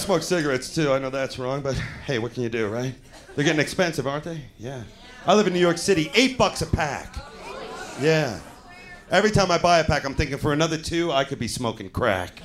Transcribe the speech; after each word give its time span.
I 0.00 0.02
smoke 0.02 0.22
cigarettes 0.22 0.74
too. 0.74 0.94
I 0.94 0.98
know 0.98 1.10
that's 1.10 1.38
wrong, 1.38 1.60
but 1.60 1.74
hey, 2.06 2.18
what 2.18 2.32
can 2.32 2.42
you 2.42 2.48
do, 2.48 2.68
right? 2.68 2.94
They're 3.34 3.44
getting 3.44 3.60
expensive, 3.60 4.06
aren't 4.06 4.24
they? 4.24 4.40
Yeah. 4.58 4.82
I 5.26 5.34
live 5.34 5.46
in 5.46 5.52
New 5.52 5.60
York 5.60 5.76
City. 5.76 6.10
Eight 6.14 6.38
bucks 6.38 6.62
a 6.62 6.66
pack. 6.66 7.14
Yeah. 8.00 8.40
Every 9.10 9.30
time 9.30 9.50
I 9.50 9.58
buy 9.58 9.80
a 9.80 9.84
pack, 9.84 10.06
I'm 10.06 10.14
thinking 10.14 10.38
for 10.38 10.54
another 10.54 10.78
two, 10.78 11.12
I 11.12 11.24
could 11.24 11.38
be 11.38 11.48
smoking 11.48 11.90
crack. 11.90 12.40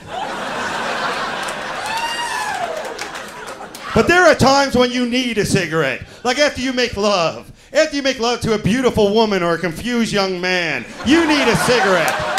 But 3.95 4.09
there 4.09 4.23
are 4.23 4.35
times 4.35 4.75
when 4.75 4.91
you 4.91 5.05
need 5.05 5.37
a 5.37 5.45
cigarette. 5.45 6.05
Like 6.25 6.39
after 6.39 6.59
you 6.59 6.73
make 6.73 6.97
love. 6.97 7.53
After 7.71 7.95
you 7.95 8.03
make 8.03 8.19
love 8.19 8.41
to 8.41 8.55
a 8.55 8.59
beautiful 8.59 9.13
woman 9.13 9.41
or 9.43 9.53
a 9.53 9.57
confused 9.57 10.11
young 10.11 10.41
man, 10.41 10.83
you 11.05 11.25
need 11.25 11.47
a 11.47 11.55
cigarette. 11.55 12.34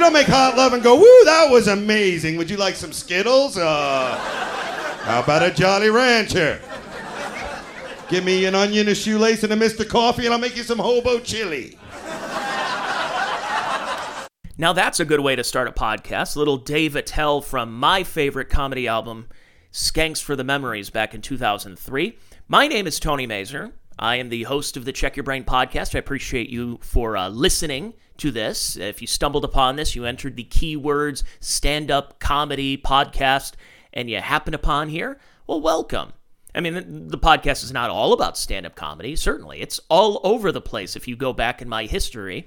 You 0.00 0.06
don't 0.06 0.14
make 0.14 0.28
hot 0.28 0.56
love 0.56 0.72
and 0.72 0.82
go, 0.82 0.96
woo, 0.96 1.24
that 1.26 1.50
was 1.50 1.68
amazing. 1.68 2.38
Would 2.38 2.48
you 2.48 2.56
like 2.56 2.74
some 2.74 2.90
Skittles? 2.90 3.58
Uh, 3.58 4.16
how 5.02 5.22
about 5.22 5.42
a 5.42 5.50
Jolly 5.50 5.90
Rancher? 5.90 6.58
Give 8.08 8.24
me 8.24 8.46
an 8.46 8.54
onion, 8.54 8.88
a 8.88 8.94
shoelace, 8.94 9.44
and 9.44 9.52
a 9.52 9.56
Mr. 9.56 9.86
Coffee, 9.86 10.24
and 10.24 10.32
I'll 10.32 10.40
make 10.40 10.56
you 10.56 10.62
some 10.62 10.78
hobo 10.78 11.18
chili. 11.18 11.78
Now 14.56 14.72
that's 14.72 15.00
a 15.00 15.04
good 15.04 15.20
way 15.20 15.36
to 15.36 15.44
start 15.44 15.68
a 15.68 15.72
podcast. 15.72 16.34
Little 16.34 16.56
Dave 16.56 16.96
Attell 16.96 17.42
from 17.42 17.78
my 17.78 18.02
favorite 18.02 18.48
comedy 18.48 18.88
album, 18.88 19.28
Skanks 19.70 20.22
for 20.22 20.34
the 20.34 20.44
Memories, 20.44 20.88
back 20.88 21.14
in 21.14 21.20
2003. 21.20 22.16
My 22.48 22.68
name 22.68 22.86
is 22.86 22.98
Tony 22.98 23.26
Mazur. 23.26 23.72
I 23.98 24.16
am 24.16 24.30
the 24.30 24.44
host 24.44 24.78
of 24.78 24.86
the 24.86 24.92
Check 24.92 25.16
Your 25.16 25.24
Brain 25.24 25.44
podcast. 25.44 25.94
I 25.94 25.98
appreciate 25.98 26.48
you 26.48 26.78
for 26.80 27.18
uh, 27.18 27.28
listening 27.28 27.92
to 28.20 28.30
this. 28.30 28.76
If 28.76 29.00
you 29.00 29.06
stumbled 29.06 29.44
upon 29.44 29.76
this, 29.76 29.94
you 29.94 30.04
entered 30.04 30.36
the 30.36 30.44
keywords 30.44 31.22
stand 31.40 31.90
up 31.90 32.20
comedy 32.20 32.76
podcast, 32.76 33.54
and 33.92 34.08
you 34.08 34.20
happen 34.20 34.54
upon 34.54 34.88
here, 34.88 35.18
well, 35.46 35.60
welcome. 35.60 36.12
I 36.54 36.60
mean, 36.60 37.08
the 37.08 37.18
podcast 37.18 37.62
is 37.62 37.72
not 37.72 37.90
all 37.90 38.12
about 38.12 38.36
stand 38.36 38.66
up 38.66 38.74
comedy, 38.74 39.16
certainly. 39.16 39.60
It's 39.60 39.80
all 39.88 40.20
over 40.24 40.52
the 40.52 40.60
place 40.60 40.96
if 40.96 41.06
you 41.06 41.16
go 41.16 41.32
back 41.32 41.62
in 41.62 41.68
my 41.68 41.84
history. 41.84 42.46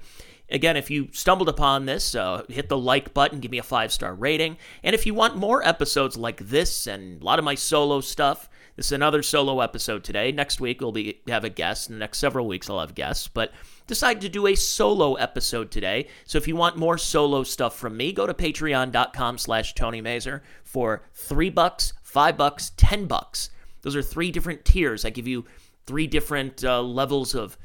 Again, 0.50 0.76
if 0.76 0.90
you 0.90 1.08
stumbled 1.12 1.48
upon 1.48 1.86
this, 1.86 2.14
uh, 2.14 2.44
hit 2.48 2.68
the 2.68 2.76
like 2.76 3.14
button, 3.14 3.40
give 3.40 3.50
me 3.50 3.58
a 3.58 3.62
five 3.62 3.92
star 3.92 4.14
rating. 4.14 4.58
And 4.82 4.94
if 4.94 5.06
you 5.06 5.14
want 5.14 5.36
more 5.36 5.66
episodes 5.66 6.16
like 6.16 6.38
this 6.48 6.86
and 6.86 7.20
a 7.20 7.24
lot 7.24 7.38
of 7.38 7.44
my 7.44 7.54
solo 7.54 8.00
stuff, 8.00 8.48
this 8.76 8.86
is 8.86 8.92
another 8.92 9.22
solo 9.22 9.60
episode 9.60 10.02
today. 10.02 10.32
Next 10.32 10.60
week 10.60 10.80
we'll 10.80 10.92
be 10.92 11.20
have 11.28 11.44
a 11.44 11.48
guest. 11.48 11.88
In 11.88 11.94
the 11.94 12.00
next 12.00 12.18
several 12.18 12.46
weeks 12.48 12.68
I'll 12.68 12.80
have 12.80 12.94
guests, 12.94 13.28
but 13.28 13.52
decided 13.86 14.20
to 14.22 14.28
do 14.28 14.46
a 14.46 14.54
solo 14.54 15.14
episode 15.14 15.70
today. 15.70 16.08
So 16.24 16.38
if 16.38 16.48
you 16.48 16.56
want 16.56 16.76
more 16.76 16.98
solo 16.98 17.44
stuff 17.44 17.78
from 17.78 17.96
me, 17.96 18.12
go 18.12 18.26
to 18.26 18.34
patreon.com 18.34 19.38
slash 19.38 19.74
Tony 19.74 20.00
Mazur 20.00 20.42
for 20.64 21.02
three 21.14 21.50
bucks, 21.50 21.92
five 22.02 22.36
bucks, 22.36 22.72
ten 22.76 23.06
bucks. 23.06 23.50
Those 23.82 23.94
are 23.94 24.02
three 24.02 24.30
different 24.30 24.64
tiers. 24.64 25.04
I 25.04 25.10
give 25.10 25.28
you 25.28 25.44
three 25.86 26.06
different 26.06 26.64
uh, 26.64 26.82
levels 26.82 27.34
of 27.34 27.56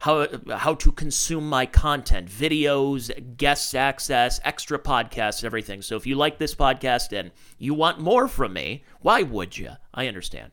how 0.00 0.26
how 0.50 0.74
to 0.74 0.92
consume 0.92 1.48
my 1.48 1.66
content, 1.66 2.28
videos, 2.28 3.10
guest 3.36 3.74
access, 3.74 4.38
extra 4.44 4.78
podcasts, 4.78 5.44
everything. 5.44 5.82
So 5.82 5.96
if 5.96 6.06
you 6.06 6.14
like 6.14 6.38
this 6.38 6.54
podcast 6.54 7.18
and 7.18 7.30
you 7.58 7.74
want 7.74 8.00
more 8.00 8.28
from 8.28 8.52
me, 8.52 8.84
why 9.00 9.22
would 9.22 9.56
you? 9.56 9.70
I 9.94 10.06
understand. 10.06 10.52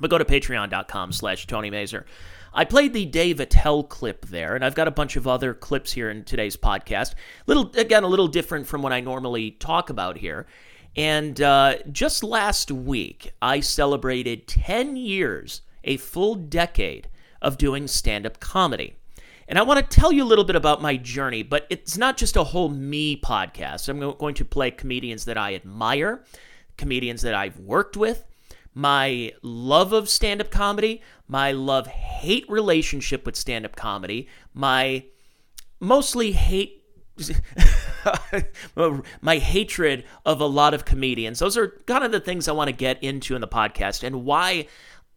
But 0.00 0.10
go 0.10 0.18
to 0.18 0.24
patreon.com 0.24 1.12
slash 1.12 1.46
Tony 1.46 1.70
Mazur. 1.70 2.06
I 2.54 2.64
played 2.64 2.92
the 2.92 3.04
Dave 3.04 3.40
Attell 3.40 3.82
clip 3.84 4.26
there, 4.26 4.54
and 4.54 4.64
I've 4.64 4.74
got 4.74 4.88
a 4.88 4.92
bunch 4.92 5.16
of 5.16 5.26
other 5.26 5.54
clips 5.54 5.92
here 5.92 6.10
in 6.10 6.24
today's 6.24 6.56
podcast. 6.56 7.14
Little 7.46 7.70
again, 7.76 8.04
a 8.04 8.08
little 8.08 8.28
different 8.28 8.66
from 8.66 8.82
what 8.82 8.92
I 8.92 9.00
normally 9.00 9.52
talk 9.52 9.90
about 9.90 10.18
here. 10.18 10.46
And 10.96 11.40
uh, 11.40 11.76
just 11.92 12.24
last 12.24 12.70
week, 12.72 13.32
I 13.40 13.60
celebrated 13.60 14.48
10 14.48 14.96
years, 14.96 15.60
a 15.84 15.96
full 15.96 16.34
decade 16.34 17.08
of 17.40 17.58
doing 17.58 17.86
stand 17.86 18.26
up 18.26 18.40
comedy. 18.40 18.94
And 19.46 19.58
I 19.58 19.62
want 19.62 19.78
to 19.78 20.00
tell 20.00 20.12
you 20.12 20.24
a 20.24 20.26
little 20.26 20.44
bit 20.44 20.56
about 20.56 20.82
my 20.82 20.96
journey, 20.96 21.42
but 21.42 21.66
it's 21.70 21.96
not 21.96 22.16
just 22.16 22.36
a 22.36 22.44
whole 22.44 22.68
me 22.68 23.18
podcast. 23.18 23.88
I'm 23.88 24.00
going 24.18 24.34
to 24.34 24.44
play 24.44 24.70
comedians 24.70 25.24
that 25.24 25.38
I 25.38 25.54
admire, 25.54 26.24
comedians 26.76 27.22
that 27.22 27.34
I've 27.34 27.58
worked 27.58 27.96
with, 27.96 28.24
my 28.74 29.32
love 29.42 29.92
of 29.92 30.08
stand 30.08 30.40
up 30.40 30.50
comedy, 30.50 31.02
my 31.26 31.52
love 31.52 31.86
hate 31.86 32.48
relationship 32.48 33.26
with 33.26 33.36
stand 33.36 33.64
up 33.64 33.76
comedy, 33.76 34.28
my 34.54 35.04
mostly 35.80 36.32
hate. 36.32 36.74
my 39.20 39.38
hatred 39.38 40.04
of 40.24 40.40
a 40.40 40.46
lot 40.46 40.72
of 40.72 40.84
comedians. 40.84 41.40
Those 41.40 41.56
are 41.56 41.80
kind 41.86 42.04
of 42.04 42.12
the 42.12 42.20
things 42.20 42.46
I 42.46 42.52
want 42.52 42.68
to 42.68 42.72
get 42.72 43.02
into 43.02 43.34
in 43.34 43.40
the 43.40 43.48
podcast 43.48 44.04
and 44.04 44.24
why 44.24 44.68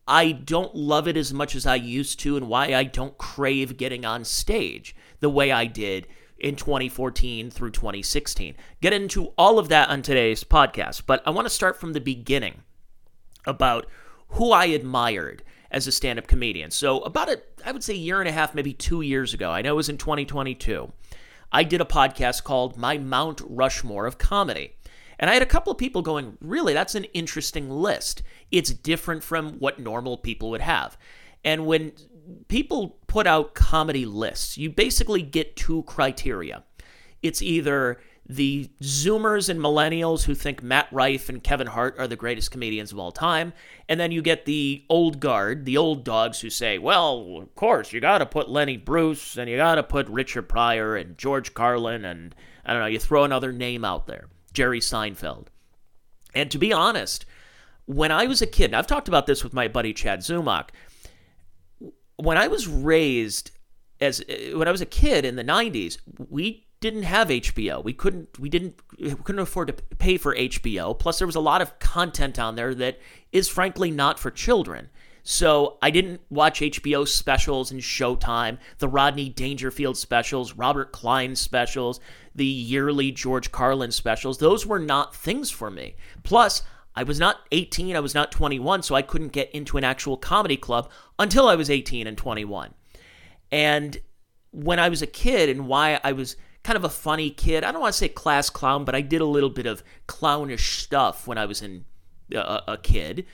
I 0.08 0.32
don't 0.32 0.74
love 0.74 1.08
it 1.08 1.16
as 1.16 1.32
much 1.32 1.56
as 1.56 1.68
I 1.68 1.76
used 1.76 2.20
to 2.22 2.38
and 2.38 2.48
why 2.48 2.74
I 2.74 2.84
don't 2.84 3.18
crave 3.20 3.78
getting 3.78 4.04
on 4.04 4.26
stage 4.26 4.96
the 5.20 5.30
way 5.30 5.52
I 5.52 5.66
did 5.66 6.08
in 6.40 6.56
2014 6.56 7.52
through 7.52 7.72
2016. 7.72 8.56
Get 8.82 8.94
into 8.94 9.28
all 9.38 9.60
of 9.60 9.70
that 9.70 9.90
on 9.90 10.02
today's 10.02 10.44
podcast, 10.44 11.04
but 11.06 11.22
I 11.26 11.30
want 11.30 11.46
to 11.46 11.54
start 11.54 11.80
from 11.80 11.94
the 11.94 12.02
beginning 12.02 12.64
about 13.46 13.88
who 14.30 14.52
I 14.52 14.66
admired 14.66 15.44
as 15.72 15.88
a 15.88 15.92
stand 15.92 16.20
up 16.20 16.28
comedian. 16.28 16.72
So, 16.72 17.00
about 17.02 17.30
a, 17.30 17.42
I 17.66 17.72
would 17.72 17.84
say, 17.84 17.94
a 17.94 17.98
year 17.98 18.20
and 18.20 18.30
a 18.30 18.34
half, 18.34 18.54
maybe 18.54 18.74
two 18.74 19.02
years 19.02 19.34
ago, 19.34 19.52
I 19.52 19.62
know 19.62 19.74
it 19.74 19.78
was 19.78 19.90
in 19.90 19.98
2022, 19.98 20.92
I 21.52 21.64
did 21.64 21.82
a 21.82 21.86
podcast 21.86 22.44
called 22.44 22.78
My 22.78 22.98
Mount 22.98 23.42
Rushmore 23.46 24.06
of 24.06 24.18
Comedy. 24.18 24.76
And 25.20 25.30
I 25.30 25.34
had 25.34 25.44
a 25.44 25.48
couple 25.48 25.72
of 25.72 25.78
people 25.78 26.02
going, 26.02 26.38
really, 26.42 26.74
that's 26.74 26.96
an 26.96 27.04
interesting 27.06 27.70
list. 27.70 28.24
It's 28.52 28.72
different 28.72 29.24
from 29.24 29.54
what 29.60 29.80
normal 29.80 30.18
people 30.18 30.50
would 30.50 30.62
have. 30.62 30.98
And 31.44 31.66
when 31.66 31.92
people 32.48 32.98
put 33.08 33.28
out 33.28 33.54
comedy 33.54 34.06
lists, 34.06 34.58
you 34.58 34.70
basically 34.70 35.22
get 35.22 35.56
two 35.56 35.84
criteria. 35.84 36.64
It's 37.22 37.42
either 37.42 38.02
the 38.32 38.70
Zoomers 38.82 39.50
and 39.50 39.60
millennials 39.60 40.24
who 40.24 40.34
think 40.34 40.64
Matt 40.64 40.88
Rife 40.90 41.28
and 41.28 41.44
Kevin 41.44 41.68
Hart 41.68 41.96
are 42.00 42.08
the 42.08 42.16
greatest 42.16 42.50
comedians 42.50 42.94
of 42.94 43.00
all 43.00 43.12
time. 43.12 43.52
And 43.90 44.00
then 44.00 44.12
you 44.12 44.22
get 44.22 44.46
the 44.46 44.86
old 44.88 45.20
guard, 45.20 45.66
the 45.66 45.76
old 45.76 46.06
dogs 46.06 46.40
who 46.40 46.50
say, 46.50 46.78
well, 46.78 47.40
of 47.42 47.54
course, 47.56 47.92
you 47.92 48.00
got 48.00 48.20
to 48.20 48.26
put 48.26 48.50
Lenny 48.50 48.78
Bruce 48.78 49.38
and 49.38 49.50
you 49.50 49.58
got 49.58 49.76
to 49.76 49.84
put 49.84 50.08
Richard 50.08 50.44
Pryor 50.44 50.96
and 50.96 51.18
George 51.18 51.54
Carlin 51.54 52.06
and 52.06 52.34
I 52.66 52.72
don't 52.72 52.82
know, 52.82 52.88
you 52.88 53.00
throw 53.00 53.26
another 53.26 53.52
name 53.52 53.84
out 53.84 54.08
there, 54.08 54.28
Jerry 54.54 54.80
Seinfeld. 54.80 55.48
And 56.34 56.50
to 56.52 56.58
be 56.58 56.72
honest, 56.72 57.26
when 57.86 58.14
I 58.14 58.28
was 58.28 58.42
a 58.42 58.48
kid, 58.48 58.74
I've 58.74 58.88
talked 58.88 59.10
about 59.10 59.26
this 59.26 59.44
with 59.44 59.54
my 59.54 59.68
buddy 59.68 59.94
Chad 59.94 60.20
Zumock. 60.20 60.70
When 62.16 62.38
I 62.38 62.48
was 62.48 62.66
raised 62.66 63.52
as 64.00 64.24
when 64.54 64.70
I 64.70 64.72
was 64.72 64.82
a 64.82 64.86
kid 64.86 65.26
in 65.26 65.36
the 65.36 65.44
90s, 65.44 65.98
we 66.30 66.66
didn't 66.82 67.04
have 67.04 67.30
HBO. 67.30 67.84
We 67.84 67.94
couldn't 67.94 68.38
we 68.40 68.50
didn't 68.50 68.82
we 69.00 69.16
couldn't 69.16 69.40
afford 69.40 69.68
to 69.68 69.74
pay 69.96 70.18
for 70.18 70.36
HBO. 70.36 70.98
Plus 70.98 71.20
there 71.20 71.28
was 71.28 71.36
a 71.36 71.40
lot 71.40 71.62
of 71.62 71.80
content 71.80 72.38
on 72.38 72.56
there 72.56 72.76
that 72.76 73.00
is 73.32 73.48
frankly 73.48 73.92
not 73.92 74.20
for 74.20 74.30
children. 74.30 74.90
So 75.24 75.78
I 75.84 75.92
didn't 75.92 76.22
watch 76.32 76.62
HBO 76.62 77.08
specials 77.08 77.72
and 77.72 77.80
Showtime, 77.80 78.58
the 78.80 78.88
Rodney 78.88 79.30
Dangerfield 79.30 79.96
specials, 79.96 80.54
Robert 80.54 80.92
Klein 80.92 81.36
specials, 81.36 82.00
the 82.34 82.46
yearly 82.46 83.12
George 83.12 83.52
Carlin 83.52 83.92
specials. 83.92 84.40
Those 84.40 84.66
were 84.66 84.80
not 84.80 85.16
things 85.16 85.52
for 85.52 85.70
me. 85.70 85.96
Plus, 86.24 86.64
I 86.96 87.04
was 87.04 87.20
not 87.20 87.38
18, 87.52 87.96
I 87.96 88.00
was 88.00 88.16
not 88.16 88.32
21, 88.32 88.82
so 88.82 88.96
I 88.96 89.04
couldn't 89.04 89.32
get 89.32 89.52
into 89.52 89.78
an 89.78 89.84
actual 89.84 90.18
comedy 90.18 90.58
club 90.58 90.90
until 91.20 91.48
I 91.48 91.56
was 91.56 91.70
18 91.70 92.08
and 92.08 92.18
21. 92.18 92.74
And 93.52 94.02
when 94.50 94.80
I 94.80 94.90
was 94.90 95.04
a 95.04 95.08
kid 95.08 95.50
and 95.50 95.68
why 95.68 96.00
I 96.04 96.14
was 96.14 96.36
kind 96.64 96.78
of 96.78 96.84
a 96.84 96.90
funny 96.90 97.30
kid. 97.30 97.64
I 97.64 97.72
don't 97.72 97.82
want 97.82 97.94
to 97.94 97.98
say 97.98 98.10
class 98.10 98.50
clown, 98.50 98.86
but 98.86 98.96
I 98.96 99.02
did 99.02 99.22
a 99.22 99.26
little 99.26 99.50
bit 99.50 99.66
of 99.66 99.84
clownish 100.08 100.80
stuff 100.80 101.28
when 101.28 101.38
I 101.38 101.46
was 101.46 101.62
in 101.62 101.86
uh, 102.36 102.62
a 102.68 102.78
kid. 102.78 103.26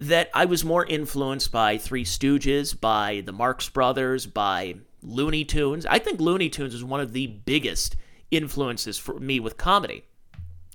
That 0.00 0.30
I 0.32 0.44
was 0.44 0.64
more 0.64 0.86
influenced 0.86 1.50
by 1.50 1.76
Three 1.76 2.04
Stooges, 2.04 2.78
by 2.78 3.22
the 3.24 3.32
Marx 3.32 3.68
Brothers, 3.68 4.26
by 4.26 4.76
Looney 5.02 5.44
Tunes. 5.44 5.86
I 5.86 5.98
think 5.98 6.20
Looney 6.20 6.48
Tunes 6.48 6.74
is 6.74 6.84
one 6.84 7.00
of 7.00 7.12
the 7.12 7.26
biggest 7.26 7.96
influences 8.30 8.98
for 8.98 9.18
me 9.18 9.40
with 9.40 9.56
comedy. 9.56 10.04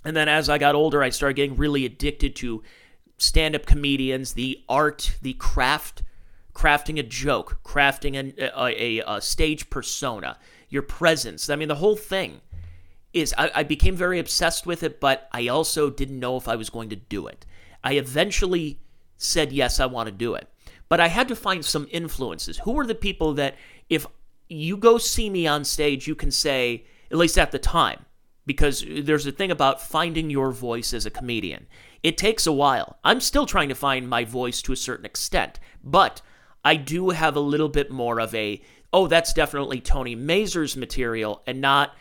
And 0.03 0.15
then 0.15 0.27
as 0.27 0.49
I 0.49 0.57
got 0.57 0.75
older, 0.75 1.01
I 1.01 1.09
started 1.09 1.35
getting 1.35 1.55
really 1.55 1.85
addicted 1.85 2.35
to 2.37 2.63
stand 3.17 3.55
up 3.55 3.65
comedians, 3.65 4.33
the 4.33 4.61
art, 4.67 5.15
the 5.21 5.33
craft, 5.33 6.03
crafting 6.53 6.99
a 6.99 7.03
joke, 7.03 7.59
crafting 7.63 8.37
a, 8.37 8.61
a, 8.61 9.03
a 9.07 9.21
stage 9.21 9.69
persona 9.69 10.37
your 10.73 10.81
presence. 10.81 11.49
I 11.49 11.55
mean, 11.55 11.67
the 11.67 11.75
whole 11.75 11.95
thing 11.95 12.41
is 13.13 13.33
I, 13.37 13.51
I, 13.55 13.63
became 13.63 13.95
very 13.95 14.17
obsessed 14.17 14.65
with 14.65 14.81
it, 14.81 14.99
but 14.99 15.29
I 15.31 15.47
also 15.47 15.91
didn't 15.91 16.19
know 16.19 16.35
if 16.35 16.47
I 16.47 16.55
was 16.55 16.71
going 16.71 16.89
to 16.89 16.95
do 16.95 17.27
it. 17.27 17.45
I 17.83 17.93
eventually 17.93 18.79
said, 19.15 19.51
yes, 19.53 19.79
I 19.79 19.85
want 19.85 20.07
to 20.07 20.11
do 20.11 20.33
it. 20.33 20.47
But 20.89 20.99
I 20.99 21.09
had 21.09 21.27
to 21.27 21.35
find 21.35 21.63
some 21.63 21.87
influences. 21.91 22.57
Who 22.59 22.79
are 22.79 22.87
the 22.87 22.95
people 22.95 23.33
that, 23.33 23.55
if 23.87 24.07
you 24.49 24.75
go 24.75 24.97
see 24.97 25.29
me 25.29 25.45
on 25.45 25.63
stage, 25.63 26.07
you 26.07 26.15
can 26.15 26.31
say, 26.31 26.85
at 27.11 27.17
least 27.17 27.37
at 27.37 27.51
the 27.51 27.59
time, 27.59 28.05
because 28.47 28.83
there's 28.87 29.27
a 29.27 29.31
thing 29.31 29.51
about 29.51 29.81
finding 29.81 30.31
your 30.31 30.51
voice 30.51 30.91
as 30.91 31.05
a 31.05 31.11
comedian. 31.11 31.67
It 32.01 32.17
takes 32.17 32.47
a 32.47 32.51
while. 32.51 32.97
I'm 33.03 33.19
still 33.19 33.45
trying 33.45 33.69
to 33.69 33.75
find 33.75 34.09
my 34.09 34.25
voice 34.25 34.61
to 34.63 34.73
a 34.73 34.77
certain 34.77 35.05
extent, 35.05 35.59
but 35.83 36.21
I 36.65 36.77
do 36.77 37.11
have 37.11 37.35
a 37.35 37.41
little 37.41 37.69
bit 37.69 37.91
more 37.91 38.19
of 38.19 38.33
a, 38.33 38.61
oh, 38.93 39.07
that's 39.07 39.33
definitely 39.33 39.81
Tony 39.81 40.15
Mazur's 40.15 40.77
material 40.77 41.41
and 41.47 41.59
not 41.59 41.95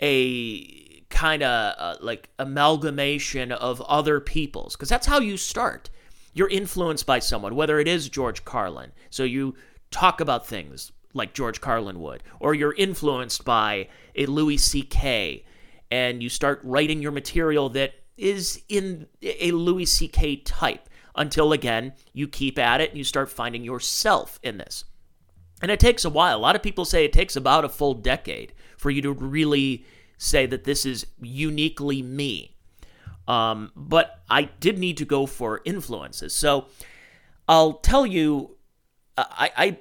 a 0.00 1.00
kind 1.08 1.42
of 1.42 1.74
uh, 1.78 1.96
like 2.00 2.28
amalgamation 2.38 3.52
of 3.52 3.80
other 3.82 4.18
people's, 4.18 4.74
because 4.74 4.88
that's 4.88 5.06
how 5.06 5.20
you 5.20 5.36
start. 5.36 5.88
You're 6.34 6.48
influenced 6.48 7.06
by 7.06 7.20
someone, 7.20 7.54
whether 7.54 7.78
it 7.78 7.86
is 7.86 8.08
George 8.08 8.44
Carlin. 8.44 8.90
So 9.10 9.22
you 9.22 9.54
talk 9.90 10.20
about 10.20 10.46
things 10.46 10.90
like 11.14 11.34
George 11.34 11.60
Carlin 11.60 12.00
would, 12.00 12.22
or 12.40 12.54
you're 12.54 12.74
influenced 12.74 13.44
by 13.44 13.88
a 14.16 14.26
Louis 14.26 14.56
C.K. 14.56 15.44
and 15.90 16.22
you 16.22 16.28
start 16.28 16.60
writing 16.64 17.02
your 17.02 17.12
material 17.12 17.68
that 17.70 17.94
is 18.16 18.62
in 18.68 19.06
a 19.22 19.52
Louis 19.52 19.84
C.K. 19.84 20.36
type 20.36 20.88
until 21.14 21.52
again 21.52 21.92
you 22.14 22.26
keep 22.26 22.58
at 22.58 22.80
it 22.80 22.88
and 22.88 22.98
you 22.98 23.04
start 23.04 23.28
finding 23.30 23.62
yourself 23.62 24.40
in 24.42 24.56
this. 24.56 24.84
And 25.62 25.70
it 25.70 25.80
takes 25.80 26.04
a 26.04 26.10
while. 26.10 26.36
A 26.36 26.40
lot 26.40 26.56
of 26.56 26.62
people 26.62 26.84
say 26.84 27.04
it 27.04 27.12
takes 27.12 27.36
about 27.36 27.64
a 27.64 27.68
full 27.68 27.94
decade 27.94 28.52
for 28.76 28.90
you 28.90 29.00
to 29.02 29.12
really 29.12 29.84
say 30.18 30.44
that 30.46 30.64
this 30.64 30.84
is 30.84 31.06
uniquely 31.20 32.02
me. 32.02 32.56
Um, 33.28 33.70
but 33.76 34.22
I 34.28 34.44
did 34.44 34.78
need 34.78 34.96
to 34.98 35.04
go 35.04 35.26
for 35.26 35.62
influences. 35.64 36.34
So 36.34 36.66
I'll 37.48 37.74
tell 37.74 38.04
you 38.04 38.56
I, 39.16 39.50
I've 39.56 39.76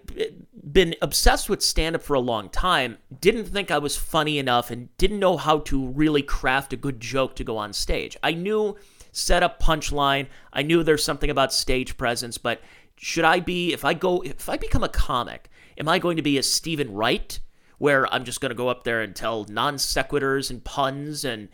been 0.74 0.95
obsessed 1.01 1.50
with 1.50 1.62
stand 1.62 1.95
up 1.95 2.04
for 2.04 2.16
a 2.16 2.19
long 2.19 2.50
time, 2.50 2.98
didn't 3.19 3.45
think 3.45 3.72
I 3.72 3.78
was 3.78 3.95
funny 3.95 4.38
enough, 4.38 4.72
and 4.72 4.95
didn't 4.98 5.19
know 5.19 5.38
how 5.38 5.60
to 5.60 5.88
really 5.88 6.22
craft 6.22 6.74
a 6.74 6.78
good 6.78 7.00
joke 7.00 7.36
to 7.38 7.44
go 7.44 7.57
on 7.57 7.74
stage. 7.74 8.18
I 8.24 8.33
knew 8.33 8.78
set 9.13 9.44
up 9.44 9.62
punchline, 9.62 10.28
I 10.51 10.63
knew 10.63 10.83
there's 10.83 11.04
something 11.04 11.30
about 11.30 11.54
stage 11.54 11.98
presence, 11.98 12.38
but 12.38 12.62
should 12.98 13.25
I 13.25 13.39
be, 13.39 13.74
if 13.74 13.86
I 13.86 13.94
go, 13.94 14.22
if 14.22 14.50
I 14.50 14.57
become 14.57 14.83
a 14.83 14.89
comic, 14.89 15.50
am 15.81 15.89
I 15.89 15.98
going 15.98 16.16
to 16.18 16.22
be 16.22 16.38
a 16.38 16.44
Steven 16.44 16.94
Wright, 16.94 17.39
where 17.80 18.12
I'm 18.13 18.24
just 18.24 18.39
going 18.39 18.51
to 18.51 18.56
go 18.56 18.68
up 18.68 18.83
there 18.83 19.01
and 19.01 19.16
tell 19.16 19.45
non 19.45 19.78
sequiturs 19.78 20.51
and 20.51 20.63
puns 20.63 21.25
and 21.25 21.50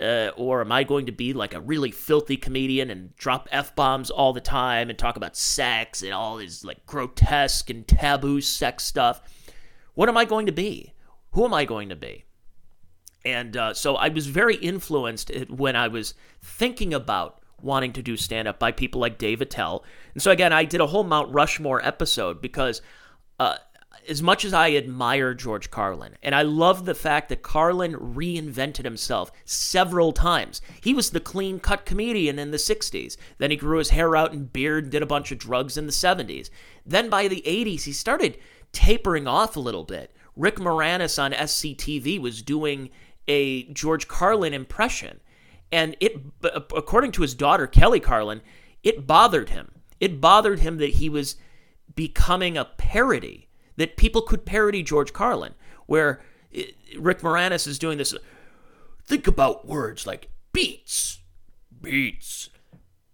uh, 0.00 0.30
or 0.36 0.62
am 0.62 0.72
I 0.72 0.82
going 0.82 1.06
to 1.06 1.12
be 1.12 1.34
like 1.34 1.54
a 1.54 1.60
really 1.60 1.90
filthy 1.90 2.38
comedian 2.38 2.90
and 2.90 3.14
drop 3.16 3.48
f 3.52 3.76
bombs 3.76 4.10
all 4.10 4.32
the 4.32 4.40
time 4.40 4.88
and 4.88 4.98
talk 4.98 5.16
about 5.16 5.36
sex 5.36 6.02
and 6.02 6.12
all 6.12 6.38
this 6.38 6.64
like 6.64 6.84
grotesque 6.86 7.68
and 7.68 7.86
taboo 7.86 8.40
sex 8.40 8.84
stuff? 8.84 9.20
What 9.94 10.08
am 10.08 10.16
I 10.16 10.24
going 10.24 10.46
to 10.46 10.52
be? 10.52 10.94
Who 11.32 11.44
am 11.44 11.52
I 11.52 11.66
going 11.66 11.90
to 11.90 11.96
be? 11.96 12.24
And 13.26 13.56
uh, 13.58 13.74
so 13.74 13.96
I 13.96 14.08
was 14.08 14.26
very 14.26 14.56
influenced 14.56 15.30
when 15.50 15.76
I 15.76 15.88
was 15.88 16.14
thinking 16.40 16.94
about 16.94 17.42
wanting 17.60 17.92
to 17.92 18.02
do 18.02 18.16
stand 18.16 18.48
up 18.48 18.58
by 18.58 18.72
people 18.72 19.02
like 19.02 19.18
Dave 19.18 19.42
Attell. 19.42 19.84
And 20.14 20.22
so 20.22 20.30
again, 20.30 20.52
I 20.54 20.64
did 20.64 20.80
a 20.80 20.86
whole 20.86 21.04
Mount 21.04 21.34
Rushmore 21.34 21.84
episode 21.84 22.40
because 22.40 22.80
uh, 23.38 23.56
as 24.08 24.22
much 24.22 24.44
as 24.44 24.52
I 24.52 24.72
admire 24.72 25.34
George 25.34 25.70
Carlin, 25.70 26.16
and 26.22 26.34
I 26.34 26.42
love 26.42 26.84
the 26.84 26.94
fact 26.94 27.28
that 27.28 27.42
Carlin 27.42 27.94
reinvented 27.94 28.84
himself 28.84 29.32
several 29.44 30.12
times. 30.12 30.60
He 30.80 30.94
was 30.94 31.10
the 31.10 31.20
clean 31.20 31.60
cut 31.60 31.84
comedian 31.84 32.38
in 32.38 32.50
the 32.50 32.56
60s. 32.56 33.16
Then 33.38 33.50
he 33.50 33.56
grew 33.56 33.78
his 33.78 33.90
hair 33.90 34.16
out 34.16 34.32
and 34.32 34.52
beard 34.52 34.84
and 34.84 34.92
did 34.92 35.02
a 35.02 35.06
bunch 35.06 35.32
of 35.32 35.38
drugs 35.38 35.76
in 35.76 35.86
the 35.86 35.92
70s. 35.92 36.50
Then 36.84 37.10
by 37.10 37.28
the 37.28 37.42
80s, 37.46 37.84
he 37.84 37.92
started 37.92 38.38
tapering 38.72 39.26
off 39.26 39.56
a 39.56 39.60
little 39.60 39.84
bit. 39.84 40.14
Rick 40.36 40.56
Moranis 40.56 41.22
on 41.22 41.32
SCTV 41.32 42.20
was 42.20 42.42
doing 42.42 42.90
a 43.26 43.64
George 43.72 44.06
Carlin 44.06 44.54
impression. 44.54 45.20
And 45.72 45.96
it, 46.00 46.20
according 46.42 47.12
to 47.12 47.22
his 47.22 47.34
daughter, 47.34 47.66
Kelly 47.66 48.00
Carlin, 48.00 48.42
it 48.82 49.06
bothered 49.06 49.50
him. 49.50 49.72
It 49.98 50.20
bothered 50.20 50.60
him 50.60 50.76
that 50.78 50.90
he 50.90 51.08
was 51.08 51.36
becoming 51.94 52.56
a 52.56 52.64
parody 52.64 53.45
that 53.76 53.96
people 53.96 54.22
could 54.22 54.44
parody 54.44 54.82
George 54.82 55.12
Carlin, 55.12 55.54
where 55.86 56.22
Rick 56.98 57.20
Moranis 57.20 57.66
is 57.66 57.78
doing 57.78 57.98
this. 57.98 58.14
Think 59.04 59.26
about 59.26 59.66
words 59.66 60.06
like 60.06 60.30
beats, 60.52 61.20
beats, 61.80 62.50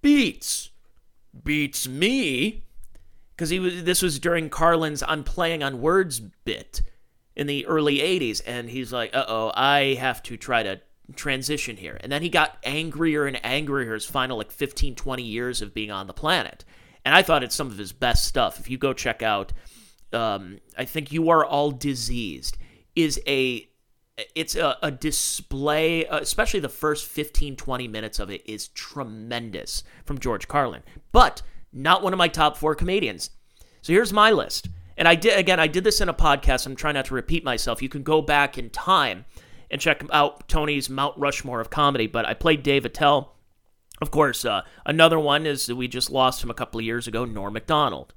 beats, 0.00 0.70
beats 1.44 1.88
me, 1.88 2.64
because 3.34 3.50
he 3.50 3.60
was. 3.60 3.84
This 3.84 4.02
was 4.02 4.18
during 4.18 4.48
Carlin's 4.48 5.02
"I'm 5.06 5.24
playing 5.24 5.62
on 5.62 5.80
words" 5.80 6.20
bit 6.20 6.82
in 7.34 7.46
the 7.46 7.66
early 7.66 7.98
'80s, 7.98 8.40
and 8.46 8.70
he's 8.70 8.92
like, 8.92 9.14
"Uh 9.14 9.24
oh, 9.28 9.52
I 9.54 9.96
have 9.98 10.22
to 10.24 10.36
try 10.36 10.62
to." 10.62 10.80
transition 11.16 11.76
here 11.76 11.98
and 12.00 12.10
then 12.10 12.22
he 12.22 12.30
got 12.30 12.56
angrier 12.64 13.26
and 13.26 13.44
angrier 13.44 13.92
his 13.92 14.04
final 14.06 14.38
like 14.38 14.50
15 14.50 14.94
20 14.94 15.22
years 15.22 15.60
of 15.60 15.74
being 15.74 15.90
on 15.90 16.06
the 16.06 16.14
planet 16.14 16.64
and 17.04 17.14
i 17.14 17.20
thought 17.20 17.42
it's 17.42 17.56
some 17.56 17.66
of 17.66 17.76
his 17.76 17.92
best 17.92 18.24
stuff 18.24 18.58
if 18.58 18.70
you 18.70 18.78
go 18.78 18.94
check 18.94 19.20
out 19.20 19.52
um, 20.14 20.58
I 20.76 20.84
think 20.84 21.12
you 21.12 21.30
are 21.30 21.44
all 21.44 21.70
diseased 21.70 22.58
is 22.94 23.20
a 23.26 23.68
it's 24.34 24.54
a, 24.56 24.76
a 24.82 24.90
display 24.90 26.06
uh, 26.06 26.18
especially 26.18 26.60
the 26.60 26.68
first 26.68 27.06
15 27.06 27.56
20 27.56 27.88
minutes 27.88 28.18
of 28.18 28.30
it 28.30 28.42
is 28.46 28.68
tremendous 28.68 29.82
from 30.04 30.18
george 30.18 30.46
carlin 30.46 30.82
but 31.12 31.40
not 31.72 32.02
one 32.02 32.12
of 32.12 32.18
my 32.18 32.28
top 32.28 32.56
four 32.56 32.74
comedians. 32.74 33.30
So 33.80 33.92
here's 33.92 34.12
my 34.12 34.30
list. 34.30 34.68
And 34.96 35.08
i 35.08 35.14
did 35.14 35.38
again 35.38 35.58
i 35.58 35.66
did 35.66 35.84
this 35.84 36.00
in 36.00 36.08
a 36.08 36.14
podcast. 36.14 36.66
I'm 36.66 36.76
trying 36.76 36.94
not 36.94 37.06
to 37.06 37.14
repeat 37.14 37.44
myself. 37.44 37.82
You 37.82 37.88
can 37.88 38.02
go 38.02 38.20
back 38.20 38.58
in 38.58 38.70
time 38.70 39.24
and 39.70 39.80
check 39.80 40.04
out 40.12 40.48
tony's 40.48 40.90
mount 40.90 41.16
rushmore 41.16 41.60
of 41.60 41.70
comedy 41.70 42.06
but 42.06 42.26
i 42.26 42.34
played 42.34 42.62
dave 42.62 42.84
attell. 42.84 43.36
Of 44.00 44.10
course 44.10 44.44
uh, 44.44 44.62
another 44.84 45.18
one 45.18 45.46
is 45.46 45.72
we 45.72 45.88
just 45.88 46.10
lost 46.10 46.44
him 46.44 46.50
a 46.50 46.54
couple 46.54 46.78
of 46.78 46.84
years 46.84 47.08
ago 47.08 47.24
norm 47.24 47.54
macdonald 47.54 48.12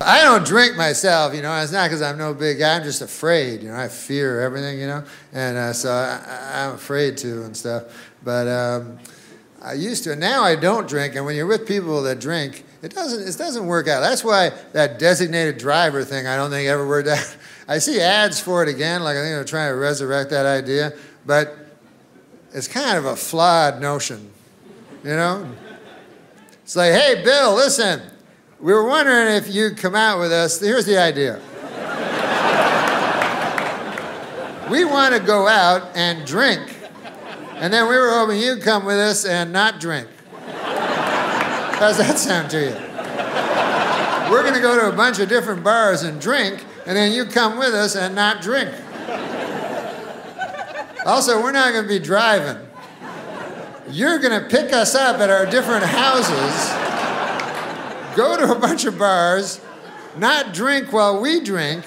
I 0.00 0.22
don't 0.22 0.44
drink 0.44 0.76
myself, 0.76 1.34
you 1.34 1.42
know. 1.42 1.56
It's 1.62 1.70
not 1.70 1.84
because 1.84 2.02
I'm 2.02 2.18
no 2.18 2.34
big 2.34 2.58
guy. 2.58 2.76
I'm 2.76 2.82
just 2.82 3.00
afraid, 3.00 3.62
you 3.62 3.68
know. 3.68 3.76
I 3.76 3.88
fear 3.88 4.40
everything, 4.40 4.80
you 4.80 4.86
know, 4.86 5.04
and 5.32 5.56
uh, 5.56 5.72
so 5.72 5.90
I, 5.90 6.64
am 6.64 6.74
afraid 6.74 7.16
to 7.18 7.44
and 7.44 7.56
stuff. 7.56 7.84
But 8.24 8.48
um, 8.48 8.98
I 9.62 9.74
used 9.74 10.02
to. 10.04 10.12
And 10.12 10.20
now 10.20 10.42
I 10.42 10.56
don't 10.56 10.88
drink, 10.88 11.14
and 11.14 11.24
when 11.24 11.36
you're 11.36 11.46
with 11.46 11.66
people 11.66 12.02
that 12.02 12.18
drink, 12.18 12.64
it 12.82 12.92
doesn't 12.92 13.22
it 13.26 13.38
doesn't 13.38 13.66
work 13.66 13.86
out. 13.86 14.00
That's 14.00 14.24
why 14.24 14.50
that 14.72 14.98
designated 14.98 15.58
driver 15.58 16.02
thing 16.02 16.26
I 16.26 16.36
don't 16.36 16.50
think 16.50 16.68
ever 16.68 16.86
worked 16.86 17.08
out. 17.08 17.36
I 17.68 17.78
see 17.78 18.00
ads 18.00 18.40
for 18.40 18.62
it 18.64 18.68
again, 18.68 19.02
like 19.02 19.16
I 19.16 19.22
think 19.22 19.34
they're 19.34 19.44
trying 19.44 19.70
to 19.70 19.76
resurrect 19.76 20.30
that 20.30 20.44
idea, 20.44 20.92
but 21.24 21.56
it's 22.52 22.68
kind 22.68 22.98
of 22.98 23.06
a 23.06 23.16
flawed 23.16 23.80
notion, 23.80 24.30
you 25.04 25.10
know. 25.10 25.50
It's 26.64 26.76
like, 26.76 26.92
hey, 26.92 27.22
Bill, 27.22 27.54
listen 27.54 28.02
we 28.64 28.72
were 28.72 28.88
wondering 28.88 29.26
if 29.36 29.54
you'd 29.54 29.76
come 29.76 29.94
out 29.94 30.18
with 30.18 30.32
us. 30.32 30.58
Here's 30.58 30.86
the 30.86 30.96
idea. 30.96 31.34
we 34.70 34.86
want 34.86 35.14
to 35.14 35.20
go 35.20 35.46
out 35.46 35.94
and 35.94 36.26
drink. 36.26 36.74
And 37.56 37.70
then 37.70 37.90
we 37.90 37.98
were 37.98 38.08
hoping 38.08 38.40
you'd 38.40 38.62
come 38.62 38.86
with 38.86 38.96
us 38.96 39.26
and 39.26 39.52
not 39.52 39.80
drink. 39.80 40.08
How's 41.76 41.98
that 41.98 42.18
sound 42.18 42.48
to 42.52 42.58
you? 42.58 44.32
We're 44.32 44.40
going 44.40 44.54
to 44.54 44.62
go 44.62 44.80
to 44.80 44.88
a 44.88 44.96
bunch 44.96 45.18
of 45.18 45.28
different 45.28 45.62
bars 45.62 46.02
and 46.02 46.18
drink, 46.18 46.64
and 46.86 46.96
then 46.96 47.12
you 47.12 47.26
come 47.26 47.58
with 47.58 47.74
us 47.74 47.96
and 47.96 48.14
not 48.14 48.40
drink. 48.40 48.70
Also, 51.04 51.42
we're 51.42 51.52
not 51.52 51.74
going 51.74 51.84
to 51.84 51.88
be 51.88 51.98
driving. 51.98 52.66
You're 53.90 54.18
going 54.20 54.42
to 54.42 54.48
pick 54.48 54.72
us 54.72 54.94
up 54.94 55.20
at 55.20 55.28
our 55.28 55.44
different 55.44 55.84
houses 55.84 56.83
go 58.14 58.36
to 58.36 58.52
a 58.52 58.58
bunch 58.58 58.84
of 58.84 58.98
bars, 58.98 59.60
not 60.16 60.54
drink 60.54 60.92
while 60.92 61.20
we 61.20 61.40
drink, 61.40 61.84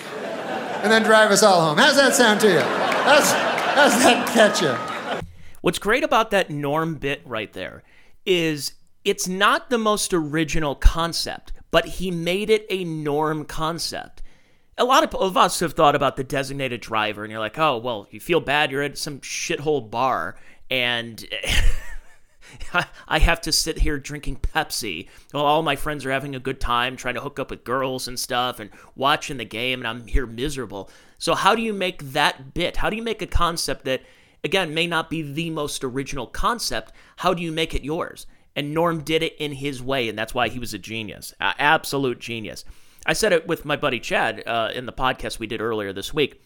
and 0.84 0.92
then 0.92 1.04
drive 1.04 1.32
us 1.32 1.44
all 1.44 1.62
home. 1.62 1.78
How's 1.78 1.96
that 1.96 2.16
sound 2.16 2.40
to 2.42 2.52
you? 2.52 2.60
How's, 2.60 3.32
how's 3.32 4.04
that 4.04 4.28
catch 4.34 4.62
you? 4.62 5.22
What's 5.62 5.80
great 5.80 6.04
about 6.04 6.32
that 6.32 6.50
norm 6.50 6.96
bit 6.96 7.22
right 7.26 7.52
there 7.52 7.84
is 8.26 8.74
it's 9.04 9.28
not 9.28 9.70
the 9.70 9.78
most 9.78 10.14
original 10.14 10.76
concept, 10.76 11.54
but 11.72 11.86
he 11.86 12.12
made 12.12 12.50
it 12.50 12.66
a 12.70 12.84
norm 12.84 13.46
concept. 13.46 14.22
A 14.78 14.86
lot 14.86 15.14
of 15.14 15.38
us 15.38 15.60
have 15.62 15.74
thought 15.74 15.96
about 15.96 16.18
the 16.18 16.24
designated 16.24 16.82
driver, 16.82 17.24
and 17.24 17.32
you're 17.32 17.40
like, 17.40 17.58
oh, 17.58 17.78
well, 17.78 18.08
you 18.12 18.20
feel 18.20 18.40
bad, 18.40 18.72
you're 18.72 18.84
at 18.84 18.98
some 18.98 19.20
shithole 19.22 19.90
bar, 19.90 20.36
and 20.70 21.26
I 23.08 23.20
have 23.20 23.42
to 23.42 23.52
sit 23.52 23.80
here 23.80 23.98
drinking 23.98 24.38
Pepsi 24.38 25.08
while 25.32 25.46
all 25.46 25.64
my 25.64 25.76
friends 25.76 26.06
are 26.06 26.12
having 26.12 26.36
a 26.36 26.40
good 26.40 26.60
time 26.60 26.96
trying 26.96 27.16
to 27.16 27.22
hook 27.22 27.40
up 27.40 27.50
with 27.50 27.64
girls 27.64 28.08
and 28.08 28.20
stuff 28.20 28.60
and 28.60 28.70
watching 28.96 29.38
the 29.38 29.46
game, 29.46 29.80
and 29.80 29.88
I'm 29.88 30.08
here 30.08 30.26
miserable. 30.26 30.90
So, 31.18 31.36
how 31.36 31.56
do 31.56 31.62
you 31.62 31.74
make 31.74 32.02
that 32.14 32.54
bit? 32.54 32.78
How 32.78 32.90
do 32.90 32.96
you 32.96 33.04
make 33.04 33.22
a 33.22 33.28
concept 33.28 33.86
that, 33.86 34.02
again, 34.44 34.74
may 34.74 34.88
not 34.88 35.10
be 35.10 35.22
the 35.22 35.50
most 35.50 35.84
original 35.84 36.28
concept? 36.28 36.92
How 37.18 37.34
do 37.34 37.42
you 37.42 37.52
make 37.52 37.74
it 37.74 37.84
yours? 37.84 38.28
And 38.56 38.74
Norm 38.74 39.04
did 39.04 39.24
it 39.24 39.36
in 39.38 39.54
his 39.54 39.82
way, 39.82 40.10
and 40.10 40.18
that's 40.18 40.34
why 40.34 40.50
he 40.50 40.60
was 40.60 40.74
a 40.74 40.80
genius, 40.80 41.34
a 41.40 41.54
absolute 41.60 42.20
genius. 42.20 42.66
I 43.06 43.14
said 43.14 43.32
it 43.32 43.48
with 43.48 43.66
my 43.66 43.76
buddy 43.78 44.00
Chad 44.00 44.44
uh, 44.46 44.72
in 44.74 44.86
the 44.86 44.94
podcast 44.94 45.40
we 45.40 45.48
did 45.48 45.62
earlier 45.62 45.94
this 45.94 46.14
week. 46.14 46.42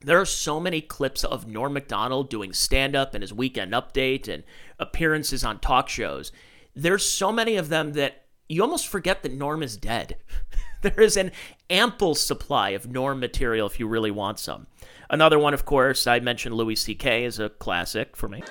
There 0.00 0.20
are 0.20 0.26
so 0.26 0.60
many 0.60 0.80
clips 0.80 1.24
of 1.24 1.46
Norm 1.46 1.72
MacDonald 1.72 2.28
doing 2.30 2.52
stand 2.52 2.94
up 2.94 3.14
and 3.14 3.22
his 3.22 3.32
weekend 3.32 3.72
update 3.72 4.28
and 4.28 4.44
appearances 4.78 5.42
on 5.42 5.58
talk 5.58 5.88
shows. 5.88 6.32
There's 6.74 7.04
so 7.04 7.32
many 7.32 7.56
of 7.56 7.70
them 7.70 7.94
that 7.94 8.26
you 8.48 8.62
almost 8.62 8.86
forget 8.86 9.22
that 9.22 9.32
Norm 9.32 9.62
is 9.62 9.76
dead. 9.76 10.16
there 10.82 11.00
is 11.00 11.16
an 11.16 11.32
ample 11.70 12.14
supply 12.14 12.70
of 12.70 12.90
Norm 12.90 13.18
material 13.18 13.66
if 13.66 13.80
you 13.80 13.88
really 13.88 14.10
want 14.10 14.38
some. 14.38 14.66
Another 15.08 15.38
one, 15.38 15.54
of 15.54 15.64
course, 15.64 16.06
I 16.06 16.20
mentioned 16.20 16.54
Louis 16.54 16.76
C.K. 16.76 17.24
is 17.24 17.38
a 17.38 17.48
classic 17.48 18.16
for 18.16 18.28
me. 18.28 18.42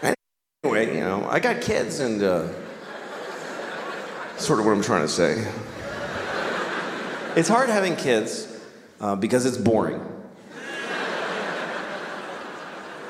Anyway, 0.64 0.96
you 0.96 1.02
know, 1.02 1.28
I 1.30 1.40
got 1.40 1.62
kids, 1.62 2.00
and 2.00 2.24
uh, 2.24 2.48
sort 4.38 4.60
of 4.60 4.66
what 4.66 4.72
I'm 4.72 4.82
trying 4.82 5.02
to 5.02 5.08
say. 5.08 5.46
It's 7.36 7.50
hard 7.50 7.70
having 7.70 7.98
kids 7.98 8.48
uh, 9.02 9.16
because 9.16 9.46
it's 9.46 9.58
boring. 9.58 10.15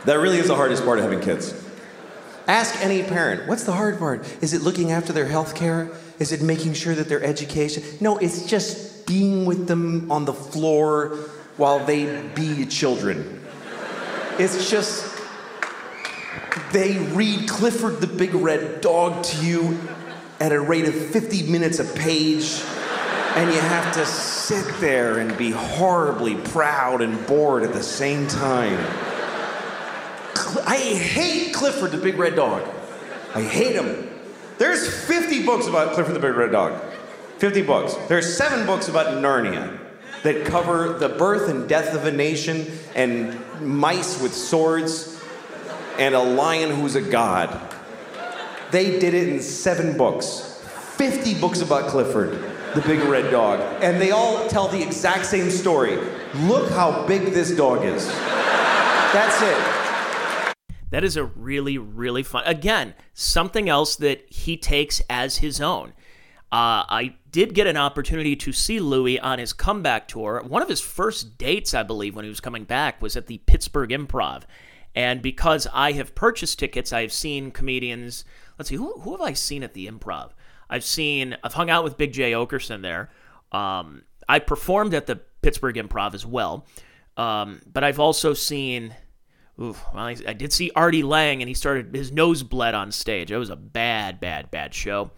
That 0.06 0.20
really 0.20 0.38
is 0.38 0.48
the 0.48 0.56
hardest 0.56 0.86
part 0.86 1.00
of 1.00 1.04
having 1.04 1.20
kids. 1.20 1.54
Ask 2.48 2.80
any 2.84 3.02
parent, 3.02 3.48
what's 3.48 3.64
the 3.64 3.72
hard 3.72 3.98
part? 3.98 4.24
Is 4.44 4.54
it 4.54 4.62
looking 4.62 4.92
after 4.92 5.12
their 5.12 5.26
health 5.26 5.56
care? 5.56 5.90
Is 6.20 6.32
it 6.32 6.44
making 6.44 6.74
sure 6.74 6.94
that 6.94 7.10
their 7.10 7.24
education? 7.24 7.84
No, 8.00 8.18
it's 8.18 8.46
just 8.46 9.08
being 9.08 9.46
with 9.46 9.68
them 9.68 10.12
on 10.12 10.26
the 10.26 10.34
floor 10.34 11.18
while 11.58 11.84
they 11.84 12.22
be 12.36 12.68
children. 12.68 13.42
It's 14.38 14.70
just, 14.70 15.12
they 16.72 17.00
read 17.00 17.50
Clifford 17.50 18.00
the 18.00 18.08
Big 18.08 18.36
Red 18.36 18.82
Dog 18.82 19.24
to 19.24 19.46
you 19.46 19.80
at 20.40 20.52
a 20.52 20.60
rate 20.60 20.88
of 20.88 20.94
50 20.94 21.50
minutes 21.50 21.80
a 21.80 21.86
page, 21.86 22.62
and 23.36 23.52
you 23.52 23.60
have 23.60 23.92
to 23.96 24.06
sit 24.06 24.66
there 24.80 25.18
and 25.18 25.36
be 25.36 25.50
horribly 25.50 26.36
proud 26.36 27.02
and 27.02 27.26
bored 27.26 27.64
at 27.64 27.74
the 27.74 27.82
same 27.82 28.28
time. 28.28 28.78
I 30.66 30.78
hate 30.78 31.54
Clifford 31.54 31.92
the 31.92 31.98
Big 31.98 32.18
Red 32.18 32.36
Dog. 32.36 32.68
I 33.36 33.42
hate 33.42 33.76
him. 33.76 34.10
There's 34.58 35.06
50 35.06 35.46
books 35.46 35.68
about 35.68 35.94
Clifford 35.94 36.16
the 36.16 36.20
Big 36.20 36.34
Red 36.34 36.52
Dog. 36.52 36.82
50 37.38 37.62
books. 37.64 37.96
There's 38.08 38.36
seven 38.36 38.66
books 38.66 38.88
about 38.88 39.22
Narnia 39.22 39.78
that 40.24 40.46
cover 40.46 40.98
the 40.98 41.10
birth 41.10 41.50
and 41.50 41.70
death 41.70 41.94
of 41.94 42.06
a 42.06 42.12
nation 42.12 42.66
and 42.96 43.40
mice 43.62 44.20
with 44.22 44.34
swords 44.34 45.22
and 46.00 46.16
a 46.16 46.22
lion 46.22 46.72
who's 46.72 46.96
a 46.96 47.02
god. 47.02 47.62
They 48.72 49.00
did 49.00 49.14
it 49.14 49.30
in 49.30 49.42
seven 49.42 49.98
books. 49.98 50.64
50 50.96 51.40
books 51.40 51.62
about 51.62 51.90
Clifford, 51.90 52.32
the 52.74 52.82
big 52.82 53.02
red 53.02 53.30
dog. 53.30 53.60
And 53.84 54.02
they 54.02 54.12
all 54.12 54.48
tell 54.48 54.68
the 54.68 54.82
exact 54.82 55.26
same 55.26 55.52
story. 55.52 55.98
Look 56.36 56.72
how 56.72 57.06
big 57.06 57.34
this 57.34 57.52
dog 57.52 57.86
is. 57.86 58.08
That's 58.08 59.42
it. 59.42 59.75
That 60.92 61.04
is 61.04 61.18
a 61.18 61.26
really, 61.26 61.78
really 61.78 62.24
fun. 62.24 62.44
Again, 62.46 62.94
something 63.14 63.68
else 63.70 63.96
that 63.98 64.26
he 64.32 64.58
takes 64.58 65.02
as 65.10 65.38
his 65.38 65.60
own. 65.60 65.94
Uh, 66.52 66.86
I 66.88 67.16
did 67.32 67.54
get 67.54 67.68
an 67.68 67.76
opportunity 67.76 68.36
to 68.38 68.54
see 68.54 68.80
Louis 68.80 69.20
on 69.20 69.40
his 69.40 69.52
comeback 69.52 70.08
tour. 70.08 70.42
One 70.48 70.62
of 70.62 70.70
his 70.70 70.80
first 70.80 71.38
dates, 71.38 71.74
I 71.74 71.84
believe, 71.84 72.16
when 72.16 72.24
he 72.24 72.30
was 72.30 72.40
coming 72.40 72.64
back, 72.64 73.02
was 73.02 73.18
at 73.18 73.28
the 73.28 73.40
Pittsburgh 73.40 73.90
Improv. 73.90 74.44
And 74.96 75.22
because 75.22 75.68
I 75.74 75.92
have 75.94 76.16
purchased 76.16 76.58
tickets, 76.60 76.94
I've 76.94 77.12
seen 77.12 77.52
comedians. 77.52 78.24
Let's 78.58 78.70
see, 78.70 78.76
who, 78.76 78.94
who 79.02 79.12
have 79.12 79.22
I 79.22 79.34
seen 79.34 79.64
at 79.64 79.74
the 79.74 79.88
Improv? 79.88 80.32
I've 80.70 80.86
seen, 80.86 81.36
I've 81.44 81.54
hung 81.54 81.70
out 81.70 81.84
with 81.84 81.98
Big 81.98 82.14
Jay 82.14 82.32
Oakerson 82.32 82.82
there. 82.82 83.10
Um, 83.52 84.04
I 84.30 84.40
performed 84.40 84.94
at 84.94 85.08
the 85.08 85.18
Pittsburgh 85.42 85.76
Improv 85.76 86.14
as 86.14 86.26
well. 86.26 86.66
Um, 87.18 87.62
but 87.72 87.84
I've 87.84 88.00
also 88.00 88.34
seen 88.34 88.96
Oof, 89.62 89.86
well, 89.94 90.06
I, 90.06 90.14
did 90.14 90.52
see 90.52 90.70
Artie 90.76 91.04
Lange, 91.04 91.42
and 91.42 91.48
he 91.48 91.54
started 91.54 91.96
his 91.96 92.12
nose 92.12 92.44
bled 92.44 92.76
on 92.76 92.92
stage. 92.92 93.32
It 93.32 93.38
was 93.38 93.50
a 93.50 93.56
bad, 93.56 94.20
bad, 94.20 94.52
bad 94.52 94.74
show. 94.74 95.12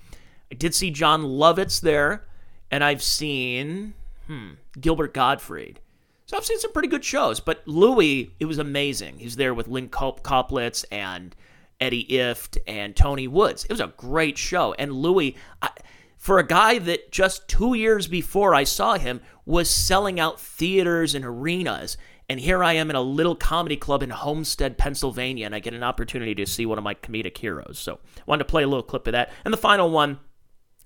I 0.52 0.56
did 0.56 0.76
see 0.76 0.92
Jon 0.92 1.24
Lovitz 1.24 1.82
there, 1.82 2.28
and 2.70 2.84
I've 2.84 3.02
seen 3.02 3.96
hmm, 4.28 4.52
Gilbert 4.80 5.14
Gottfried. 5.14 5.80
So 6.28 6.38
I've 6.38 6.46
seen 6.46 6.60
some 6.60 6.74
pretty 6.74 6.90
good 6.90 7.04
shows. 7.04 7.40
But 7.40 7.64
Louis, 7.66 8.32
it 8.40 8.46
was 8.46 8.60
amazing. 8.60 9.20
He's 9.20 9.38
there 9.38 9.54
with 9.54 9.68
Lynn 9.68 9.90
Koplitz 9.90 10.86
and 10.92 11.36
Eddie 11.80 12.06
Ifft 12.06 12.58
and 12.68 12.96
Tony 12.96 13.28
Woods. 13.28 13.64
It 13.64 13.72
was 13.72 13.80
a 13.80 13.94
great 13.98 14.38
show. 14.38 14.74
And 14.78 14.92
Louis, 14.92 15.36
I, 15.62 15.70
for 16.18 16.38
a 16.38 16.46
guy 16.46 16.80
that 16.80 17.12
just 17.12 17.48
two 17.48 17.74
years 17.76 18.08
before 18.08 18.54
I 18.54 18.66
saw 18.66 18.98
him 18.98 19.22
was 19.46 19.70
selling 19.70 20.20
out 20.20 20.40
theaters 20.40 21.16
and 21.16 21.24
arenas 21.24 21.98
and 22.30 22.40
here 22.40 22.64
I 22.64 22.74
am 22.74 22.90
in 22.90 22.96
a 22.96 23.02
little 23.02 23.36
comedy 23.36 23.78
club 23.78 24.04
in 24.04 24.10
Homestead, 24.10 24.78
Pennsylvania, 24.78 25.46
and 25.46 25.56
I 25.56 25.60
get 25.60 25.74
an 25.74 25.84
opportunity 25.84 26.36
to 26.36 26.46
see 26.46 26.66
one 26.66 26.78
of 26.78 26.84
my 26.84 26.94
comedic 26.94 27.38
heroes. 27.38 27.80
So 27.80 28.00
I 28.18 28.22
wanted 28.26 28.44
to 28.44 28.50
play 28.50 28.64
a 28.64 28.68
little 28.68 28.84
clip 28.84 29.08
of 29.08 29.14
that. 29.14 29.32
And 29.46 29.54
the 29.54 29.58
final 29.58 29.90
one, 29.90 30.20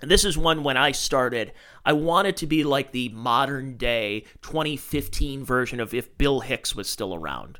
this 0.02 0.24
is 0.24 0.38
one 0.38 0.64
when 0.64 0.78
I 0.78 0.92
started, 0.92 1.54
I 1.84 1.94
wanted 1.94 2.38
to 2.38 2.48
be 2.48 2.64
like 2.64 2.92
the 2.92 3.10
modern 3.10 3.78
day 3.78 4.26
2015 4.44 5.44
version 5.44 5.80
of 5.80 5.94
if 5.94 6.16
Bill 6.18 6.42
Hicks 6.42 6.76
was 6.76 6.88
still 6.88 7.16
around. 7.16 7.60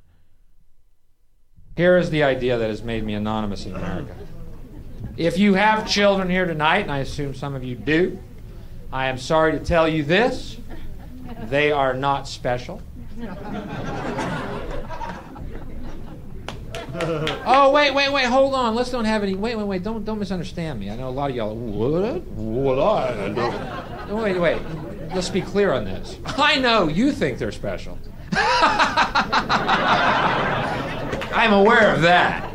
Here 1.76 1.98
is 1.98 2.12
the 2.12 2.22
idea 2.22 2.58
that 2.58 2.70
has 2.70 2.84
made 2.84 3.04
me 3.04 3.16
anonymous 3.16 3.66
in 3.66 3.76
America. 3.76 4.16
If 5.18 5.40
you 5.40 5.56
have 5.56 5.90
children 5.90 6.30
here 6.30 6.46
tonight, 6.46 6.82
and 6.82 6.92
I 6.92 7.00
assume 7.00 7.34
some 7.34 7.56
of 7.56 7.64
you 7.64 7.76
do, 7.76 8.20
I 8.94 9.08
am 9.08 9.18
sorry 9.18 9.54
to 9.54 9.60
tell 9.60 9.88
you 9.88 10.04
this 10.04 10.58
they 11.44 11.72
are 11.72 11.94
not 11.94 12.28
special. 12.28 12.82
oh 17.46 17.72
wait, 17.74 17.94
wait, 17.94 18.12
wait! 18.12 18.26
Hold 18.26 18.54
on. 18.54 18.74
Let's 18.74 18.90
don't 18.90 19.06
have 19.06 19.22
any. 19.24 19.36
Wait, 19.36 19.56
wait, 19.56 19.66
wait! 19.66 19.84
Don't 19.84 20.06
don't 20.06 20.20
misunderstand 20.20 20.80
me. 20.80 20.90
I 20.90 20.96
know 20.96 21.10
a 21.10 21.12
lot 21.12 21.30
of 21.30 21.36
y'all. 21.36 21.54
What? 21.56 22.22
What? 22.24 22.80
I 22.80 24.14
wait, 24.14 24.40
wait. 24.40 24.62
Let's 25.14 25.30
be 25.30 25.42
clear 25.42 25.74
on 25.74 25.84
this. 25.84 26.18
I 26.26 26.58
know 26.58 26.88
you 26.88 27.12
think 27.12 27.38
they're 27.38 27.52
special. 27.52 28.00
I'm 31.34 31.52
aware 31.52 31.94
of 31.94 32.02
that. 32.04 32.50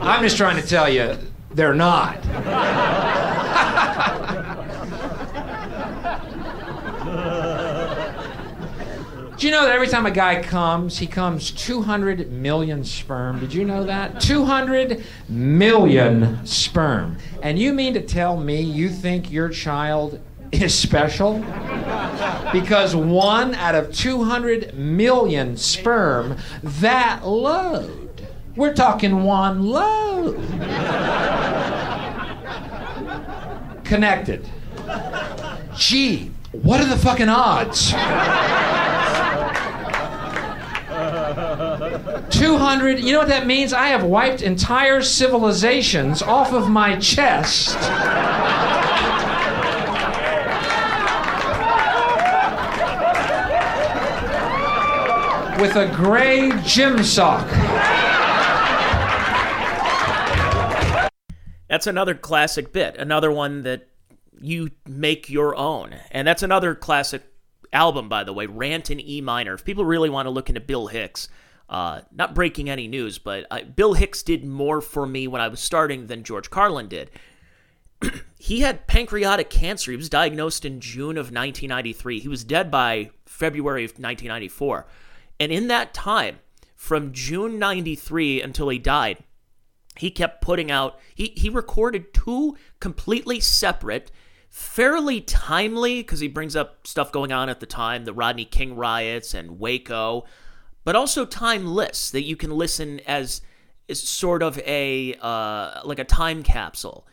I'm 0.00 0.22
just 0.22 0.36
trying 0.36 0.60
to 0.60 0.66
tell 0.66 0.88
you 0.88 1.16
they're 1.52 1.74
not. 1.74 2.16
Do 9.36 9.46
you 9.46 9.52
know 9.52 9.66
that 9.66 9.72
every 9.74 9.88
time 9.88 10.06
a 10.06 10.10
guy 10.10 10.42
comes, 10.42 10.96
he 10.96 11.06
comes 11.06 11.50
200 11.50 12.32
million 12.32 12.82
sperm? 12.84 13.38
Did 13.38 13.52
you 13.52 13.66
know 13.66 13.84
that? 13.84 14.18
200 14.18 15.04
million 15.28 16.46
sperm. 16.46 17.18
And 17.42 17.58
you 17.58 17.74
mean 17.74 17.92
to 17.94 18.00
tell 18.00 18.38
me 18.38 18.62
you 18.62 18.88
think 18.88 19.30
your 19.30 19.50
child 19.50 20.20
is 20.52 20.74
special? 20.74 21.40
Because 22.50 22.96
one 22.96 23.54
out 23.56 23.74
of 23.74 23.92
200 23.92 24.74
million 24.74 25.58
sperm, 25.58 26.38
that 26.62 27.26
load. 27.26 28.26
We're 28.56 28.72
talking 28.74 29.24
one 29.24 29.64
load. 29.64 30.36
Connected. 33.84 34.48
Gee, 35.76 36.32
what 36.62 36.80
are 36.80 36.86
the 36.86 36.96
fucking 36.96 37.28
odds? 37.28 37.92
200, 42.30 43.00
you 43.00 43.12
know 43.12 43.18
what 43.18 43.28
that 43.28 43.46
means? 43.46 43.72
I 43.72 43.88
have 43.88 44.04
wiped 44.04 44.42
entire 44.42 45.02
civilizations 45.02 46.22
off 46.22 46.52
of 46.52 46.68
my 46.68 46.96
chest. 46.96 47.76
with 55.60 55.74
a 55.74 55.90
gray 55.94 56.52
gym 56.64 57.02
sock. 57.02 57.48
That's 61.68 61.86
another 61.86 62.14
classic 62.14 62.72
bit, 62.72 62.96
another 62.96 63.32
one 63.32 63.62
that 63.62 63.88
you 64.40 64.70
make 64.86 65.28
your 65.30 65.56
own. 65.56 65.94
And 66.10 66.26
that's 66.26 66.42
another 66.42 66.74
classic 66.74 67.22
album, 67.72 68.08
by 68.08 68.24
the 68.24 68.32
way, 68.32 68.46
Rant 68.46 68.90
in 68.90 69.00
E 69.00 69.20
minor. 69.20 69.54
If 69.54 69.64
people 69.64 69.84
really 69.84 70.10
want 70.10 70.26
to 70.26 70.30
look 70.30 70.48
into 70.48 70.60
Bill 70.60 70.88
Hicks, 70.88 71.28
uh, 71.68 72.02
not 72.12 72.34
breaking 72.34 72.70
any 72.70 72.86
news, 72.86 73.18
but 73.18 73.46
uh, 73.50 73.62
Bill 73.62 73.94
Hicks 73.94 74.22
did 74.22 74.44
more 74.44 74.80
for 74.80 75.06
me 75.06 75.26
when 75.26 75.40
I 75.40 75.48
was 75.48 75.60
starting 75.60 76.06
than 76.06 76.22
George 76.22 76.50
Carlin 76.50 76.88
did. 76.88 77.10
he 78.38 78.60
had 78.60 78.86
pancreatic 78.86 79.50
cancer. 79.50 79.90
He 79.90 79.96
was 79.96 80.08
diagnosed 80.08 80.64
in 80.64 80.80
June 80.80 81.16
of 81.16 81.32
1993. 81.32 82.20
He 82.20 82.28
was 82.28 82.44
dead 82.44 82.70
by 82.70 83.10
February 83.24 83.84
of 83.84 83.92
1994. 83.92 84.86
And 85.40 85.52
in 85.52 85.68
that 85.68 85.92
time, 85.92 86.38
from 86.74 87.12
June 87.12 87.58
93 87.58 88.42
until 88.42 88.68
he 88.68 88.78
died, 88.78 89.18
he 89.96 90.10
kept 90.10 90.42
putting 90.42 90.70
out, 90.70 90.98
he, 91.14 91.32
he 91.36 91.48
recorded 91.48 92.12
two 92.12 92.56
completely 92.80 93.40
separate, 93.40 94.10
fairly 94.56 95.20
timely, 95.20 96.00
because 96.00 96.20
he 96.20 96.28
brings 96.28 96.56
up 96.56 96.86
stuff 96.86 97.12
going 97.12 97.30
on 97.30 97.48
at 97.48 97.60
the 97.60 97.66
time 97.66 98.04
the 98.04 98.12
Rodney 98.14 98.46
King 98.46 98.74
riots 98.74 99.34
and 99.34 99.58
Waco 99.58 100.24
but 100.86 100.94
also 100.94 101.26
timeless 101.26 102.12
that 102.12 102.22
you 102.22 102.36
can 102.36 102.52
listen 102.52 103.00
as, 103.08 103.42
sort 103.92 104.42
of 104.42 104.56
a 104.60 105.14
uh, 105.20 105.80
like 105.84 105.98
a 105.98 106.04
time 106.04 106.44
capsule. 106.44 107.06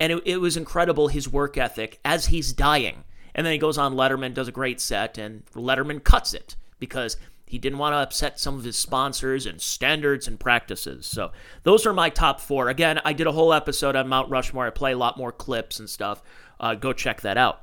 And 0.00 0.12
it, 0.12 0.22
it 0.24 0.36
was 0.38 0.56
incredible 0.56 1.08
his 1.08 1.30
work 1.30 1.58
ethic 1.58 2.00
as 2.04 2.26
he's 2.26 2.52
dying. 2.54 3.04
And 3.34 3.46
then 3.46 3.52
he 3.52 3.58
goes 3.58 3.76
on 3.76 3.94
Letterman, 3.94 4.32
does 4.32 4.48
a 4.48 4.52
great 4.52 4.80
set, 4.80 5.18
and 5.18 5.44
Letterman 5.54 6.02
cuts 6.02 6.32
it 6.32 6.56
because 6.78 7.18
he 7.46 7.58
didn't 7.58 7.78
want 7.78 7.92
to 7.92 7.98
upset 7.98 8.40
some 8.40 8.56
of 8.56 8.64
his 8.64 8.76
sponsors 8.76 9.44
and 9.44 9.60
standards 9.60 10.26
and 10.26 10.40
practices. 10.40 11.06
So 11.06 11.32
those 11.64 11.86
are 11.86 11.92
my 11.92 12.10
top 12.10 12.40
four. 12.40 12.68
Again, 12.68 12.98
I 13.04 13.12
did 13.12 13.26
a 13.26 13.32
whole 13.32 13.52
episode 13.52 13.94
on 13.94 14.08
Mount 14.08 14.30
Rushmore. 14.30 14.66
I 14.66 14.70
play 14.70 14.92
a 14.92 14.98
lot 14.98 15.18
more 15.18 15.32
clips 15.32 15.78
and 15.80 15.88
stuff. 15.88 16.22
Uh, 16.60 16.74
go 16.74 16.92
check 16.92 17.20
that 17.22 17.36
out. 17.36 17.62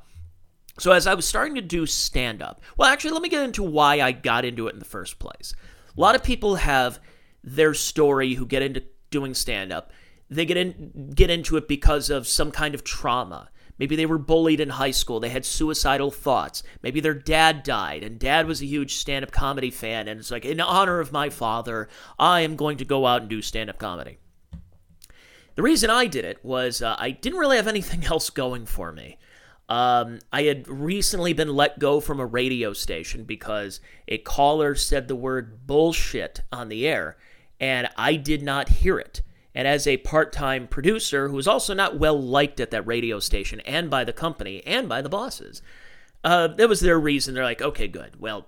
So 0.78 0.92
as 0.92 1.08
I 1.08 1.14
was 1.14 1.28
starting 1.28 1.56
to 1.56 1.62
do 1.62 1.86
stand 1.86 2.42
up, 2.42 2.62
well, 2.76 2.90
actually, 2.90 3.12
let 3.12 3.22
me 3.22 3.30
get 3.30 3.44
into 3.44 3.64
why 3.64 4.02
I 4.02 4.12
got 4.12 4.44
into 4.44 4.68
it 4.68 4.74
in 4.74 4.80
the 4.80 4.86
first 4.86 5.20
place. 5.20 5.54
A 5.96 6.00
lot 6.00 6.16
of 6.16 6.24
people 6.24 6.56
have 6.56 7.00
their 7.44 7.74
story 7.74 8.34
who 8.34 8.46
get 8.46 8.62
into 8.62 8.84
doing 9.10 9.34
stand 9.34 9.72
up. 9.72 9.92
They 10.30 10.46
get 10.46 10.58
in 10.58 11.14
get 11.16 11.30
into 11.30 11.56
it 11.56 11.68
because 11.68 12.10
of 12.10 12.28
some 12.28 12.52
kind 12.52 12.76
of 12.76 12.84
trauma. 12.84 13.50
Maybe 13.78 13.96
they 13.96 14.06
were 14.06 14.18
bullied 14.18 14.60
in 14.60 14.70
high 14.70 14.92
school. 14.92 15.20
They 15.20 15.30
had 15.30 15.46
suicidal 15.46 16.10
thoughts. 16.10 16.64
Maybe 16.82 17.00
their 17.00 17.14
dad 17.14 17.64
died, 17.64 18.04
and 18.04 18.18
dad 18.18 18.48
was 18.48 18.62
a 18.62 18.66
huge 18.66 18.96
stand 18.96 19.24
up 19.24 19.32
comedy 19.32 19.70
fan. 19.70 20.08
And 20.08 20.20
it's 20.20 20.32
like, 20.32 20.46
in 20.46 20.62
honor 20.62 21.00
of 21.00 21.12
my 21.12 21.30
father, 21.30 21.90
I 22.18 22.42
am 22.42 22.56
going 22.56 22.78
to 22.78 22.86
go 22.86 23.06
out 23.06 23.22
and 23.22 23.30
do 23.30 23.42
stand 23.42 23.70
up 23.70 23.78
comedy. 23.78 24.18
The 25.56 25.64
reason 25.64 25.90
I 25.90 26.08
did 26.08 26.26
it 26.26 26.44
was 26.44 26.82
uh, 26.82 26.96
I 27.00 27.12
didn't 27.12 27.40
really 27.40 27.58
have 27.58 27.68
anything 27.68 28.06
else 28.10 28.30
going 28.30 28.66
for 28.66 28.92
me. 28.92 29.18
Um, 29.68 30.20
I 30.32 30.44
had 30.44 30.68
recently 30.68 31.34
been 31.34 31.56
let 31.56 31.80
go 31.80 32.00
from 32.00 32.20
a 32.20 32.26
radio 32.26 32.74
station 32.74 33.24
because 33.24 33.80
a 34.08 34.20
caller 34.20 34.76
said 34.76 35.08
the 35.08 35.16
word 35.16 35.66
bullshit 35.66 36.42
on 36.52 36.70
the 36.70 36.88
air, 36.88 37.18
and 37.60 37.90
I 37.98 38.16
did 38.16 38.44
not 38.44 38.70
hear 38.70 39.00
it. 39.00 39.22
And 39.56 39.68
as 39.68 39.88
a 39.88 39.98
part 39.98 40.34
time 40.34 40.68
producer 40.68 41.30
who 41.30 41.36
was 41.36 41.48
also 41.48 41.74
not 41.74 41.98
well 41.98 42.22
liked 42.22 42.60
at 42.60 42.72
that 42.72 42.86
radio 42.86 43.20
station 43.20 43.62
and 43.62 43.90
by 43.90 44.04
the 44.04 44.14
company 44.14 44.62
and 44.68 44.88
by 44.88 45.02
the 45.02 45.10
bosses, 45.10 45.62
uh, 46.24 46.50
that 46.50 46.70
was 46.70 46.82
their 46.82 47.00
reason. 47.00 47.34
They're 47.34 47.44
like, 47.44 47.62
okay, 47.62 47.88
good. 47.88 48.20
Well, 48.20 48.48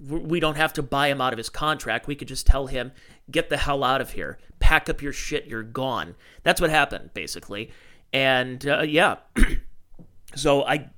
we 0.00 0.40
don't 0.40 0.56
have 0.56 0.72
to 0.74 0.82
buy 0.82 1.08
him 1.08 1.20
out 1.20 1.32
of 1.32 1.38
his 1.38 1.48
contract. 1.48 2.06
We 2.06 2.14
could 2.14 2.28
just 2.28 2.46
tell 2.46 2.66
him, 2.66 2.92
get 3.30 3.50
the 3.50 3.56
hell 3.56 3.84
out 3.84 4.00
of 4.00 4.12
here, 4.12 4.38
pack 4.58 4.88
up 4.88 5.02
your 5.02 5.12
shit, 5.12 5.46
you're 5.46 5.62
gone. 5.62 6.14
That's 6.42 6.60
what 6.60 6.70
happened, 6.70 7.10
basically. 7.14 7.70
And 8.12 8.66
uh, 8.66 8.82
yeah, 8.82 9.16
so 10.34 10.64
I 10.64 10.90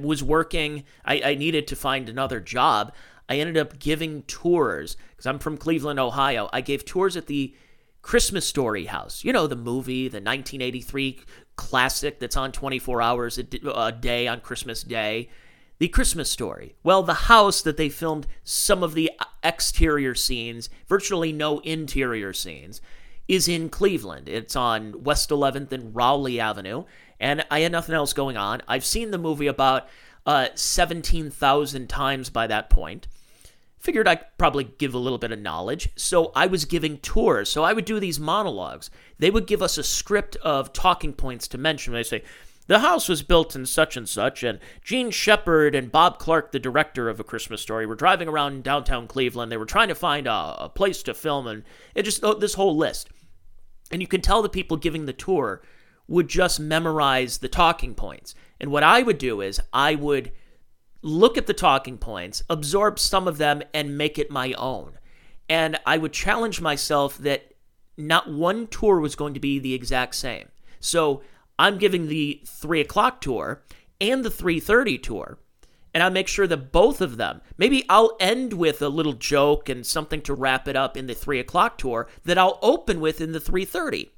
was 0.00 0.22
working, 0.22 0.84
I, 1.04 1.20
I 1.24 1.34
needed 1.34 1.66
to 1.68 1.76
find 1.76 2.08
another 2.08 2.40
job. 2.40 2.92
I 3.28 3.38
ended 3.38 3.56
up 3.58 3.78
giving 3.78 4.22
tours 4.22 4.96
because 5.10 5.26
I'm 5.26 5.38
from 5.38 5.56
Cleveland, 5.58 6.00
Ohio. 6.00 6.48
I 6.52 6.60
gave 6.60 6.84
tours 6.84 7.16
at 7.16 7.26
the 7.26 7.54
Christmas 8.02 8.46
Story 8.46 8.86
House. 8.86 9.22
You 9.22 9.32
know, 9.32 9.46
the 9.46 9.56
movie, 9.56 10.08
the 10.08 10.16
1983 10.16 11.20
classic 11.56 12.20
that's 12.20 12.36
on 12.36 12.52
24 12.52 13.02
hours 13.02 13.38
a, 13.38 13.92
day 13.92 14.26
on 14.26 14.40
Christmas 14.40 14.82
Day. 14.82 15.28
The 15.78 15.88
Christmas 15.88 16.30
Story. 16.30 16.74
Well, 16.82 17.04
the 17.04 17.14
house 17.14 17.62
that 17.62 17.76
they 17.76 17.88
filmed 17.88 18.26
some 18.42 18.82
of 18.82 18.94
the 18.94 19.12
exterior 19.44 20.14
scenes, 20.14 20.68
virtually 20.88 21.32
no 21.32 21.60
interior 21.60 22.32
scenes, 22.32 22.80
is 23.28 23.46
in 23.46 23.68
Cleveland. 23.68 24.28
It's 24.28 24.56
on 24.56 25.04
West 25.04 25.30
11th 25.30 25.70
and 25.70 25.94
Rowley 25.94 26.40
Avenue, 26.40 26.84
and 27.20 27.44
I 27.50 27.60
had 27.60 27.72
nothing 27.72 27.94
else 27.94 28.12
going 28.12 28.36
on. 28.36 28.62
I've 28.66 28.84
seen 28.84 29.12
the 29.12 29.18
movie 29.18 29.46
about 29.46 29.88
uh, 30.26 30.48
17,000 30.54 31.88
times 31.88 32.28
by 32.28 32.46
that 32.48 32.70
point 32.70 33.06
figured 33.78 34.08
I'd 34.08 34.24
probably 34.38 34.64
give 34.64 34.94
a 34.94 34.98
little 34.98 35.18
bit 35.18 35.32
of 35.32 35.38
knowledge. 35.38 35.90
So 35.96 36.32
I 36.34 36.46
was 36.46 36.64
giving 36.64 36.98
tours. 36.98 37.48
So 37.48 37.62
I 37.62 37.72
would 37.72 37.84
do 37.84 38.00
these 38.00 38.18
monologues. 38.18 38.90
They 39.18 39.30
would 39.30 39.46
give 39.46 39.62
us 39.62 39.78
a 39.78 39.82
script 39.82 40.36
of 40.36 40.72
talking 40.72 41.12
points 41.12 41.48
to 41.48 41.58
mention. 41.58 41.92
They 41.92 42.02
say, 42.02 42.24
the 42.68 42.78
house 42.80 43.08
was 43.08 43.22
built 43.22 43.56
in 43.56 43.66
such 43.66 43.96
and 43.96 44.08
such, 44.08 44.42
and 44.42 44.60
Jean 44.82 45.10
Shepherd 45.10 45.74
and 45.74 45.90
Bob 45.90 46.18
Clark, 46.18 46.52
the 46.52 46.58
director 46.58 47.08
of 47.08 47.18
A 47.18 47.24
Christmas 47.24 47.62
Story, 47.62 47.86
were 47.86 47.94
driving 47.94 48.28
around 48.28 48.62
downtown 48.62 49.08
Cleveland. 49.08 49.50
They 49.50 49.56
were 49.56 49.64
trying 49.64 49.88
to 49.88 49.94
find 49.94 50.26
a, 50.26 50.54
a 50.58 50.70
place 50.72 51.02
to 51.04 51.14
film, 51.14 51.46
and 51.46 51.64
it 51.94 52.02
just 52.02 52.22
oh, 52.22 52.34
this 52.34 52.54
whole 52.54 52.76
list. 52.76 53.08
And 53.90 54.02
you 54.02 54.06
can 54.06 54.20
tell 54.20 54.42
the 54.42 54.50
people 54.50 54.76
giving 54.76 55.06
the 55.06 55.14
tour 55.14 55.62
would 56.06 56.28
just 56.28 56.60
memorize 56.60 57.38
the 57.38 57.48
talking 57.48 57.94
points. 57.94 58.34
And 58.60 58.70
what 58.70 58.82
I 58.82 59.02
would 59.02 59.18
do 59.18 59.40
is 59.40 59.60
I 59.72 59.94
would 59.94 60.30
look 61.00 61.38
at 61.38 61.46
the 61.46 61.54
talking 61.54 61.96
points, 61.96 62.42
absorb 62.50 62.98
some 62.98 63.26
of 63.26 63.38
them, 63.38 63.62
and 63.72 63.96
make 63.96 64.18
it 64.18 64.30
my 64.30 64.52
own. 64.54 64.98
And 65.48 65.78
I 65.86 65.96
would 65.96 66.12
challenge 66.12 66.60
myself 66.60 67.16
that 67.18 67.54
not 67.96 68.30
one 68.30 68.66
tour 68.66 69.00
was 69.00 69.16
going 69.16 69.32
to 69.34 69.40
be 69.40 69.58
the 69.58 69.74
exact 69.74 70.14
same. 70.16 70.48
So 70.80 71.22
I'm 71.58 71.78
giving 71.78 72.06
the 72.06 72.40
three 72.46 72.80
o'clock 72.80 73.20
tour 73.20 73.62
and 74.00 74.24
the 74.24 74.30
3:30 74.30 75.02
tour, 75.02 75.38
and 75.92 76.02
I 76.02 76.08
make 76.08 76.28
sure 76.28 76.46
that 76.46 76.72
both 76.72 77.00
of 77.00 77.16
them. 77.16 77.40
Maybe 77.56 77.84
I'll 77.88 78.16
end 78.20 78.52
with 78.52 78.80
a 78.82 78.88
little 78.88 79.14
joke 79.14 79.68
and 79.68 79.84
something 79.84 80.22
to 80.22 80.34
wrap 80.34 80.68
it 80.68 80.76
up 80.76 80.96
in 80.96 81.06
the 81.06 81.14
three 81.14 81.40
o'clock 81.40 81.78
tour 81.78 82.08
that 82.24 82.38
I'll 82.38 82.58
open 82.62 83.00
with 83.00 83.20
in 83.20 83.32
the 83.32 83.40
3:30 83.40 84.10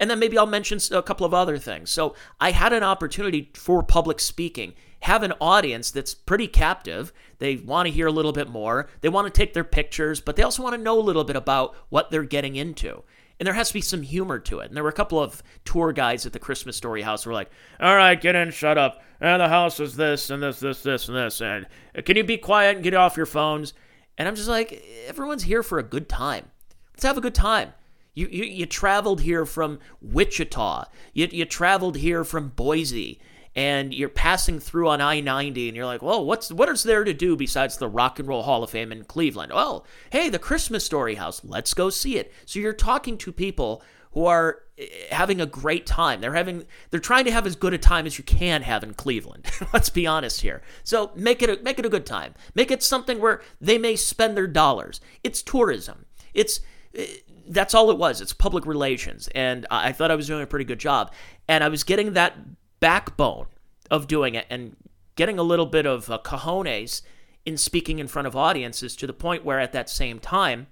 and 0.00 0.10
then 0.10 0.18
maybe 0.18 0.38
I'll 0.38 0.46
mention 0.46 0.80
a 0.92 1.02
couple 1.02 1.26
of 1.26 1.34
other 1.34 1.58
things. 1.58 1.90
So 1.90 2.16
I 2.40 2.52
had 2.52 2.72
an 2.72 2.82
opportunity 2.82 3.50
for 3.54 3.82
public 3.82 4.18
speaking, 4.18 4.72
have 5.00 5.22
an 5.22 5.34
audience 5.40 5.90
that's 5.90 6.14
pretty 6.14 6.48
captive. 6.48 7.12
They 7.38 7.56
want 7.56 7.86
to 7.86 7.92
hear 7.92 8.06
a 8.06 8.12
little 8.12 8.32
bit 8.32 8.48
more. 8.48 8.88
They 9.02 9.10
want 9.10 9.32
to 9.32 9.38
take 9.38 9.52
their 9.52 9.62
pictures, 9.62 10.20
but 10.20 10.36
they 10.36 10.42
also 10.42 10.62
want 10.62 10.74
to 10.74 10.82
know 10.82 10.98
a 10.98 11.02
little 11.02 11.24
bit 11.24 11.36
about 11.36 11.76
what 11.90 12.10
they're 12.10 12.22
getting 12.22 12.56
into. 12.56 13.02
And 13.40 13.46
there 13.46 13.54
has 13.54 13.68
to 13.68 13.74
be 13.74 13.80
some 13.80 14.02
humor 14.02 14.38
to 14.38 14.60
it. 14.60 14.66
And 14.66 14.76
there 14.76 14.82
were 14.82 14.90
a 14.90 14.92
couple 14.92 15.18
of 15.18 15.42
tour 15.64 15.92
guides 15.92 16.26
at 16.26 16.34
the 16.34 16.38
Christmas 16.38 16.76
Story 16.76 17.00
house 17.00 17.24
who 17.24 17.30
were 17.30 17.34
like, 17.34 17.50
all 17.80 17.96
right, 17.96 18.20
get 18.20 18.36
in, 18.36 18.50
shut 18.50 18.76
up. 18.76 19.02
And 19.18 19.40
the 19.40 19.48
house 19.48 19.80
is 19.80 19.96
this 19.96 20.28
and 20.28 20.42
this, 20.42 20.60
this, 20.60 20.82
this, 20.82 21.08
and 21.08 21.16
this. 21.16 21.40
And 21.40 21.66
uh, 21.96 22.02
can 22.02 22.18
you 22.18 22.24
be 22.24 22.36
quiet 22.36 22.76
and 22.76 22.84
get 22.84 22.92
off 22.92 23.16
your 23.16 23.24
phones? 23.24 23.72
And 24.18 24.28
I'm 24.28 24.36
just 24.36 24.48
like, 24.48 24.84
everyone's 25.06 25.44
here 25.44 25.62
for 25.62 25.78
a 25.78 25.82
good 25.82 26.06
time. 26.06 26.50
Let's 26.92 27.04
have 27.04 27.16
a 27.16 27.22
good 27.22 27.34
time. 27.34 27.72
You, 28.12 28.28
you, 28.30 28.44
you 28.44 28.66
traveled 28.66 29.22
here 29.22 29.46
from 29.46 29.78
Wichita. 30.02 30.84
You, 31.14 31.28
you 31.32 31.46
traveled 31.46 31.96
here 31.96 32.24
from 32.24 32.48
Boise. 32.50 33.20
And 33.60 33.92
you're 33.92 34.08
passing 34.08 34.58
through 34.58 34.88
on 34.88 35.02
I 35.02 35.20
90, 35.20 35.68
and 35.68 35.76
you're 35.76 35.84
like, 35.84 36.00
well, 36.00 36.24
what's, 36.24 36.50
what 36.50 36.70
is 36.70 36.82
there 36.82 37.04
to 37.04 37.12
do 37.12 37.36
besides 37.36 37.76
the 37.76 37.90
Rock 37.90 38.18
and 38.18 38.26
Roll 38.26 38.42
Hall 38.42 38.64
of 38.64 38.70
Fame 38.70 38.90
in 38.90 39.04
Cleveland? 39.04 39.52
Well, 39.52 39.84
hey, 40.08 40.30
the 40.30 40.38
Christmas 40.38 40.82
Story 40.82 41.16
House. 41.16 41.42
Let's 41.44 41.74
go 41.74 41.90
see 41.90 42.16
it. 42.16 42.32
So 42.46 42.58
you're 42.58 42.72
talking 42.72 43.18
to 43.18 43.30
people 43.30 43.82
who 44.12 44.24
are 44.24 44.62
eh, 44.78 44.86
having 45.10 45.42
a 45.42 45.46
great 45.46 45.84
time. 45.84 46.22
They're 46.22 46.32
having 46.32 46.64
they're 46.88 47.00
trying 47.00 47.26
to 47.26 47.32
have 47.32 47.46
as 47.46 47.54
good 47.54 47.74
a 47.74 47.78
time 47.78 48.06
as 48.06 48.16
you 48.16 48.24
can 48.24 48.62
have 48.62 48.82
in 48.82 48.94
Cleveland. 48.94 49.44
Let's 49.74 49.90
be 49.90 50.06
honest 50.06 50.40
here. 50.40 50.62
So 50.82 51.10
make 51.14 51.42
it 51.42 51.50
a, 51.50 51.62
make 51.62 51.78
it 51.78 51.84
a 51.84 51.90
good 51.90 52.06
time. 52.06 52.32
Make 52.54 52.70
it 52.70 52.82
something 52.82 53.20
where 53.20 53.42
they 53.60 53.76
may 53.76 53.94
spend 53.94 54.38
their 54.38 54.46
dollars. 54.46 55.02
It's 55.22 55.42
tourism. 55.42 56.06
It's 56.32 56.60
eh, 56.94 57.04
that's 57.46 57.74
all 57.74 57.90
it 57.90 57.98
was. 57.98 58.22
It's 58.22 58.32
public 58.32 58.64
relations. 58.64 59.28
And 59.34 59.66
I 59.70 59.92
thought 59.92 60.10
I 60.10 60.16
was 60.16 60.28
doing 60.28 60.42
a 60.42 60.46
pretty 60.46 60.64
good 60.64 60.80
job. 60.80 61.12
And 61.46 61.62
I 61.62 61.68
was 61.68 61.84
getting 61.84 62.14
that 62.14 62.36
backbone 62.80 63.46
of 63.90 64.06
doing 64.06 64.34
it 64.34 64.46
and 64.50 64.76
getting 65.16 65.38
a 65.38 65.42
little 65.42 65.66
bit 65.66 65.86
of 65.86 66.10
uh, 66.10 66.18
cojones 66.24 67.02
in 67.46 67.56
speaking 67.56 67.98
in 67.98 68.08
front 68.08 68.26
of 68.26 68.36
audiences 68.36 68.96
to 68.96 69.06
the 69.06 69.12
point 69.12 69.44
where 69.44 69.60
at 69.60 69.72
that 69.72 69.88
same 69.88 70.18
time, 70.18 70.66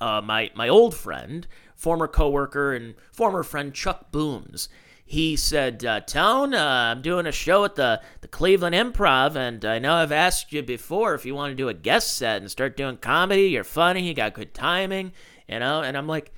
uh, 0.00 0.20
my, 0.20 0.50
my 0.54 0.68
old 0.68 0.94
friend, 0.94 1.46
former 1.76 2.08
coworker 2.08 2.72
and 2.72 2.94
former 3.12 3.42
friend 3.42 3.74
Chuck 3.74 4.10
Booms, 4.10 4.68
he 5.06 5.36
said, 5.36 5.84
uh, 5.84 6.00
Tone, 6.00 6.54
uh, 6.54 6.92
I'm 6.92 7.02
doing 7.02 7.26
a 7.26 7.32
show 7.32 7.64
at 7.64 7.74
the, 7.74 8.00
the 8.22 8.28
Cleveland 8.28 8.74
Improv, 8.74 9.36
and 9.36 9.64
I 9.64 9.78
know 9.78 9.94
I've 9.94 10.12
asked 10.12 10.52
you 10.52 10.62
before 10.62 11.14
if 11.14 11.26
you 11.26 11.34
want 11.34 11.52
to 11.52 11.56
do 11.56 11.68
a 11.68 11.74
guest 11.74 12.16
set 12.16 12.40
and 12.40 12.50
start 12.50 12.76
doing 12.76 12.96
comedy. 12.96 13.48
You're 13.48 13.64
funny, 13.64 14.08
you 14.08 14.14
got 14.14 14.34
good 14.34 14.54
timing 14.54 15.12
you 15.48 15.58
know? 15.58 15.82
And 15.82 15.96
I'm 15.96 16.06
like, 16.06 16.32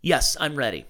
yes, 0.00 0.36
I'm 0.40 0.56
ready. 0.56 0.86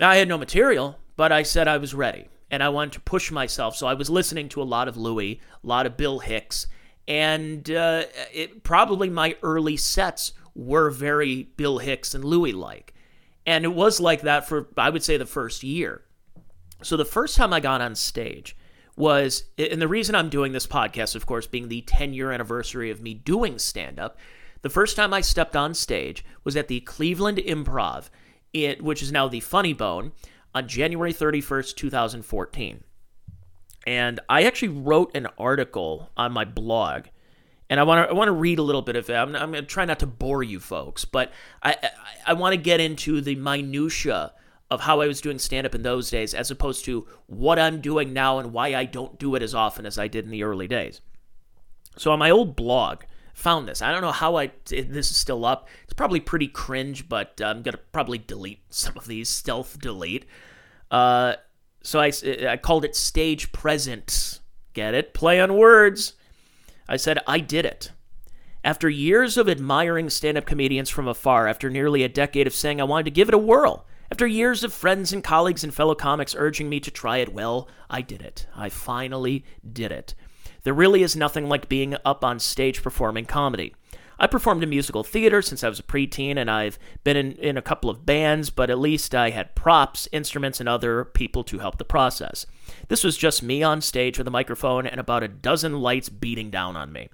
Now, 0.00 0.10
I 0.10 0.16
had 0.16 0.28
no 0.28 0.38
material, 0.38 0.98
but 1.16 1.32
I 1.32 1.42
said 1.42 1.68
I 1.68 1.78
was 1.78 1.94
ready 1.94 2.28
and 2.50 2.62
I 2.62 2.68
wanted 2.68 2.92
to 2.94 3.00
push 3.00 3.30
myself. 3.30 3.76
So 3.76 3.86
I 3.86 3.94
was 3.94 4.10
listening 4.10 4.48
to 4.50 4.62
a 4.62 4.64
lot 4.64 4.88
of 4.88 4.96
Louis, 4.96 5.40
a 5.62 5.66
lot 5.66 5.86
of 5.86 5.96
Bill 5.96 6.18
Hicks, 6.20 6.66
and 7.08 7.68
uh, 7.70 8.04
it, 8.32 8.62
probably 8.62 9.10
my 9.10 9.36
early 9.42 9.76
sets 9.76 10.32
were 10.54 10.90
very 10.90 11.44
Bill 11.56 11.78
Hicks 11.78 12.14
and 12.14 12.24
Louis 12.24 12.52
like. 12.52 12.94
And 13.46 13.64
it 13.64 13.74
was 13.74 13.98
like 14.00 14.22
that 14.22 14.46
for, 14.46 14.68
I 14.76 14.90
would 14.90 15.02
say, 15.02 15.16
the 15.16 15.26
first 15.26 15.62
year. 15.62 16.02
So 16.82 16.96
the 16.96 17.04
first 17.04 17.36
time 17.36 17.52
I 17.52 17.60
got 17.60 17.80
on 17.80 17.94
stage 17.94 18.56
was, 18.96 19.44
and 19.58 19.80
the 19.80 19.88
reason 19.88 20.14
I'm 20.14 20.28
doing 20.28 20.52
this 20.52 20.66
podcast, 20.66 21.16
of 21.16 21.26
course, 21.26 21.46
being 21.46 21.68
the 21.68 21.80
10 21.82 22.12
year 22.12 22.30
anniversary 22.30 22.90
of 22.90 23.00
me 23.00 23.14
doing 23.14 23.58
stand 23.58 23.98
up, 23.98 24.18
the 24.62 24.70
first 24.70 24.96
time 24.96 25.12
I 25.12 25.22
stepped 25.22 25.56
on 25.56 25.74
stage 25.74 26.24
was 26.44 26.56
at 26.56 26.68
the 26.68 26.80
Cleveland 26.80 27.38
Improv, 27.38 28.10
it, 28.52 28.82
which 28.82 29.02
is 29.02 29.10
now 29.10 29.26
the 29.26 29.40
Funny 29.40 29.72
Bone, 29.72 30.12
on 30.54 30.68
January 30.68 31.12
31st, 31.12 31.76
2014. 31.76 32.84
And 33.86 34.20
I 34.28 34.44
actually 34.44 34.68
wrote 34.68 35.16
an 35.16 35.26
article 35.38 36.10
on 36.16 36.32
my 36.32 36.44
blog, 36.44 37.06
and 37.68 37.80
I 37.80 37.82
want 37.82 38.06
to 38.06 38.10
I 38.10 38.16
want 38.16 38.28
to 38.28 38.32
read 38.32 38.58
a 38.58 38.62
little 38.62 38.82
bit 38.82 38.94
of 38.94 39.10
it. 39.10 39.14
I'm, 39.14 39.34
I'm 39.34 39.50
going 39.50 39.64
to 39.64 39.68
try 39.68 39.84
not 39.84 39.98
to 40.00 40.06
bore 40.06 40.42
you 40.42 40.60
folks, 40.60 41.04
but 41.04 41.32
I 41.62 41.72
I, 41.82 41.90
I 42.28 42.32
want 42.34 42.52
to 42.52 42.58
get 42.58 42.80
into 42.80 43.20
the 43.20 43.34
minutia 43.34 44.32
of 44.70 44.80
how 44.80 45.00
I 45.00 45.06
was 45.06 45.20
doing 45.20 45.38
stand 45.38 45.66
up 45.66 45.74
in 45.74 45.82
those 45.82 46.10
days, 46.10 46.32
as 46.32 46.50
opposed 46.50 46.84
to 46.86 47.06
what 47.26 47.58
I'm 47.58 47.80
doing 47.80 48.12
now 48.12 48.38
and 48.38 48.52
why 48.52 48.74
I 48.74 48.84
don't 48.84 49.18
do 49.18 49.34
it 49.34 49.42
as 49.42 49.54
often 49.54 49.84
as 49.84 49.98
I 49.98 50.08
did 50.08 50.24
in 50.24 50.30
the 50.30 50.44
early 50.44 50.68
days. 50.68 51.00
So 51.98 52.10
on 52.10 52.18
my 52.18 52.30
old 52.30 52.56
blog, 52.56 53.02
found 53.32 53.68
this. 53.68 53.82
I 53.82 53.92
don't 53.92 54.02
know 54.02 54.12
how 54.12 54.36
I 54.36 54.52
this 54.66 55.10
is 55.10 55.16
still 55.16 55.44
up. 55.44 55.68
It's 55.84 55.94
probably 55.94 56.20
pretty 56.20 56.48
cringe, 56.48 57.08
but 57.08 57.40
I'm 57.44 57.62
gonna 57.62 57.78
probably 57.92 58.18
delete 58.18 58.62
some 58.70 58.96
of 58.96 59.06
these 59.06 59.28
stealth 59.28 59.78
delete. 59.80 60.26
Uh, 60.90 61.34
so 61.82 62.00
I 62.00 62.12
I 62.48 62.56
called 62.56 62.84
it 62.84 62.96
stage 62.96 63.52
present. 63.52 64.40
Get 64.74 64.94
it? 64.94 65.12
Play 65.12 65.40
on 65.40 65.56
words. 65.56 66.14
I 66.88 66.96
said 66.96 67.18
I 67.26 67.40
did 67.40 67.66
it. 67.66 67.92
After 68.64 68.88
years 68.88 69.36
of 69.36 69.48
admiring 69.48 70.08
stand 70.08 70.38
up 70.38 70.46
comedians 70.46 70.88
from 70.88 71.08
afar, 71.08 71.48
after 71.48 71.68
nearly 71.68 72.04
a 72.04 72.08
decade 72.08 72.46
of 72.46 72.54
saying 72.54 72.80
I 72.80 72.84
wanted 72.84 73.04
to 73.04 73.10
give 73.10 73.28
it 73.28 73.34
a 73.34 73.38
whirl, 73.38 73.86
after 74.12 74.26
years 74.26 74.62
of 74.62 74.72
friends 74.72 75.12
and 75.12 75.24
colleagues 75.24 75.64
and 75.64 75.74
fellow 75.74 75.94
comics 75.94 76.36
urging 76.38 76.68
me 76.68 76.78
to 76.80 76.90
try 76.90 77.16
it, 77.16 77.32
well, 77.32 77.66
I 77.88 78.02
did 78.02 78.20
it. 78.20 78.46
I 78.54 78.68
finally 78.68 79.44
did 79.72 79.90
it. 79.90 80.14
There 80.64 80.74
really 80.74 81.02
is 81.02 81.16
nothing 81.16 81.48
like 81.48 81.68
being 81.68 81.96
up 82.04 82.24
on 82.24 82.38
stage 82.38 82.82
performing 82.82 83.24
comedy. 83.24 83.74
I 84.18 84.28
performed 84.28 84.62
in 84.62 84.70
musical 84.70 85.02
theater 85.02 85.42
since 85.42 85.64
I 85.64 85.68
was 85.68 85.80
a 85.80 85.84
preteen, 85.84 86.36
and 86.36 86.48
I've 86.48 86.78
been 87.02 87.16
in, 87.16 87.32
in 87.32 87.56
a 87.56 87.62
couple 87.62 87.90
of 87.90 88.06
bands, 88.06 88.50
but 88.50 88.70
at 88.70 88.78
least 88.78 89.16
I 89.16 89.30
had 89.30 89.56
props, 89.56 90.08
instruments, 90.12 90.60
and 90.60 90.68
other 90.68 91.04
people 91.04 91.42
to 91.44 91.58
help 91.58 91.78
the 91.78 91.84
process. 91.84 92.46
This 92.86 93.02
was 93.02 93.16
just 93.16 93.42
me 93.42 93.64
on 93.64 93.80
stage 93.80 94.18
with 94.18 94.28
a 94.28 94.30
microphone 94.30 94.86
and 94.86 95.00
about 95.00 95.24
a 95.24 95.28
dozen 95.28 95.80
lights 95.80 96.08
beating 96.08 96.50
down 96.50 96.76
on 96.76 96.92
me. 96.92 97.08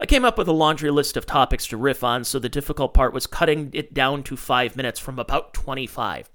I 0.00 0.06
came 0.06 0.24
up 0.24 0.38
with 0.38 0.48
a 0.48 0.52
laundry 0.52 0.90
list 0.90 1.16
of 1.16 1.26
topics 1.26 1.66
to 1.68 1.76
riff 1.76 2.04
on, 2.04 2.24
so 2.24 2.38
the 2.38 2.48
difficult 2.48 2.94
part 2.94 3.12
was 3.12 3.26
cutting 3.26 3.70
it 3.72 3.92
down 3.92 4.22
to 4.24 4.36
five 4.36 4.76
minutes 4.76 5.00
from 5.00 5.18
about 5.18 5.54
25. 5.54 6.30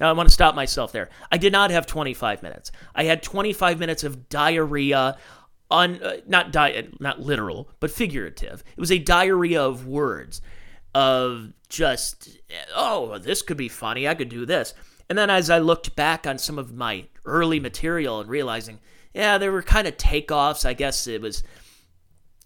Now, 0.00 0.08
I 0.08 0.12
want 0.12 0.28
to 0.28 0.32
stop 0.32 0.54
myself 0.54 0.92
there. 0.92 1.08
I 1.30 1.38
did 1.38 1.52
not 1.52 1.70
have 1.70 1.86
25 1.86 2.42
minutes. 2.42 2.70
I 2.94 3.04
had 3.04 3.22
25 3.22 3.80
minutes 3.80 4.04
of 4.04 4.28
diarrhea, 4.28 5.18
on 5.70 6.02
uh, 6.02 6.16
not 6.26 6.52
diet, 6.52 7.00
not 7.00 7.20
literal, 7.20 7.68
but 7.80 7.90
figurative. 7.90 8.64
It 8.76 8.80
was 8.80 8.92
a 8.92 8.98
diarrhea 8.98 9.62
of 9.62 9.86
words, 9.86 10.40
of 10.94 11.52
just 11.68 12.38
oh, 12.74 13.18
this 13.18 13.42
could 13.42 13.56
be 13.56 13.68
funny. 13.68 14.08
I 14.08 14.14
could 14.14 14.28
do 14.28 14.46
this. 14.46 14.74
And 15.08 15.16
then 15.16 15.30
as 15.30 15.50
I 15.50 15.58
looked 15.58 15.96
back 15.96 16.26
on 16.26 16.38
some 16.38 16.58
of 16.58 16.74
my 16.74 17.06
early 17.24 17.60
material 17.60 18.20
and 18.20 18.28
realizing, 18.28 18.78
yeah, 19.14 19.38
there 19.38 19.52
were 19.52 19.62
kind 19.62 19.86
of 19.86 19.96
takeoffs. 19.96 20.64
I 20.64 20.74
guess 20.74 21.06
it 21.06 21.20
was 21.20 21.42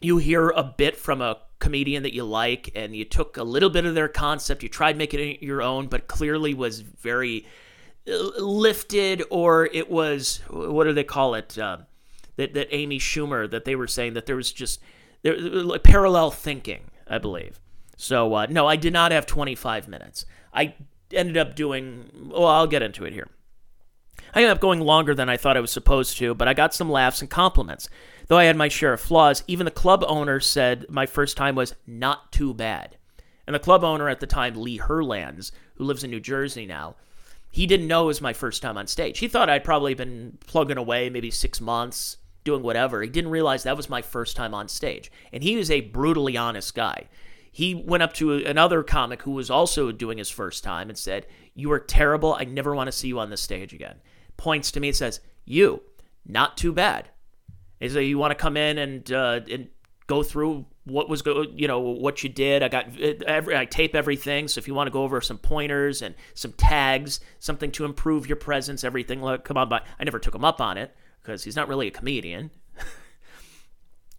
you 0.00 0.18
hear 0.18 0.50
a 0.50 0.64
bit 0.64 0.96
from 0.96 1.20
a 1.20 1.38
comedian 1.58 2.02
that 2.02 2.14
you 2.14 2.24
like 2.24 2.70
and 2.74 2.94
you 2.94 3.04
took 3.04 3.36
a 3.36 3.44
little 3.44 3.70
bit 3.70 3.84
of 3.84 3.94
their 3.94 4.08
concept, 4.08 4.62
you 4.62 4.68
tried 4.68 4.96
making 4.96 5.20
it 5.20 5.42
your 5.42 5.62
own, 5.62 5.86
but 5.86 6.08
clearly 6.08 6.54
was 6.54 6.80
very 6.80 7.46
uh, 8.08 8.16
lifted 8.40 9.22
or 9.30 9.66
it 9.66 9.88
was 9.88 10.40
what 10.50 10.84
do 10.84 10.92
they 10.92 11.04
call 11.04 11.34
it? 11.34 11.56
Uh, 11.56 11.78
that, 12.36 12.54
that 12.54 12.68
Amy 12.70 12.98
Schumer 12.98 13.50
that 13.50 13.64
they 13.64 13.76
were 13.76 13.86
saying 13.86 14.14
that 14.14 14.26
there 14.26 14.36
was 14.36 14.52
just 14.52 14.80
there 15.22 15.38
like 15.38 15.82
parallel 15.82 16.30
thinking, 16.30 16.90
I 17.08 17.18
believe. 17.18 17.60
So 17.96 18.34
uh, 18.34 18.46
no, 18.48 18.66
I 18.66 18.76
did 18.76 18.92
not 18.92 19.12
have 19.12 19.26
25 19.26 19.88
minutes. 19.88 20.26
I 20.52 20.74
ended 21.12 21.36
up 21.36 21.54
doing. 21.54 22.10
Well, 22.30 22.46
I'll 22.46 22.66
get 22.66 22.82
into 22.82 23.04
it 23.04 23.12
here. 23.12 23.28
I 24.34 24.38
ended 24.38 24.50
up 24.50 24.60
going 24.60 24.80
longer 24.80 25.14
than 25.14 25.28
I 25.28 25.36
thought 25.36 25.56
I 25.56 25.60
was 25.60 25.70
supposed 25.70 26.16
to, 26.18 26.34
but 26.34 26.48
I 26.48 26.54
got 26.54 26.74
some 26.74 26.90
laughs 26.90 27.20
and 27.20 27.28
compliments. 27.28 27.88
Though 28.28 28.38
I 28.38 28.44
had 28.44 28.56
my 28.56 28.68
share 28.68 28.94
of 28.94 29.00
flaws, 29.00 29.44
even 29.46 29.66
the 29.66 29.70
club 29.70 30.04
owner 30.06 30.40
said 30.40 30.86
my 30.88 31.06
first 31.06 31.36
time 31.36 31.54
was 31.54 31.74
not 31.86 32.32
too 32.32 32.54
bad. 32.54 32.96
And 33.46 33.54
the 33.54 33.60
club 33.60 33.84
owner 33.84 34.08
at 34.08 34.20
the 34.20 34.26
time, 34.26 34.54
Lee 34.54 34.78
Herlands, 34.78 35.50
who 35.74 35.84
lives 35.84 36.04
in 36.04 36.10
New 36.10 36.20
Jersey 36.20 36.64
now, 36.64 36.96
he 37.50 37.66
didn't 37.66 37.88
know 37.88 38.04
it 38.04 38.06
was 38.06 38.20
my 38.20 38.32
first 38.32 38.62
time 38.62 38.78
on 38.78 38.86
stage. 38.86 39.18
He 39.18 39.28
thought 39.28 39.50
I'd 39.50 39.64
probably 39.64 39.94
been 39.94 40.38
plugging 40.46 40.78
away 40.78 41.10
maybe 41.10 41.30
six 41.30 41.60
months, 41.60 42.16
doing 42.44 42.62
whatever. 42.62 43.02
He 43.02 43.08
didn't 43.08 43.30
realize 43.30 43.62
that 43.62 43.76
was 43.76 43.88
my 43.88 44.02
first 44.02 44.36
time 44.36 44.54
on 44.54 44.68
stage. 44.68 45.10
And 45.32 45.42
he 45.42 45.56
was 45.56 45.70
a 45.70 45.80
brutally 45.80 46.36
honest 46.36 46.74
guy. 46.74 47.08
He 47.50 47.74
went 47.74 48.02
up 48.02 48.14
to 48.14 48.44
another 48.44 48.82
comic 48.82 49.22
who 49.22 49.32
was 49.32 49.50
also 49.50 49.92
doing 49.92 50.18
his 50.18 50.30
first 50.30 50.64
time 50.64 50.88
and 50.88 50.98
said, 50.98 51.26
You 51.54 51.70
are 51.72 51.78
terrible. 51.78 52.34
I 52.38 52.44
never 52.44 52.74
want 52.74 52.88
to 52.88 52.92
see 52.92 53.08
you 53.08 53.18
on 53.18 53.30
the 53.30 53.36
stage 53.36 53.74
again. 53.74 53.96
Points 54.36 54.70
to 54.72 54.80
me 54.80 54.88
and 54.88 54.96
says, 54.96 55.20
You, 55.44 55.82
not 56.26 56.56
too 56.56 56.72
bad. 56.72 57.10
He 57.78 57.88
said, 57.88 58.00
You 58.00 58.18
want 58.18 58.30
to 58.30 58.36
come 58.36 58.56
in 58.56 58.78
and, 58.78 59.12
uh, 59.12 59.40
and 59.50 59.68
go 60.06 60.22
through 60.22 60.66
what 60.84 61.08
was 61.08 61.22
go 61.22 61.42
you 61.54 61.68
know 61.68 61.78
what 61.78 62.24
you 62.24 62.28
did 62.28 62.62
i 62.62 62.68
got 62.68 62.86
every 63.00 63.56
i 63.56 63.64
tape 63.64 63.94
everything 63.94 64.48
so 64.48 64.58
if 64.58 64.66
you 64.66 64.74
want 64.74 64.88
to 64.88 64.90
go 64.90 65.04
over 65.04 65.20
some 65.20 65.38
pointers 65.38 66.02
and 66.02 66.14
some 66.34 66.52
tags 66.54 67.20
something 67.38 67.70
to 67.70 67.84
improve 67.84 68.26
your 68.26 68.36
presence 68.36 68.82
everything 68.82 69.20
come 69.44 69.56
on 69.56 69.68
by 69.68 69.80
i 70.00 70.04
never 70.04 70.18
took 70.18 70.34
him 70.34 70.44
up 70.44 70.60
on 70.60 70.76
it 70.76 70.94
because 71.22 71.44
he's 71.44 71.56
not 71.56 71.68
really 71.68 71.88
a 71.88 71.92
comedian. 71.92 72.50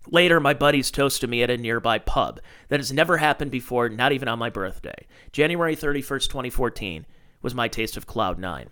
Later, 0.07 0.39
my 0.39 0.53
buddies 0.53 0.91
toasted 0.91 1.29
me 1.29 1.43
at 1.43 1.49
a 1.49 1.57
nearby 1.57 1.99
pub. 1.99 2.39
That 2.69 2.79
has 2.79 2.91
never 2.91 3.17
happened 3.17 3.51
before, 3.51 3.89
not 3.89 4.11
even 4.11 4.27
on 4.27 4.39
my 4.39 4.49
birthday. 4.49 5.07
January 5.31 5.75
31st, 5.75 6.27
2014 6.29 7.05
was 7.41 7.55
my 7.55 7.67
taste 7.67 7.97
of 7.97 8.07
Cloud 8.07 8.39
9. 8.39 8.69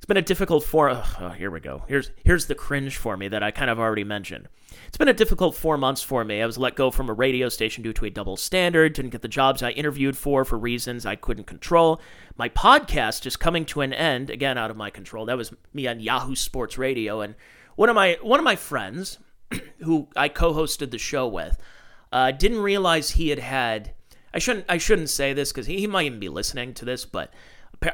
It's 0.00 0.06
been 0.06 0.16
a 0.16 0.22
difficult 0.22 0.64
four. 0.64 0.88
Oh, 0.90 1.34
here 1.36 1.50
we 1.50 1.60
go. 1.60 1.82
Here's 1.86 2.10
here's 2.24 2.46
the 2.46 2.54
cringe 2.54 2.96
for 2.96 3.18
me 3.18 3.28
that 3.28 3.42
I 3.42 3.50
kind 3.50 3.70
of 3.70 3.78
already 3.78 4.02
mentioned. 4.02 4.48
It's 4.86 4.96
been 4.96 5.08
a 5.08 5.12
difficult 5.12 5.54
four 5.54 5.76
months 5.76 6.02
for 6.02 6.24
me. 6.24 6.40
I 6.40 6.46
was 6.46 6.56
let 6.56 6.74
go 6.74 6.90
from 6.90 7.10
a 7.10 7.12
radio 7.12 7.50
station 7.50 7.82
due 7.82 7.92
to 7.92 8.06
a 8.06 8.10
double 8.10 8.38
standard. 8.38 8.94
Didn't 8.94 9.10
get 9.10 9.20
the 9.20 9.28
jobs 9.28 9.62
I 9.62 9.72
interviewed 9.72 10.16
for 10.16 10.46
for 10.46 10.56
reasons 10.56 11.04
I 11.04 11.16
couldn't 11.16 11.44
control. 11.46 12.00
My 12.38 12.48
podcast 12.48 13.26
is 13.26 13.36
coming 13.36 13.66
to 13.66 13.82
an 13.82 13.92
end 13.92 14.30
again, 14.30 14.56
out 14.56 14.70
of 14.70 14.76
my 14.78 14.88
control. 14.88 15.26
That 15.26 15.36
was 15.36 15.52
me 15.74 15.86
on 15.86 16.00
Yahoo 16.00 16.34
Sports 16.34 16.78
Radio, 16.78 17.20
and 17.20 17.34
one 17.76 17.90
of 17.90 17.94
my 17.94 18.16
one 18.22 18.40
of 18.40 18.44
my 18.44 18.56
friends, 18.56 19.18
who 19.80 20.08
I 20.16 20.30
co-hosted 20.30 20.92
the 20.92 20.98
show 20.98 21.28
with, 21.28 21.58
uh, 22.10 22.30
didn't 22.30 22.62
realize 22.62 23.10
he 23.10 23.28
had 23.28 23.38
had. 23.38 23.92
I 24.32 24.38
shouldn't 24.38 24.64
I 24.66 24.78
shouldn't 24.78 25.10
say 25.10 25.34
this 25.34 25.52
because 25.52 25.66
he, 25.66 25.76
he 25.76 25.86
might 25.86 26.06
even 26.06 26.20
be 26.20 26.30
listening 26.30 26.72
to 26.72 26.86
this, 26.86 27.04
but 27.04 27.34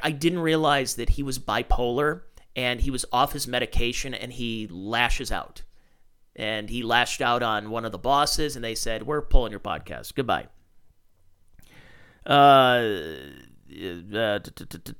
I 0.02 0.10
didn't 0.10 0.40
realize 0.40 0.96
that 0.96 1.10
he 1.10 1.22
was 1.22 1.38
bipolar 1.38 2.22
and 2.54 2.80
he 2.80 2.90
was 2.90 3.04
off 3.12 3.32
his 3.32 3.46
medication 3.46 4.14
and 4.14 4.32
he 4.32 4.66
lashes 4.68 5.30
out. 5.30 5.62
And 6.34 6.68
he 6.68 6.82
lashed 6.82 7.22
out 7.22 7.42
on 7.42 7.70
one 7.70 7.84
of 7.84 7.92
the 7.92 7.98
bosses 7.98 8.56
and 8.56 8.64
they 8.64 8.74
said, 8.74 9.04
We're 9.06 9.22
pulling 9.22 9.52
your 9.52 9.60
podcast. 9.60 10.14
Goodbye. 10.14 10.48
Uh, 12.26 12.82
uh, 14.14 14.38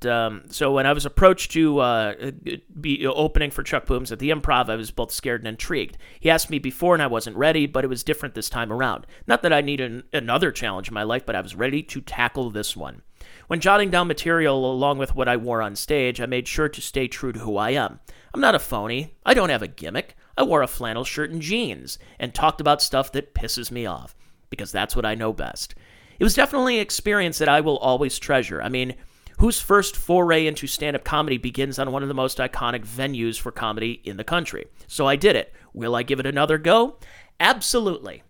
um, 0.09 0.43
so 0.49 0.73
when 0.73 0.85
I 0.85 0.93
was 0.93 1.05
approached 1.05 1.51
to 1.51 1.79
uh, 1.79 2.31
be 2.79 3.05
opening 3.05 3.51
for 3.51 3.63
Chuck 3.63 3.85
Booms 3.85 4.11
at 4.11 4.19
the 4.19 4.29
Improv, 4.29 4.69
I 4.69 4.75
was 4.75 4.91
both 4.91 5.11
scared 5.11 5.41
and 5.41 5.47
intrigued. 5.47 5.97
He 6.19 6.29
asked 6.29 6.49
me 6.49 6.59
before, 6.59 6.93
and 6.93 7.01
I 7.01 7.07
wasn't 7.07 7.37
ready, 7.37 7.65
but 7.65 7.83
it 7.83 7.87
was 7.87 8.03
different 8.03 8.35
this 8.35 8.49
time 8.49 8.71
around. 8.71 9.07
Not 9.25 9.41
that 9.43 9.53
I 9.53 9.61
needed 9.61 10.03
another 10.13 10.51
challenge 10.51 10.89
in 10.89 10.93
my 10.93 11.03
life, 11.03 11.25
but 11.25 11.35
I 11.35 11.41
was 11.41 11.55
ready 11.55 11.81
to 11.83 12.01
tackle 12.01 12.49
this 12.49 12.75
one. 12.75 13.01
When 13.47 13.61
jotting 13.61 13.89
down 13.89 14.09
material 14.09 14.69
along 14.69 14.97
with 14.97 15.15
what 15.15 15.29
I 15.29 15.37
wore 15.37 15.61
on 15.61 15.77
stage, 15.77 16.19
I 16.19 16.25
made 16.25 16.49
sure 16.49 16.67
to 16.67 16.81
stay 16.81 17.07
true 17.07 17.31
to 17.31 17.39
who 17.39 17.55
I 17.55 17.71
am. 17.71 18.01
I'm 18.33 18.41
not 18.41 18.55
a 18.55 18.59
phony. 18.59 19.15
I 19.25 19.33
don't 19.33 19.49
have 19.49 19.63
a 19.63 19.67
gimmick. 19.67 20.17
I 20.37 20.43
wore 20.43 20.61
a 20.61 20.67
flannel 20.67 21.05
shirt 21.05 21.31
and 21.31 21.41
jeans 21.41 21.97
and 22.19 22.33
talked 22.33 22.59
about 22.59 22.81
stuff 22.81 23.11
that 23.13 23.33
pisses 23.33 23.71
me 23.71 23.85
off 23.85 24.15
because 24.49 24.71
that's 24.71 24.97
what 24.97 25.05
I 25.05 25.15
know 25.15 25.31
best. 25.31 25.75
It 26.19 26.25
was 26.25 26.33
definitely 26.33 26.75
an 26.75 26.81
experience 26.81 27.37
that 27.37 27.47
I 27.47 27.61
will 27.61 27.77
always 27.77 28.19
treasure. 28.19 28.61
I 28.61 28.67
mean, 28.67 28.95
whose 29.39 29.61
first 29.61 29.95
foray 29.95 30.45
into 30.45 30.67
stand 30.67 30.97
up 30.97 31.05
comedy 31.05 31.37
begins 31.37 31.79
on 31.79 31.91
one 31.93 32.01
of 32.01 32.09
the 32.09 32.13
most 32.13 32.39
iconic 32.39 32.85
venues 32.85 33.39
for 33.39 33.51
comedy 33.51 34.01
in 34.03 34.17
the 34.17 34.23
country? 34.25 34.65
So 34.87 35.07
I 35.07 35.15
did 35.15 35.37
it. 35.37 35.53
Will 35.73 35.95
I 35.95 36.03
give 36.03 36.19
it 36.19 36.25
another 36.25 36.57
go? 36.57 36.97
Absolutely. 37.39 38.23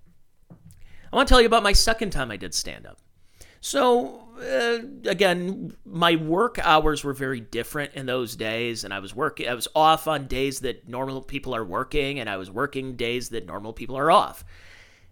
I 0.52 1.16
want 1.16 1.28
to 1.28 1.32
tell 1.32 1.42
you 1.42 1.48
about 1.48 1.64
my 1.64 1.74
second 1.74 2.12
time 2.12 2.30
I 2.30 2.38
did 2.38 2.54
stand 2.54 2.86
up. 2.86 3.00
So, 3.62 4.27
uh, 4.40 4.80
again, 5.10 5.76
my 5.86 6.16
work 6.16 6.60
hours 6.60 7.04
were 7.04 7.14
very 7.14 7.40
different 7.40 7.94
in 7.94 8.06
those 8.06 8.36
days, 8.36 8.84
and 8.84 8.94
I 8.94 9.00
was 9.00 9.16
working. 9.16 9.48
I 9.48 9.54
was 9.54 9.68
off 9.76 10.08
on 10.08 10.28
days 10.28 10.60
that 10.62 10.88
normal 10.88 11.22
people 11.22 11.56
are 11.56 11.66
working, 11.66 12.20
and 12.20 12.30
I 12.30 12.38
was 12.38 12.52
working 12.52 12.96
days 12.96 13.30
that 13.30 13.46
normal 13.46 13.74
people 13.74 13.98
are 13.98 14.12
off. 14.12 14.44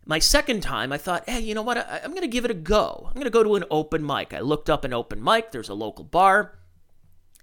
My 0.05 0.19
second 0.19 0.61
time, 0.61 0.91
I 0.91 0.97
thought, 0.97 1.27
hey, 1.27 1.39
you 1.39 1.55
know 1.55 1.63
what? 1.63 1.77
I, 1.77 2.01
am 2.03 2.11
going 2.11 2.21
to 2.21 2.27
give 2.27 2.45
it 2.45 2.51
a 2.51 2.55
go. 2.55 3.05
I'm 3.07 3.13
going 3.13 3.25
to 3.25 3.31
go 3.31 3.43
to 3.43 3.55
an 3.55 3.65
open 3.71 4.05
mic. 4.05 4.33
I 4.33 4.39
looked 4.39 4.69
up 4.69 4.83
an 4.83 4.93
open 4.93 5.23
mic. 5.23 5.51
There's 5.51 5.69
a 5.69 5.73
local 5.73 6.03
bar, 6.03 6.59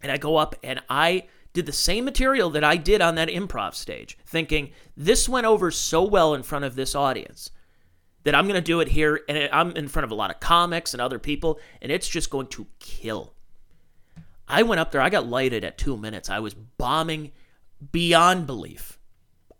and 0.01 0.13
I 0.13 0.17
go 0.17 0.37
up 0.37 0.55
and 0.63 0.81
I 0.89 1.25
did 1.53 1.67
the 1.67 1.73
same 1.73 2.05
material 2.05 2.51
that 2.51 2.65
I 2.65 2.77
did 2.77 3.01
on 3.01 3.17
that 3.17 3.29
improv 3.29 3.75
stage, 3.75 4.17
thinking 4.25 4.71
this 4.97 5.29
went 5.29 5.47
over 5.47 5.71
so 5.71 6.03
well 6.03 6.35
in 6.35 6.43
front 6.43 6.65
of 6.65 6.77
this 6.77 6.95
audience 6.95 7.51
that 8.25 8.35
I'm 8.35 8.45
going 8.45 8.55
to 8.55 8.61
do 8.61 8.81
it 8.81 8.89
here, 8.89 9.21
and 9.29 9.49
I'm 9.53 9.73
in 9.73 9.89
front 9.89 10.05
of 10.05 10.11
a 10.11 10.15
lot 10.15 10.31
of 10.31 10.41
comics 10.41 10.95
and 10.95 11.01
other 11.01 11.19
people, 11.19 11.59
and 11.81 11.91
it's 11.91 12.09
just 12.09 12.31
going 12.31 12.47
to 12.49 12.67
kill. 12.79 13.35
I 14.47 14.63
went 14.63 14.81
up 14.81 14.93
there, 14.93 15.01
I 15.01 15.11
got 15.11 15.27
lighted 15.27 15.65
at 15.65 15.79
two 15.79 15.97
minutes. 15.97 16.31
I 16.31 16.41
was 16.41 16.55
bombing 16.55 17.33
beyond 17.91 18.47
belief. 18.47 18.99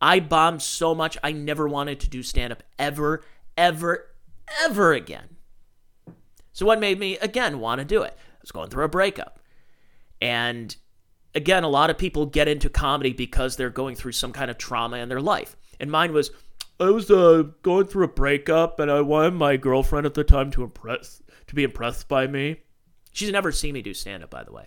I 0.01 0.21
bombed 0.21 0.63
so 0.63 0.95
much, 0.95 1.17
I 1.23 1.33
never 1.33 1.69
wanted 1.69 2.01
to 2.01 2.11
do 2.11 2.23
stand 2.23 2.53
up 2.53 2.63
ever, 2.79 3.25
ever, 3.57 4.11
ever 4.65 4.93
again. 4.93 5.37
So, 6.53 6.67
what 6.67 6.81
made 6.81 6.99
me, 6.99 7.17
again, 7.19 7.61
want 7.61 7.79
to 7.79 7.85
do 7.85 8.03
it? 8.03 8.15
I 8.19 8.39
was 8.43 8.53
going 8.53 8.69
through 8.69 8.85
a 8.85 8.89
breakup. 8.89 9.39
And 10.21 10.75
again, 11.35 11.65
a 11.65 11.69
lot 11.69 11.91
of 11.91 11.99
people 11.99 12.27
get 12.27 12.49
into 12.49 12.69
comedy 12.69 13.13
because 13.13 13.57
they're 13.57 13.71
going 13.71 13.97
through 13.97 14.13
some 14.13 14.33
kind 14.33 14.51
of 14.51 14.59
trauma 14.59 14.99
in 14.99 15.09
their 15.09 15.21
life. 15.21 15.57
And 15.81 15.91
mine 15.91 16.13
was, 16.13 16.31
I 16.83 16.91
was 16.91 17.13
uh, 17.13 17.45
going 17.63 17.87
through 17.87 18.07
a 18.07 18.09
breakup 18.09 18.81
and 18.81 18.91
I 18.91 19.03
wanted 19.03 19.35
my 19.35 19.57
girlfriend 19.57 20.05
at 20.05 20.15
the 20.15 20.25
time 20.25 20.51
to 20.51 20.65
impress, 20.65 21.23
to 21.47 21.55
be 21.55 21.63
impressed 21.63 22.09
by 22.09 22.27
me. 22.27 22.57
She's 23.13 23.31
never 23.31 23.53
seen 23.53 23.75
me 23.75 23.83
do 23.83 23.95
stand 23.95 24.25
up, 24.25 24.31
by 24.31 24.43
the 24.43 24.53
way. 24.53 24.67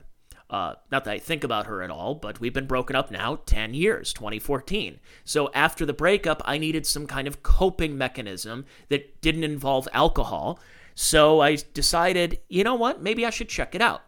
Uh, 0.49 0.75
not 0.91 1.03
that 1.03 1.11
I 1.11 1.19
think 1.19 1.43
about 1.43 1.65
her 1.65 1.81
at 1.81 1.89
all, 1.89 2.15
but 2.15 2.39
we've 2.39 2.53
been 2.53 2.67
broken 2.67 2.95
up 2.95 3.11
now 3.11 3.39
10 3.45 3.73
years, 3.73 4.13
2014. 4.13 5.01
So 5.25 5.51
after 5.53 5.85
the 5.85 5.91
breakup, 5.91 6.41
I 6.45 6.57
needed 6.57 6.87
some 6.87 7.05
kind 7.05 7.27
of 7.27 7.43
coping 7.43 7.97
mechanism 7.97 8.63
that 8.87 9.19
didn't 9.21 9.43
involve 9.43 9.89
alcohol. 9.91 10.61
So 10.93 11.41
I 11.41 11.57
decided, 11.73 12.39
you 12.47 12.63
know 12.63 12.75
what? 12.75 13.03
Maybe 13.03 13.25
I 13.25 13.29
should 13.29 13.49
check 13.49 13.75
it 13.75 13.81
out. 13.81 14.03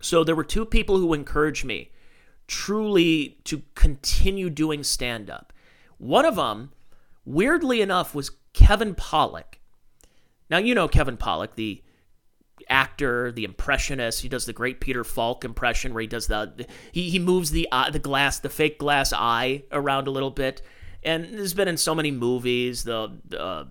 So 0.00 0.24
there 0.24 0.34
were 0.34 0.42
two 0.42 0.64
people 0.64 0.96
who 0.96 1.14
encouraged 1.14 1.64
me 1.64 1.92
truly 2.48 3.38
to 3.44 3.62
continue 3.76 4.50
doing 4.50 4.82
stand 4.82 5.30
up. 5.30 5.52
One 5.98 6.24
of 6.24 6.34
them, 6.34 6.72
weirdly 7.32 7.80
enough, 7.80 8.14
was 8.14 8.30
Kevin 8.52 8.94
Pollak. 8.94 9.58
Now, 10.48 10.58
you 10.58 10.74
know 10.74 10.88
Kevin 10.88 11.16
Pollak, 11.16 11.54
the 11.54 11.82
actor, 12.68 13.32
the 13.32 13.44
impressionist. 13.44 14.22
He 14.22 14.28
does 14.28 14.46
the 14.46 14.52
great 14.52 14.80
Peter 14.80 15.04
Falk 15.04 15.44
impression 15.44 15.94
where 15.94 16.00
he 16.00 16.06
does 16.06 16.26
the 16.26 16.66
he, 16.92 17.10
he 17.10 17.18
moves 17.18 17.50
the 17.50 17.68
eye, 17.72 17.90
the 17.90 17.98
glass, 17.98 18.38
the 18.38 18.48
fake 18.48 18.78
glass 18.78 19.12
eye 19.12 19.64
around 19.72 20.08
a 20.08 20.10
little 20.10 20.30
bit. 20.30 20.62
And 21.02 21.24
has 21.24 21.54
been 21.54 21.68
in 21.68 21.76
so 21.76 21.94
many 21.94 22.10
movies. 22.10 22.84
The 22.84 23.18
uh, 23.38 23.64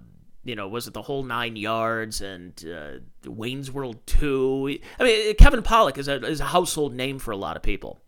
you 0.44 0.56
know 0.56 0.68
was 0.68 0.88
it 0.88 0.94
the 0.94 1.02
whole 1.02 1.24
nine 1.24 1.56
yards 1.56 2.22
and 2.22 2.66
uh, 2.66 3.30
Wayne's 3.30 3.72
World 3.72 3.98
two. 4.06 4.78
I 5.00 5.04
mean, 5.04 5.36
Kevin 5.36 5.62
Pollak 5.62 5.98
is 5.98 6.08
a 6.08 6.26
is 6.26 6.40
a 6.40 6.46
household 6.46 6.94
name 6.94 7.20
for 7.20 7.32
a 7.32 7.38
lot 7.38 7.56
of 7.56 7.64
people. 7.64 8.00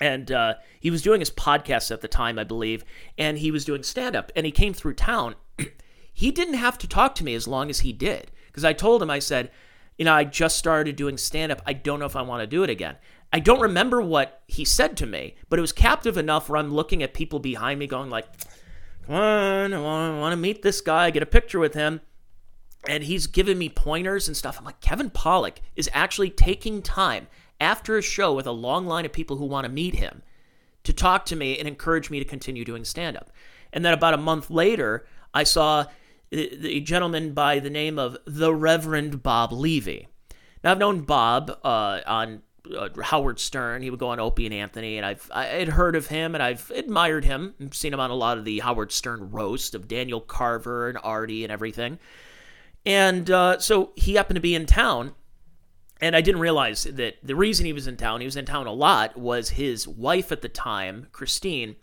And 0.00 0.30
uh, 0.32 0.54
he 0.80 0.90
was 0.90 1.02
doing 1.02 1.20
his 1.20 1.30
podcast 1.30 1.90
at 1.90 2.00
the 2.00 2.08
time, 2.08 2.38
I 2.38 2.44
believe, 2.44 2.84
and 3.16 3.38
he 3.38 3.50
was 3.50 3.64
doing 3.64 3.82
stand 3.82 4.16
up. 4.16 4.32
And 4.34 4.44
he 4.44 4.52
came 4.52 4.74
through 4.74 4.94
town. 4.94 5.36
he 6.12 6.30
didn't 6.30 6.54
have 6.54 6.78
to 6.78 6.88
talk 6.88 7.14
to 7.16 7.24
me 7.24 7.34
as 7.34 7.46
long 7.46 7.70
as 7.70 7.80
he 7.80 7.92
did 7.92 8.30
because 8.46 8.64
I 8.64 8.72
told 8.72 9.02
him, 9.02 9.10
I 9.10 9.18
said, 9.18 9.50
you 9.98 10.04
know, 10.04 10.14
I 10.14 10.24
just 10.24 10.58
started 10.58 10.96
doing 10.96 11.16
stand 11.16 11.52
up. 11.52 11.62
I 11.66 11.72
don't 11.72 12.00
know 12.00 12.06
if 12.06 12.16
I 12.16 12.22
want 12.22 12.42
to 12.42 12.46
do 12.46 12.62
it 12.62 12.70
again. 12.70 12.96
I 13.32 13.40
don't 13.40 13.60
remember 13.60 14.00
what 14.00 14.42
he 14.46 14.64
said 14.64 14.96
to 14.98 15.06
me, 15.06 15.34
but 15.48 15.58
it 15.58 15.62
was 15.62 15.72
captive 15.72 16.16
enough 16.16 16.48
where 16.48 16.58
I'm 16.58 16.72
looking 16.72 17.02
at 17.02 17.14
people 17.14 17.40
behind 17.40 17.80
me 17.80 17.86
going 17.86 18.10
like, 18.10 18.26
come 19.06 19.16
on, 19.16 19.74
I 19.74 20.18
want 20.18 20.32
to 20.32 20.36
meet 20.36 20.62
this 20.62 20.80
guy, 20.80 21.10
get 21.10 21.22
a 21.22 21.26
picture 21.26 21.58
with 21.58 21.74
him. 21.74 22.00
And 22.86 23.02
he's 23.02 23.26
giving 23.26 23.58
me 23.58 23.68
pointers 23.70 24.28
and 24.28 24.36
stuff. 24.36 24.58
I'm 24.58 24.64
like, 24.64 24.80
Kevin 24.80 25.10
Pollak 25.10 25.56
is 25.74 25.88
actually 25.92 26.30
taking 26.30 26.82
time 26.82 27.28
after 27.60 27.96
a 27.96 28.02
show 28.02 28.34
with 28.34 28.46
a 28.46 28.52
long 28.52 28.86
line 28.86 29.04
of 29.04 29.12
people 29.12 29.36
who 29.36 29.46
want 29.46 29.64
to 29.64 29.72
meet 29.72 29.94
him 29.94 30.22
to 30.84 30.92
talk 30.92 31.24
to 31.26 31.36
me 31.36 31.58
and 31.58 31.66
encourage 31.66 32.10
me 32.10 32.18
to 32.18 32.24
continue 32.24 32.64
doing 32.64 32.84
stand 32.84 33.16
up. 33.16 33.30
And 33.72 33.84
then 33.84 33.92
about 33.92 34.14
a 34.14 34.18
month 34.18 34.50
later, 34.50 35.06
I 35.32 35.44
saw 35.44 35.86
the 36.30 36.80
gentleman 36.80 37.32
by 37.32 37.58
the 37.58 37.70
name 37.70 37.98
of 37.98 38.16
the 38.24 38.54
Reverend 38.54 39.22
Bob 39.22 39.52
Levy. 39.52 40.08
Now, 40.62 40.72
I've 40.72 40.78
known 40.78 41.00
Bob 41.02 41.58
uh, 41.62 42.00
on 42.06 42.42
uh, 42.74 42.88
Howard 43.02 43.38
Stern. 43.38 43.82
He 43.82 43.90
would 43.90 44.00
go 44.00 44.08
on 44.08 44.20
Opie 44.20 44.46
and 44.46 44.54
Anthony, 44.54 44.96
and 44.96 45.04
I've 45.04 45.30
I 45.32 45.44
had 45.44 45.68
heard 45.68 45.96
of 45.96 46.06
him 46.06 46.34
and 46.34 46.42
I've 46.42 46.70
admired 46.74 47.24
him. 47.24 47.54
I've 47.60 47.74
seen 47.74 47.92
him 47.92 48.00
on 48.00 48.10
a 48.10 48.14
lot 48.14 48.38
of 48.38 48.44
the 48.44 48.60
Howard 48.60 48.90
Stern 48.90 49.30
roast 49.30 49.74
of 49.74 49.88
Daniel 49.88 50.20
Carver 50.20 50.88
and 50.88 50.98
Artie 51.02 51.44
and 51.44 51.52
everything. 51.52 51.98
And 52.86 53.30
uh, 53.30 53.58
so 53.58 53.92
he 53.96 54.14
happened 54.14 54.36
to 54.36 54.40
be 54.40 54.54
in 54.54 54.66
town, 54.66 55.14
and 56.04 56.14
I 56.14 56.20
didn't 56.20 56.42
realize 56.42 56.84
that 56.84 57.16
the 57.22 57.34
reason 57.34 57.64
he 57.64 57.72
was 57.72 57.86
in 57.86 57.96
town, 57.96 58.20
he 58.20 58.26
was 58.26 58.36
in 58.36 58.44
town 58.44 58.66
a 58.66 58.72
lot, 58.72 59.16
was 59.16 59.48
his 59.48 59.88
wife 59.88 60.30
at 60.30 60.42
the 60.42 60.50
time, 60.50 61.06
Christine, 61.12 61.76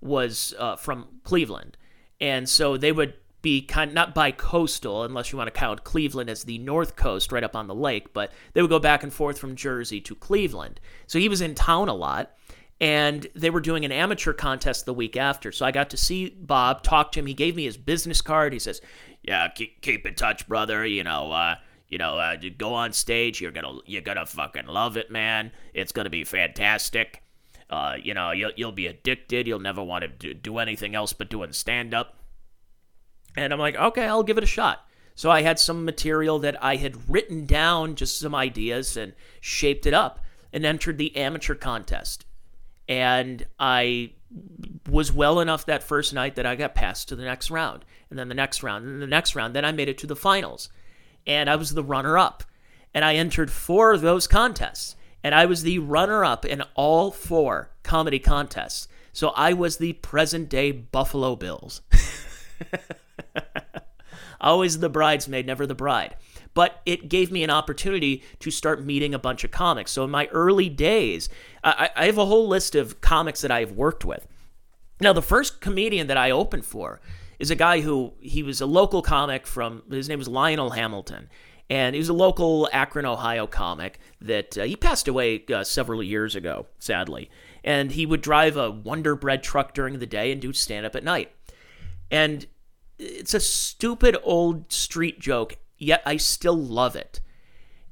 was 0.00 0.54
uh, 0.58 0.76
from 0.76 1.20
Cleveland, 1.24 1.76
and 2.18 2.48
so 2.48 2.78
they 2.78 2.90
would 2.90 3.12
be 3.42 3.60
kind 3.60 3.92
not 3.92 4.14
by 4.14 4.30
coastal 4.30 5.04
unless 5.04 5.30
you 5.30 5.36
want 5.36 5.46
to 5.48 5.52
count 5.52 5.84
Cleveland 5.84 6.30
as 6.30 6.44
the 6.44 6.56
north 6.56 6.96
coast 6.96 7.30
right 7.30 7.44
up 7.44 7.54
on 7.54 7.66
the 7.66 7.74
lake, 7.74 8.14
but 8.14 8.32
they 8.54 8.62
would 8.62 8.70
go 8.70 8.78
back 8.78 9.02
and 9.02 9.12
forth 9.12 9.38
from 9.38 9.54
Jersey 9.54 10.00
to 10.00 10.14
Cleveland. 10.14 10.80
So 11.06 11.18
he 11.18 11.28
was 11.28 11.42
in 11.42 11.54
town 11.54 11.88
a 11.88 11.94
lot 11.94 12.32
and 12.80 13.26
they 13.34 13.50
were 13.50 13.60
doing 13.60 13.84
an 13.84 13.92
amateur 13.92 14.32
contest 14.32 14.84
the 14.86 14.94
week 14.94 15.16
after. 15.16 15.52
So 15.52 15.64
I 15.64 15.70
got 15.70 15.90
to 15.90 15.96
see 15.96 16.30
Bob, 16.30 16.82
talk 16.82 17.12
to 17.12 17.20
him. 17.20 17.26
He 17.26 17.34
gave 17.34 17.54
me 17.54 17.64
his 17.64 17.76
business 17.76 18.20
card. 18.20 18.52
He 18.52 18.58
says, 18.58 18.80
"Yeah, 19.22 19.48
keep, 19.48 19.80
keep 19.80 20.06
in 20.06 20.14
touch, 20.14 20.48
brother. 20.48 20.84
You 20.84 21.04
know, 21.04 21.30
uh, 21.30 21.56
you 21.88 21.98
know, 21.98 22.18
uh, 22.18 22.36
go 22.56 22.74
on 22.74 22.92
stage. 22.92 23.40
You're 23.40 23.52
gonna 23.52 23.78
you're 23.86 24.02
gonna 24.02 24.26
fucking 24.26 24.66
love 24.66 24.96
it, 24.96 25.10
man. 25.10 25.52
It's 25.74 25.92
gonna 25.92 26.10
be 26.10 26.24
fantastic. 26.24 27.22
Uh, 27.68 27.96
you 28.02 28.14
know, 28.14 28.30
you'll 28.30 28.52
you'll 28.56 28.72
be 28.72 28.86
addicted. 28.86 29.46
You'll 29.46 29.60
never 29.60 29.82
want 29.82 30.02
to 30.02 30.08
do, 30.08 30.34
do 30.34 30.58
anything 30.58 30.94
else 30.94 31.12
but 31.12 31.30
doing 31.30 31.52
stand 31.52 31.94
up." 31.94 32.16
And 33.36 33.52
I'm 33.52 33.58
like, 33.58 33.76
okay, 33.76 34.06
I'll 34.06 34.22
give 34.22 34.38
it 34.38 34.44
a 34.44 34.46
shot. 34.46 34.86
So 35.14 35.30
I 35.30 35.42
had 35.42 35.58
some 35.58 35.84
material 35.84 36.38
that 36.40 36.62
I 36.62 36.76
had 36.76 37.08
written 37.08 37.46
down, 37.46 37.94
just 37.94 38.18
some 38.18 38.34
ideas, 38.34 38.96
and 38.96 39.14
shaped 39.40 39.86
it 39.86 39.94
up 39.94 40.20
and 40.52 40.64
entered 40.64 40.98
the 40.98 41.16
amateur 41.16 41.54
contest. 41.54 42.26
And 42.88 43.46
I 43.58 44.12
was 44.88 45.12
well 45.12 45.40
enough 45.40 45.66
that 45.66 45.82
first 45.82 46.12
night 46.12 46.36
that 46.36 46.46
I 46.46 46.54
got 46.54 46.74
passed 46.74 47.08
to 47.08 47.16
the 47.16 47.24
next 47.24 47.50
round, 47.50 47.84
and 48.10 48.18
then 48.18 48.28
the 48.28 48.34
next 48.34 48.62
round, 48.62 48.86
and 48.86 49.02
the 49.02 49.06
next 49.06 49.34
round. 49.34 49.54
Then 49.54 49.64
I 49.64 49.72
made 49.72 49.88
it 49.88 49.98
to 49.98 50.06
the 50.06 50.16
finals, 50.16 50.68
and 51.26 51.50
I 51.50 51.56
was 51.56 51.74
the 51.74 51.84
runner 51.84 52.18
up. 52.18 52.44
And 52.94 53.04
I 53.04 53.16
entered 53.16 53.50
four 53.50 53.92
of 53.92 54.00
those 54.00 54.26
contests, 54.26 54.96
and 55.22 55.34
I 55.34 55.44
was 55.44 55.62
the 55.62 55.78
runner 55.78 56.24
up 56.24 56.46
in 56.46 56.62
all 56.74 57.10
four 57.10 57.70
comedy 57.82 58.18
contests. 58.18 58.88
So 59.12 59.28
I 59.30 59.52
was 59.52 59.76
the 59.76 59.94
present 59.94 60.48
day 60.48 60.72
Buffalo 60.72 61.36
Bills. 61.36 61.82
Always 64.40 64.78
the 64.78 64.88
bridesmaid, 64.88 65.46
never 65.46 65.66
the 65.66 65.74
bride. 65.74 66.16
But 66.54 66.80
it 66.86 67.08
gave 67.08 67.30
me 67.30 67.42
an 67.42 67.50
opportunity 67.50 68.22
to 68.40 68.50
start 68.50 68.84
meeting 68.84 69.14
a 69.14 69.18
bunch 69.18 69.44
of 69.44 69.50
comics. 69.50 69.90
So 69.90 70.04
in 70.04 70.10
my 70.10 70.26
early 70.28 70.68
days, 70.68 71.28
I, 71.62 71.90
I 71.94 72.06
have 72.06 72.18
a 72.18 72.26
whole 72.26 72.48
list 72.48 72.74
of 72.74 73.00
comics 73.00 73.42
that 73.42 73.50
I've 73.50 73.72
worked 73.72 74.04
with. 74.04 74.26
Now, 75.00 75.12
the 75.12 75.22
first 75.22 75.60
comedian 75.60 76.06
that 76.06 76.16
I 76.16 76.30
opened 76.30 76.64
for 76.64 77.00
is 77.38 77.50
a 77.50 77.54
guy 77.54 77.80
who 77.80 78.12
he 78.20 78.42
was 78.42 78.60
a 78.60 78.66
local 78.66 79.02
comic 79.02 79.46
from, 79.46 79.82
his 79.90 80.08
name 80.08 80.18
was 80.18 80.28
Lionel 80.28 80.70
Hamilton. 80.70 81.28
And 81.68 81.94
he 81.94 81.98
was 81.98 82.08
a 82.08 82.14
local 82.14 82.68
Akron, 82.72 83.06
Ohio 83.06 83.46
comic 83.48 83.98
that 84.20 84.56
uh, 84.56 84.62
he 84.62 84.76
passed 84.76 85.08
away 85.08 85.44
uh, 85.52 85.64
several 85.64 86.00
years 86.00 86.36
ago, 86.36 86.66
sadly. 86.78 87.28
And 87.64 87.90
he 87.90 88.06
would 88.06 88.20
drive 88.20 88.56
a 88.56 88.70
Wonder 88.70 89.16
Bread 89.16 89.42
truck 89.42 89.74
during 89.74 89.98
the 89.98 90.06
day 90.06 90.30
and 90.30 90.40
do 90.40 90.52
stand 90.52 90.86
up 90.86 90.94
at 90.94 91.02
night. 91.02 91.32
And 92.08 92.46
it's 92.98 93.34
a 93.34 93.40
stupid 93.40 94.16
old 94.22 94.70
street 94.70 95.18
joke, 95.18 95.56
yet 95.76 96.02
I 96.06 96.18
still 96.18 96.56
love 96.56 96.94
it. 96.94 97.20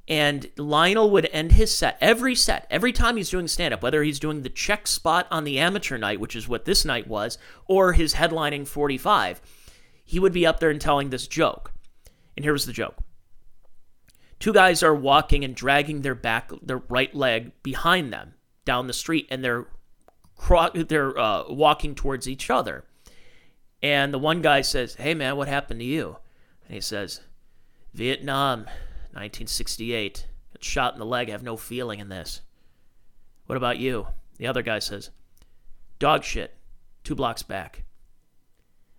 And 0.06 0.50
Lionel 0.58 1.10
would 1.10 1.28
end 1.32 1.52
his 1.52 1.74
set, 1.74 1.96
every 2.00 2.34
set, 2.34 2.66
every 2.70 2.92
time 2.92 3.16
he's 3.16 3.30
doing 3.30 3.48
stand 3.48 3.72
up, 3.72 3.82
whether 3.82 4.02
he's 4.02 4.18
doing 4.18 4.42
the 4.42 4.50
check 4.50 4.86
spot 4.86 5.26
on 5.30 5.44
the 5.44 5.58
amateur 5.58 5.96
night, 5.96 6.20
which 6.20 6.36
is 6.36 6.46
what 6.46 6.66
this 6.66 6.84
night 6.84 7.06
was, 7.06 7.38
or 7.66 7.94
his 7.94 8.14
headlining 8.14 8.66
45, 8.66 9.40
he 10.04 10.18
would 10.18 10.32
be 10.32 10.46
up 10.46 10.60
there 10.60 10.68
and 10.68 10.80
telling 10.80 11.08
this 11.08 11.26
joke. 11.26 11.72
And 12.36 12.44
here 12.44 12.52
was 12.52 12.66
the 12.66 12.72
joke 12.72 12.96
Two 14.38 14.52
guys 14.52 14.82
are 14.82 14.94
walking 14.94 15.42
and 15.42 15.54
dragging 15.54 16.02
their 16.02 16.14
back, 16.14 16.50
their 16.60 16.82
right 16.88 17.14
leg 17.14 17.52
behind 17.62 18.12
them 18.12 18.34
down 18.66 18.86
the 18.86 18.92
street, 18.92 19.26
and 19.30 19.42
they're, 19.42 19.66
they're 20.74 21.18
uh, 21.18 21.44
walking 21.48 21.94
towards 21.94 22.28
each 22.28 22.50
other. 22.50 22.84
And 23.82 24.12
the 24.12 24.18
one 24.18 24.42
guy 24.42 24.60
says, 24.60 24.96
Hey, 24.96 25.14
man, 25.14 25.36
what 25.36 25.48
happened 25.48 25.80
to 25.80 25.86
you? 25.86 26.18
And 26.66 26.74
he 26.74 26.82
says, 26.82 27.20
Vietnam, 27.94 28.66
1968. 29.14 30.26
Got 30.52 30.64
shot 30.64 30.92
in 30.94 30.98
the 30.98 31.06
leg. 31.06 31.28
I 31.28 31.32
have 31.32 31.42
no 31.42 31.56
feeling 31.56 32.00
in 32.00 32.08
this. 32.08 32.42
What 33.46 33.56
about 33.56 33.78
you? 33.78 34.08
The 34.38 34.46
other 34.46 34.62
guy 34.62 34.78
says, 34.78 35.10
Dog 35.98 36.24
shit, 36.24 36.54
two 37.02 37.14
blocks 37.14 37.42
back. 37.42 37.84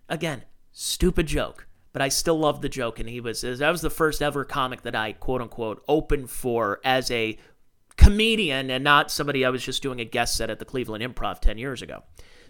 Again, 0.08 0.42
stupid 0.72 1.26
joke, 1.26 1.66
but 1.92 2.02
I 2.02 2.08
still 2.08 2.38
love 2.38 2.62
the 2.62 2.68
joke. 2.68 2.98
And 2.98 3.08
he 3.08 3.20
was, 3.20 3.42
that 3.42 3.70
was 3.70 3.82
the 3.82 3.90
first 3.90 4.22
ever 4.22 4.44
comic 4.44 4.82
that 4.82 4.94
I, 4.94 5.12
quote 5.12 5.42
unquote, 5.42 5.82
opened 5.88 6.30
for 6.30 6.80
as 6.84 7.10
a 7.10 7.38
comedian 7.96 8.70
and 8.70 8.84
not 8.84 9.10
somebody 9.10 9.44
I 9.44 9.50
was 9.50 9.64
just 9.64 9.82
doing 9.82 10.00
a 10.00 10.04
guest 10.04 10.36
set 10.36 10.50
at 10.50 10.58
the 10.58 10.64
Cleveland 10.64 11.02
Improv 11.02 11.40
10 11.40 11.58
years 11.58 11.82
ago. 11.82 12.02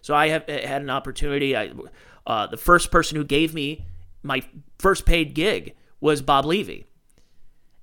So 0.02 0.14
I 0.14 0.28
have 0.28 0.48
had 0.48 0.82
an 0.82 0.90
opportunity. 0.90 1.56
I 1.56 1.72
uh, 2.26 2.46
the 2.46 2.56
first 2.56 2.90
person 2.90 3.16
who 3.16 3.24
gave 3.24 3.54
me 3.54 3.86
my 4.22 4.42
first 4.78 5.06
paid 5.06 5.34
gig 5.34 5.74
was 6.00 6.22
Bob 6.22 6.44
Levy. 6.44 6.85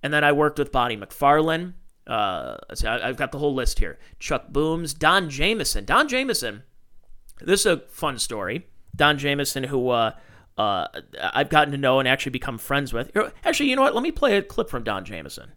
And 0.03 0.13
then 0.13 0.23
I 0.23 0.33
worked 0.33 0.59
with 0.59 0.71
Bonnie 0.71 0.97
McFarlane. 0.97 1.73
Uh, 2.05 2.57
I've 2.85 3.17
got 3.17 3.31
the 3.31 3.39
whole 3.39 3.55
list 3.55 3.79
here. 3.79 3.97
Chuck 4.19 4.49
Booms, 4.49 4.93
Don 4.93 5.29
Jamieson. 5.29 5.85
Don 5.85 6.07
Jamieson 6.07 6.63
this 7.41 7.61
is 7.61 7.65
a 7.65 7.77
fun 7.89 8.19
story. 8.19 8.67
Don 8.95 9.17
Jamieson, 9.17 9.65
who 9.65 9.89
uh, 9.89 10.11
uh, 10.57 10.87
I've 11.21 11.49
gotten 11.49 11.71
to 11.71 11.77
know 11.77 11.99
and 11.99 12.07
actually 12.07 12.31
become 12.31 12.57
friends 12.57 12.93
with. 12.93 13.11
Actually, 13.43 13.69
you 13.69 13.75
know 13.75 13.81
what? 13.81 13.95
Let 13.95 14.03
me 14.03 14.11
play 14.11 14.37
a 14.37 14.41
clip 14.41 14.69
from 14.69 14.83
Don 14.83 15.03
Jamieson. 15.05 15.51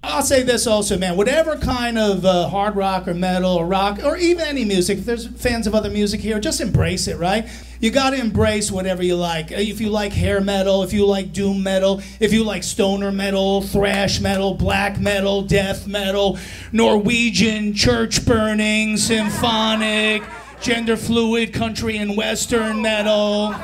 I'll 0.00 0.22
say 0.22 0.42
this 0.42 0.66
also, 0.66 0.96
man. 0.96 1.16
Whatever 1.16 1.56
kind 1.56 1.98
of 1.98 2.24
uh, 2.24 2.48
hard 2.48 2.76
rock 2.76 3.08
or 3.08 3.14
metal 3.14 3.52
or 3.52 3.66
rock 3.66 3.98
or 4.04 4.16
even 4.16 4.46
any 4.46 4.64
music, 4.64 4.98
if 4.98 5.04
there's 5.04 5.26
fans 5.26 5.66
of 5.66 5.74
other 5.74 5.90
music 5.90 6.20
here, 6.20 6.38
just 6.38 6.60
embrace 6.60 7.08
it, 7.08 7.18
right? 7.18 7.48
You 7.80 7.90
got 7.90 8.10
to 8.10 8.16
embrace 8.16 8.70
whatever 8.70 9.02
you 9.02 9.16
like. 9.16 9.50
If 9.50 9.80
you 9.80 9.90
like 9.90 10.12
hair 10.12 10.40
metal, 10.40 10.82
if 10.82 10.92
you 10.92 11.04
like 11.04 11.32
doom 11.32 11.62
metal, 11.62 12.00
if 12.20 12.32
you 12.32 12.44
like 12.44 12.62
stoner 12.62 13.10
metal, 13.10 13.60
thrash 13.60 14.20
metal, 14.20 14.54
black 14.54 14.98
metal, 15.00 15.42
death 15.42 15.86
metal, 15.86 16.38
Norwegian, 16.72 17.74
church 17.74 18.24
burning, 18.24 18.96
symphonic, 18.96 20.22
gender 20.60 20.96
fluid, 20.96 21.52
country 21.52 21.96
and 21.96 22.16
western 22.16 22.82
metal. 22.82 23.54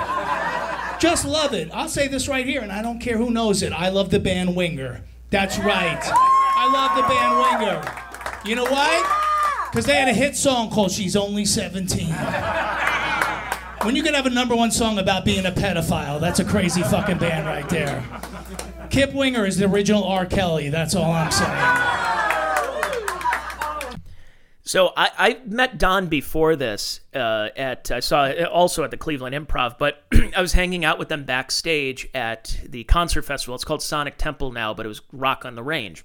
Just 0.99 1.25
love 1.25 1.53
it. 1.55 1.71
I'll 1.73 1.89
say 1.89 2.09
this 2.09 2.29
right 2.29 2.47
here, 2.47 2.61
and 2.61 2.73
I 2.73 2.83
don't 2.83 2.99
care 2.99 3.19
who 3.19 3.31
knows 3.31 3.63
it. 3.63 3.73
I 3.73 3.89
love 3.89 4.11
the 4.11 4.21
band 4.21 4.57
Winger. 4.57 5.03
That's 5.35 5.59
right. 5.59 5.99
I 6.01 6.71
love 6.73 6.95
the 6.95 7.03
band 7.13 7.59
Winger. 7.59 7.83
You 8.49 8.55
know 8.55 8.71
why? 8.71 9.67
Because 9.69 9.85
they 9.85 9.97
had 9.97 10.07
a 10.07 10.13
hit 10.13 10.37
song 10.37 10.71
called 10.71 10.93
She's 10.93 11.17
Only 11.17 11.45
17. 11.45 12.07
When 13.83 13.97
you 13.97 14.05
can 14.05 14.15
have 14.15 14.27
a 14.27 14.31
number 14.31 14.55
one 14.55 14.71
song 14.71 15.01
about 15.01 15.25
being 15.25 15.45
a 15.45 15.51
pedophile, 15.51 16.21
that's 16.21 16.39
a 16.39 16.45
crazy 16.45 16.85
fucking 16.85 17.19
band 17.19 17.49
right 17.49 17.69
there. 17.69 18.05
Kip 18.91 19.13
Winger 19.13 19.45
is 19.45 19.57
the 19.57 19.65
original 19.65 20.05
R. 20.05 20.25
Kelly, 20.25 20.69
that's 20.69 20.95
all 20.95 21.11
I'm 21.11 21.33
saying. 21.33 22.24
So 24.67 24.93
I, 24.97 25.11
I, 25.19 25.41
met 25.45 25.77
Don 25.77 26.07
before 26.07 26.57
this 26.57 27.01
uh, 27.15 27.51
at 27.55 27.91
I 27.91 28.01
saw 28.01 28.33
also 28.51 28.83
at 28.83 28.91
the 28.91 28.97
Cleveland 28.97 29.35
Improv, 29.35 29.77
but 29.77 30.05
I 30.37 30.41
was 30.41 30.55
hanging 30.55 30.87
out 30.87 30.99
with 30.99 31.11
them 31.11 31.25
backstage 31.25 32.09
at 32.15 32.59
the 32.67 32.85
concert 32.85 33.23
festival. 33.23 33.55
It's 33.55 33.65
called 33.65 33.83
Sonic 33.83 34.17
Temple 34.17 34.53
now, 34.53 34.73
but 34.73 34.87
it 34.87 34.89
was 34.89 35.03
Rock 35.13 35.45
on 35.45 35.55
the 35.55 35.63
Range, 35.63 36.03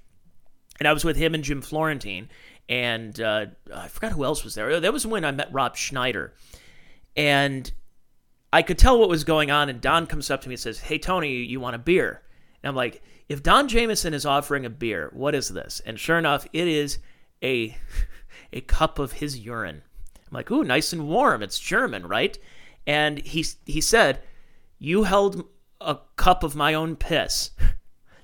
and 0.78 0.90
I 0.90 0.94
was 0.94 1.06
with 1.06 1.16
him 1.16 1.34
and 1.34 1.42
Jim 1.42 1.62
Florentine, 1.62 2.28
and 2.68 3.18
uh, 3.22 3.46
I 3.74 3.88
forgot 3.88 4.12
who 4.12 4.26
else 4.26 4.44
was 4.44 4.56
there. 4.56 4.82
That 4.82 4.92
was 4.92 5.08
when 5.08 5.24
I 5.24 5.32
met 5.32 5.54
Rob 5.54 5.78
Schneider, 5.78 6.34
and 7.16 7.72
I 8.52 8.62
could 8.62 8.78
tell 8.78 9.00
what 9.00 9.08
was 9.08 9.24
going 9.24 9.52
on. 9.52 9.70
And 9.70 9.80
Don 9.80 10.06
comes 10.06 10.30
up 10.30 10.42
to 10.42 10.50
me 10.50 10.56
and 10.56 10.60
says, 10.60 10.80
"Hey 10.80 10.98
Tony, 10.98 11.44
you 11.44 11.62
want 11.62 11.78
a 11.78 11.80
beer?" 11.80 12.24
And 12.62 12.70
I'm 12.70 12.76
like, 12.76 13.02
"If 13.30 13.42
Don 13.42 13.70
Jamieson 13.70 14.14
is 14.14 14.26
offering 14.26 14.66
a 14.66 14.70
beer, 14.70 15.12
what 15.14 15.34
is 15.34 15.48
this?" 15.48 15.82
And 15.86 15.98
sure 15.98 16.20
enough, 16.20 16.46
it 16.52 16.68
is 16.68 17.00
a 17.42 17.78
a 18.54 18.62
cup 18.62 19.00
of 19.00 19.14
his 19.14 19.40
urine. 19.40 19.84
I'm 20.16 20.36
like, 20.36 20.52
ooh, 20.52 20.64
nice 20.64 20.94
and 20.94 21.08
warm. 21.08 21.42
It's 21.42 21.60
German, 21.60 22.06
right? 22.06 22.38
And 22.86 23.20
he 23.20 23.46
he 23.66 23.82
said, 23.82 24.22
"You 24.78 25.04
held 25.04 25.48
a 25.82 26.00
cup 26.16 26.44
of 26.44 26.56
my 26.56 26.74
own 26.74 26.96
piss. 26.96 27.52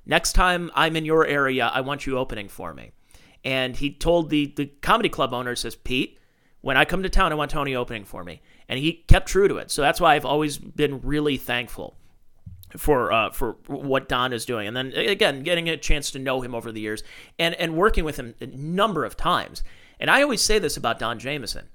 Next 0.06 0.32
time 0.32 0.70
I'm 0.74 0.96
in 0.96 1.04
your 1.04 1.26
area, 1.26 1.70
I 1.72 1.80
want 1.80 2.06
you 2.06 2.18
opening 2.18 2.48
for 2.48 2.74
me." 2.74 2.92
And 3.44 3.76
he 3.76 3.92
told 3.92 4.30
the 4.30 4.52
the 4.56 4.66
comedy 4.66 5.08
club 5.08 5.32
owner, 5.32 5.54
says, 5.54 5.76
"Pete, 5.76 6.18
when 6.60 6.76
I 6.76 6.84
come 6.84 7.02
to 7.02 7.08
town, 7.08 7.32
I 7.32 7.36
want 7.36 7.50
Tony 7.50 7.74
opening 7.74 8.04
for 8.04 8.24
me." 8.24 8.40
And 8.68 8.78
he 8.78 9.04
kept 9.06 9.28
true 9.28 9.48
to 9.48 9.58
it. 9.58 9.70
So 9.70 9.82
that's 9.82 10.00
why 10.00 10.14
I've 10.14 10.24
always 10.24 10.58
been 10.58 11.00
really 11.00 11.36
thankful 11.36 11.96
for 12.76 13.12
uh, 13.12 13.30
for 13.30 13.56
what 13.66 14.08
Don 14.08 14.32
is 14.32 14.44
doing. 14.44 14.66
And 14.66 14.76
then 14.76 14.92
again, 14.92 15.42
getting 15.42 15.68
a 15.68 15.76
chance 15.76 16.10
to 16.12 16.18
know 16.18 16.40
him 16.40 16.54
over 16.54 16.72
the 16.72 16.80
years 16.80 17.02
and 17.38 17.54
and 17.54 17.76
working 17.76 18.04
with 18.04 18.16
him 18.16 18.34
a 18.40 18.46
number 18.46 19.04
of 19.04 19.16
times. 19.16 19.62
And 19.98 20.10
I 20.10 20.22
always 20.22 20.42
say 20.42 20.58
this 20.58 20.76
about 20.76 20.98
Don 20.98 21.18
Jamieson. 21.18 21.66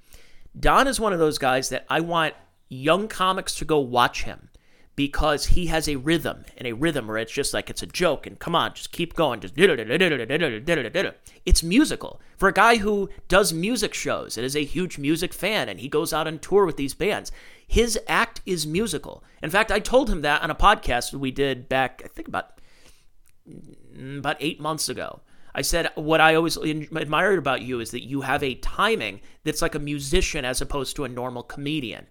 Don 0.59 0.87
is 0.87 0.99
one 0.99 1.13
of 1.13 1.19
those 1.19 1.37
guys 1.37 1.69
that 1.69 1.85
I 1.89 2.01
want 2.01 2.35
young 2.69 3.07
comics 3.07 3.55
to 3.55 3.65
go 3.65 3.79
watch 3.79 4.23
him 4.23 4.49
because 4.95 5.47
he 5.47 5.67
has 5.67 5.87
a 5.87 5.95
rhythm 5.95 6.43
and 6.57 6.67
a 6.67 6.73
rhythm 6.73 7.07
where 7.07 7.17
it's 7.17 7.31
just 7.31 7.53
like 7.53 7.69
it's 7.69 7.81
a 7.81 7.87
joke 7.87 8.27
and 8.27 8.37
come 8.39 8.55
on, 8.55 8.73
just 8.73 8.91
keep 8.91 9.15
going. 9.15 9.39
Just 9.39 9.55
it's 11.45 11.63
musical. 11.63 12.21
For 12.37 12.49
a 12.49 12.53
guy 12.53 12.77
who 12.77 13.09
does 13.27 13.53
music 13.53 13.93
shows 13.93 14.37
and 14.37 14.45
is 14.45 14.55
a 14.55 14.65
huge 14.65 14.97
music 14.97 15.33
fan 15.33 15.69
and 15.69 15.79
he 15.79 15.87
goes 15.87 16.11
out 16.13 16.27
on 16.27 16.39
tour 16.39 16.65
with 16.65 16.77
these 16.77 16.93
bands, 16.93 17.31
his 17.65 17.97
act 18.07 18.41
is 18.45 18.67
musical. 18.67 19.23
In 19.41 19.49
fact, 19.49 19.71
I 19.71 19.79
told 19.79 20.09
him 20.09 20.21
that 20.21 20.43
on 20.43 20.51
a 20.51 20.55
podcast 20.55 21.13
we 21.13 21.31
did 21.31 21.69
back, 21.69 22.01
I 22.03 22.07
think 22.07 22.27
about 22.27 22.59
mm, 23.49 24.19
about 24.19 24.37
eight 24.39 24.59
months 24.59 24.89
ago. 24.89 25.21
I 25.53 25.61
said 25.61 25.89
what 25.95 26.21
I 26.21 26.35
always 26.35 26.57
admired 26.57 27.39
about 27.39 27.61
you 27.61 27.79
is 27.79 27.91
that 27.91 28.05
you 28.05 28.21
have 28.21 28.43
a 28.43 28.55
timing 28.55 29.21
that's 29.43 29.61
like 29.61 29.75
a 29.75 29.79
musician 29.79 30.45
as 30.45 30.61
opposed 30.61 30.95
to 30.95 31.03
a 31.03 31.09
normal 31.09 31.43
comedian, 31.43 32.07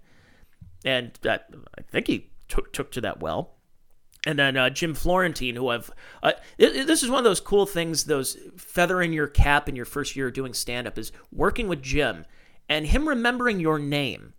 and 0.85 1.19
that 1.23 1.51
I 1.79 1.83
think 1.83 2.07
he 2.07 2.31
took 2.49 2.73
took 2.73 2.91
to 2.93 3.01
that 3.03 3.21
well. 3.21 3.55
And 4.27 4.39
then 4.39 4.57
uh, 4.57 4.69
Jim 4.69 4.95
Florentine, 4.95 5.57
who 5.57 5.69
I've 5.69 5.91
uh, 6.23 6.33
it, 6.59 6.87
this 6.87 7.03
is 7.03 7.09
one 7.09 7.19
of 7.19 7.25
those 7.25 7.41
cool 7.41 7.65
things, 7.67 8.05
those 8.05 8.37
feather 8.57 9.01
in 9.01 9.13
your 9.13 9.27
cap 9.27 9.69
in 9.69 9.77
your 9.77 9.87
first 9.87 10.15
year 10.15 10.31
doing 10.31 10.53
stand 10.53 10.87
up 10.87 10.99
is 10.99 11.13
working 11.33 11.69
with 11.69 11.83
Jim 11.83 12.27
and 12.69 12.87
him 12.87 13.09
remembering 13.09 13.61
your 13.61 13.79
name. 13.79 14.35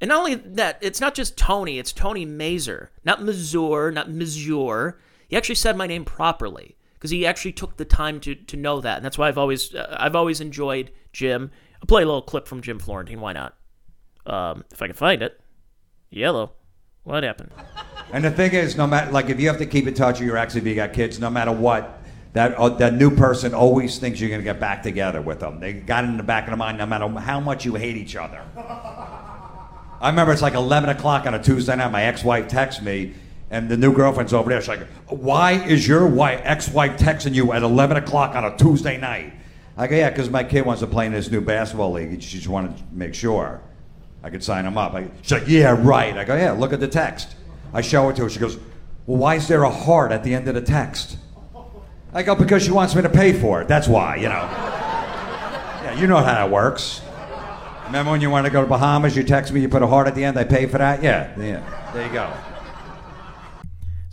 And 0.00 0.08
not 0.08 0.18
only 0.18 0.34
that, 0.36 0.78
it's 0.80 1.00
not 1.00 1.14
just 1.14 1.36
Tony, 1.36 1.78
it's 1.78 1.92
Tony 1.92 2.24
Mazer, 2.24 2.90
not 3.04 3.22
Mazur, 3.22 3.90
not 3.90 4.10
Mazur. 4.10 4.98
He 5.28 5.36
actually 5.36 5.56
said 5.56 5.76
my 5.76 5.86
name 5.86 6.04
properly 6.04 6.76
because 6.98 7.10
he 7.10 7.24
actually 7.24 7.52
took 7.52 7.76
the 7.76 7.84
time 7.84 8.20
to 8.20 8.34
to 8.34 8.56
know 8.56 8.80
that, 8.80 8.96
and 8.96 9.04
that's 9.04 9.16
why 9.16 9.28
I've 9.28 9.38
always 9.38 9.74
uh, 9.74 9.96
I've 9.98 10.16
always 10.16 10.40
enjoyed 10.40 10.90
Jim. 11.12 11.50
I'll 11.80 11.86
play 11.86 12.02
a 12.02 12.06
little 12.06 12.22
clip 12.22 12.48
from 12.48 12.60
Jim 12.60 12.78
Florentine. 12.78 13.20
Why 13.20 13.32
not? 13.32 13.56
Um, 14.26 14.64
if 14.72 14.82
I 14.82 14.86
can 14.86 14.96
find 14.96 15.22
it. 15.22 15.40
Yellow. 16.10 16.52
What 17.04 17.22
happened? 17.22 17.52
And 18.12 18.24
the 18.24 18.30
thing 18.30 18.52
is, 18.52 18.76
no 18.76 18.86
matter 18.86 19.10
like 19.12 19.28
if 19.30 19.40
you 19.40 19.48
have 19.48 19.58
to 19.58 19.66
keep 19.66 19.86
in 19.86 19.94
touch 19.94 20.18
with 20.18 20.26
your 20.26 20.36
ex 20.36 20.56
if 20.56 20.66
you 20.66 20.74
got 20.74 20.92
kids, 20.92 21.18
no 21.18 21.30
matter 21.30 21.52
what, 21.52 22.02
that 22.32 22.54
uh, 22.54 22.68
that 22.70 22.94
new 22.94 23.14
person 23.14 23.54
always 23.54 23.98
thinks 23.98 24.20
you're 24.20 24.30
gonna 24.30 24.42
get 24.42 24.60
back 24.60 24.82
together 24.82 25.22
with 25.22 25.40
them. 25.40 25.60
They 25.60 25.72
got 25.74 26.04
it 26.04 26.08
in 26.08 26.16
the 26.16 26.22
back 26.22 26.44
of 26.44 26.50
their 26.50 26.56
mind, 26.56 26.78
no 26.78 26.86
matter 26.86 27.08
how 27.08 27.40
much 27.40 27.64
you 27.64 27.74
hate 27.74 27.96
each 27.96 28.16
other. 28.16 28.42
I 30.00 30.10
remember 30.10 30.32
it's 30.32 30.42
like 30.42 30.54
11 30.54 30.90
o'clock 30.90 31.26
on 31.26 31.34
a 31.34 31.42
Tuesday 31.42 31.74
night. 31.74 31.90
My 31.90 32.04
ex-wife 32.04 32.46
texts 32.46 32.80
me 32.80 33.14
and 33.50 33.68
the 33.68 33.76
new 33.76 33.92
girlfriend's 33.92 34.32
over 34.32 34.50
there. 34.50 34.60
She's 34.60 34.68
like, 34.68 34.86
"Why 35.08 35.52
is 35.52 35.86
your 35.86 36.06
wife, 36.06 36.40
ex-wife, 36.44 36.98
texting 36.98 37.34
you 37.34 37.52
at 37.52 37.62
11 37.62 37.96
o'clock 37.96 38.34
on 38.34 38.44
a 38.44 38.56
Tuesday 38.56 38.98
night?" 38.98 39.32
I 39.76 39.86
go, 39.86 39.96
"Yeah, 39.96 40.10
because 40.10 40.28
my 40.28 40.44
kid 40.44 40.66
wants 40.66 40.80
to 40.80 40.86
play 40.86 41.06
in 41.06 41.12
this 41.12 41.30
new 41.30 41.40
basketball 41.40 41.92
league. 41.92 42.20
She 42.22 42.36
just 42.36 42.48
wanted 42.48 42.76
to 42.76 42.82
make 42.92 43.14
sure 43.14 43.60
I 44.22 44.30
could 44.30 44.44
sign 44.44 44.66
him 44.66 44.76
up." 44.76 44.94
I, 44.94 45.08
she's 45.22 45.32
like, 45.32 45.48
"Yeah, 45.48 45.76
right." 45.78 46.16
I 46.16 46.24
go, 46.24 46.36
"Yeah, 46.36 46.52
look 46.52 46.72
at 46.72 46.80
the 46.80 46.88
text." 46.88 47.34
I 47.72 47.80
show 47.80 48.08
it 48.08 48.16
to 48.16 48.24
her. 48.24 48.30
She 48.30 48.38
goes, 48.38 48.58
"Well, 49.06 49.18
why 49.18 49.36
is 49.36 49.48
there 49.48 49.62
a 49.62 49.70
heart 49.70 50.12
at 50.12 50.24
the 50.24 50.34
end 50.34 50.48
of 50.48 50.54
the 50.54 50.60
text?" 50.60 51.16
I 52.12 52.22
go, 52.22 52.34
"Because 52.34 52.62
she 52.64 52.70
wants 52.70 52.94
me 52.94 53.02
to 53.02 53.08
pay 53.08 53.32
for 53.32 53.62
it. 53.62 53.68
That's 53.68 53.88
why, 53.88 54.16
you 54.16 54.28
know." 54.28 54.34
yeah, 55.84 55.98
you 55.98 56.06
know 56.06 56.18
how 56.18 56.46
it 56.46 56.50
works. 56.50 57.00
Remember 57.86 58.10
when 58.10 58.20
you 58.20 58.28
wanted 58.28 58.50
to 58.50 58.52
go 58.52 58.60
to 58.60 58.68
Bahamas? 58.68 59.16
You 59.16 59.22
text 59.22 59.50
me, 59.50 59.62
you 59.62 59.68
put 59.70 59.80
a 59.80 59.86
heart 59.86 60.06
at 60.06 60.14
the 60.14 60.22
end. 60.22 60.38
I 60.38 60.44
pay 60.44 60.66
for 60.66 60.76
that. 60.76 61.02
Yeah, 61.02 61.34
yeah. 61.40 61.90
There 61.94 62.06
you 62.06 62.12
go. 62.12 62.30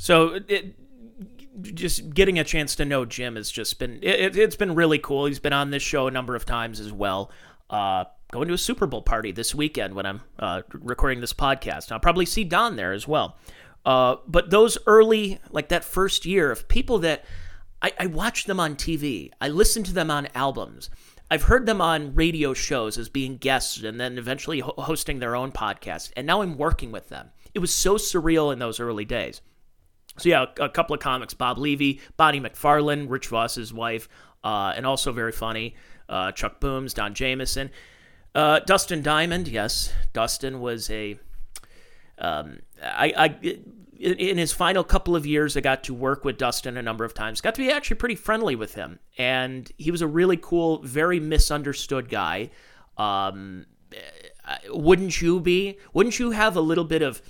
So 0.05 0.39
it, 0.47 0.75
just 1.63 2.13
getting 2.13 2.37
a 2.37 2.43
chance 2.43 2.75
to 2.75 2.85
know 2.85 3.05
Jim 3.05 3.37
has 3.37 3.49
just 3.49 3.79
been 3.79 3.97
it, 4.03 4.35
has 4.35 4.55
been 4.55 4.75
really 4.75 4.99
cool. 4.99 5.25
He's 5.25 5.39
been 5.39 5.51
on 5.51 5.71
this 5.71 5.81
show 5.81 6.05
a 6.05 6.11
number 6.11 6.35
of 6.35 6.45
times 6.45 6.79
as 6.79 6.91
well. 6.91 7.31
Uh, 7.71 8.03
going 8.31 8.47
to 8.47 8.53
a 8.53 8.57
Super 8.59 8.85
Bowl 8.85 9.01
party 9.01 9.31
this 9.31 9.55
weekend 9.55 9.95
when 9.95 10.05
I'm 10.05 10.21
uh, 10.37 10.61
recording 10.73 11.21
this 11.21 11.33
podcast. 11.33 11.91
I'll 11.91 11.99
probably 11.99 12.27
see 12.27 12.43
Don 12.43 12.75
there 12.75 12.93
as 12.93 13.07
well. 13.07 13.39
Uh, 13.83 14.17
but 14.27 14.51
those 14.51 14.77
early, 14.85 15.39
like 15.49 15.69
that 15.69 15.83
first 15.83 16.23
year 16.23 16.51
of 16.51 16.67
people 16.67 16.99
that 16.99 17.25
I, 17.81 17.91
I 17.99 18.05
watched 18.05 18.45
them 18.45 18.59
on 18.59 18.75
TV, 18.75 19.31
I 19.41 19.47
listened 19.47 19.87
to 19.87 19.93
them 19.93 20.11
on 20.11 20.27
albums. 20.35 20.91
I've 21.31 21.41
heard 21.41 21.65
them 21.65 21.81
on 21.81 22.13
radio 22.13 22.53
shows 22.53 22.99
as 22.99 23.09
being 23.09 23.37
guests 23.37 23.81
and 23.81 23.99
then 23.99 24.19
eventually 24.19 24.59
ho- 24.59 24.75
hosting 24.77 25.17
their 25.17 25.35
own 25.35 25.51
podcast. 25.51 26.11
And 26.15 26.27
now 26.27 26.43
I'm 26.43 26.59
working 26.59 26.91
with 26.91 27.09
them. 27.09 27.31
It 27.55 27.59
was 27.59 27.73
so 27.73 27.95
surreal 27.95 28.53
in 28.53 28.59
those 28.59 28.79
early 28.79 29.05
days. 29.05 29.41
So 30.17 30.29
yeah, 30.29 30.45
a, 30.59 30.69
couple 30.69 30.93
of 30.93 30.99
comics: 31.01 31.33
Bob 31.33 31.57
Levy, 31.57 32.01
Bonnie 32.17 32.39
McFarlane, 32.39 33.09
Rich 33.09 33.27
Voss's 33.27 33.73
wife, 33.73 34.07
uh, 34.43 34.73
and 34.75 34.85
also 34.85 35.11
very 35.11 35.31
funny, 35.31 35.75
uh, 36.07 36.31
Chuck 36.31 36.59
Booms, 36.59 36.93
Don 36.93 37.13
Jamieson, 37.13 37.69
uh, 38.33 38.59
Dustin 38.59 39.01
Diamond. 39.01 39.47
Yes, 39.47 39.91
Dustin 40.13 40.61
was 40.61 40.89
a. 40.89 41.19
Um, 42.17 42.59
I, 42.81 43.13
I 43.17 43.57
in 43.99 44.37
his 44.37 44.51
final 44.51 44.83
couple 44.83 45.15
of 45.15 45.25
years, 45.25 45.55
I 45.55 45.61
got 45.61 45.83
to 45.85 45.93
work 45.93 46.25
with 46.25 46.37
Dustin 46.37 46.77
a 46.77 46.81
number 46.81 47.05
of 47.05 47.13
times. 47.13 47.39
Got 47.41 47.55
to 47.55 47.61
be 47.61 47.71
actually 47.71 47.95
pretty 47.95 48.15
friendly 48.15 48.55
with 48.55 48.75
him, 48.75 48.99
and 49.17 49.71
he 49.77 49.91
was 49.91 50.01
a 50.01 50.07
really 50.07 50.37
cool, 50.37 50.79
very 50.79 51.19
misunderstood 51.19 52.09
guy. 52.09 52.51
Um, 52.97 53.65
wouldn't 54.69 55.21
you 55.21 55.39
be? 55.39 55.79
Wouldn't 55.93 56.19
you 56.19 56.31
have 56.31 56.55
a 56.55 56.61
little 56.61 56.83
bit 56.83 57.01
of 57.01 57.21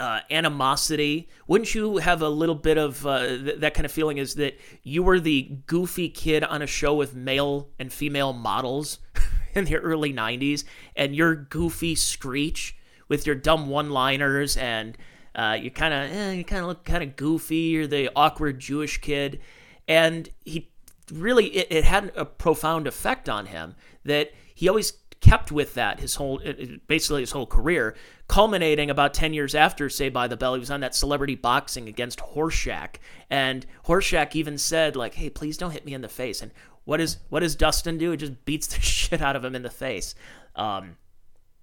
uh, 0.00 0.20
animosity? 0.30 1.28
Wouldn't 1.46 1.74
you 1.74 1.98
have 1.98 2.22
a 2.22 2.28
little 2.28 2.56
bit 2.56 2.78
of 2.78 3.06
uh, 3.06 3.26
th- 3.26 3.60
that 3.60 3.74
kind 3.74 3.86
of 3.86 3.92
feeling? 3.92 4.18
Is 4.18 4.34
that 4.34 4.58
you 4.82 5.04
were 5.04 5.20
the 5.20 5.58
goofy 5.66 6.08
kid 6.08 6.42
on 6.42 6.62
a 6.62 6.66
show 6.66 6.94
with 6.94 7.14
male 7.14 7.68
and 7.78 7.92
female 7.92 8.32
models? 8.32 8.98
in 9.54 9.64
the 9.64 9.76
early 9.76 10.12
90s 10.12 10.62
and 10.94 11.14
you're 11.14 11.34
goofy 11.34 11.96
Screech 11.96 12.76
with 13.08 13.26
your 13.26 13.34
dumb 13.34 13.68
one-liners 13.68 14.56
and 14.56 14.96
uh, 15.34 15.56
you 15.60 15.70
kind 15.70 15.94
of 15.94 16.10
eh, 16.10 16.32
you 16.32 16.44
kind 16.44 16.62
of 16.62 16.68
look 16.68 16.84
kind 16.84 17.02
of 17.02 17.16
goofy. 17.16 17.56
You're 17.56 17.86
the 17.86 18.10
awkward 18.16 18.58
Jewish 18.58 18.98
kid, 18.98 19.40
and 19.86 20.28
he 20.44 20.70
really 21.12 21.46
it, 21.46 21.68
it 21.70 21.84
had 21.84 22.12
a 22.16 22.24
profound 22.24 22.86
effect 22.86 23.28
on 23.28 23.46
him 23.46 23.76
that 24.04 24.32
he 24.54 24.68
always 24.68 24.94
kept 25.20 25.52
with 25.52 25.74
that 25.74 26.00
his 26.00 26.16
whole 26.16 26.40
basically 26.88 27.20
his 27.20 27.30
whole 27.30 27.46
career, 27.46 27.94
culminating 28.30 28.90
about 28.90 29.12
10 29.12 29.34
years 29.34 29.56
after 29.56 29.90
Saved 29.90 30.14
by 30.14 30.28
the 30.28 30.36
Bell. 30.36 30.54
He 30.54 30.60
was 30.60 30.70
on 30.70 30.78
that 30.80 30.94
celebrity 30.94 31.34
boxing 31.34 31.88
against 31.88 32.20
Horshack. 32.20 32.98
And 33.28 33.66
Horshack 33.86 34.36
even 34.36 34.56
said, 34.56 34.94
like, 34.94 35.14
hey, 35.14 35.28
please 35.28 35.56
don't 35.56 35.72
hit 35.72 35.84
me 35.84 35.94
in 35.94 36.00
the 36.00 36.08
face. 36.08 36.40
And 36.40 36.52
what 36.84 37.00
is 37.00 37.18
what 37.28 37.40
does 37.40 37.56
Dustin 37.56 37.98
do? 37.98 38.12
He 38.12 38.16
just 38.16 38.44
beats 38.44 38.68
the 38.68 38.80
shit 38.80 39.20
out 39.20 39.34
of 39.34 39.44
him 39.44 39.56
in 39.56 39.62
the 39.62 39.68
face. 39.68 40.14
Um, 40.54 40.96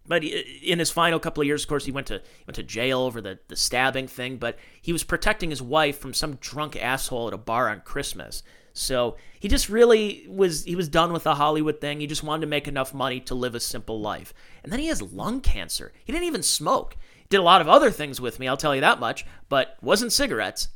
but 0.05 0.25
in 0.25 0.79
his 0.79 0.91
final 0.91 1.19
couple 1.19 1.39
of 1.39 1.47
years, 1.47 1.63
of 1.63 1.69
course, 1.69 1.85
he 1.85 1.91
went 1.93 2.07
to 2.07 2.21
went 2.45 2.55
to 2.55 2.63
jail 2.63 2.99
over 2.99 3.21
the, 3.21 3.39
the 3.47 3.55
stabbing 3.55 4.09
thing. 4.09 4.35
But 4.35 4.57
he 4.81 4.91
was 4.91 5.05
protecting 5.05 5.51
his 5.51 5.61
wife 5.61 5.97
from 5.97 6.13
some 6.13 6.35
drunk 6.35 6.75
asshole 6.75 7.29
at 7.29 7.33
a 7.33 7.37
bar 7.37 7.69
on 7.69 7.79
Christmas. 7.79 8.43
So 8.77 9.17
he 9.39 9.47
just 9.47 9.69
really 9.69 10.25
was 10.29 10.63
he 10.63 10.75
was 10.75 10.87
done 10.87 11.11
with 11.11 11.23
the 11.23 11.35
Hollywood 11.35 11.81
thing. 11.81 11.99
He 11.99 12.07
just 12.07 12.23
wanted 12.23 12.41
to 12.41 12.47
make 12.47 12.67
enough 12.67 12.93
money 12.93 13.19
to 13.21 13.35
live 13.35 13.55
a 13.55 13.59
simple 13.59 13.99
life. 13.99 14.33
And 14.63 14.71
then 14.71 14.79
he 14.79 14.87
has 14.87 15.01
lung 15.01 15.41
cancer. 15.41 15.91
He 16.05 16.13
didn't 16.13 16.27
even 16.27 16.43
smoke. 16.43 16.95
Did 17.29 17.39
a 17.39 17.43
lot 17.43 17.61
of 17.61 17.67
other 17.67 17.91
things 17.91 18.21
with 18.21 18.39
me, 18.39 18.47
I'll 18.47 18.55
tell 18.55 18.73
you 18.73 18.81
that 18.81 18.99
much, 18.99 19.25
but 19.49 19.77
wasn't 19.81 20.13
cigarettes. 20.13 20.69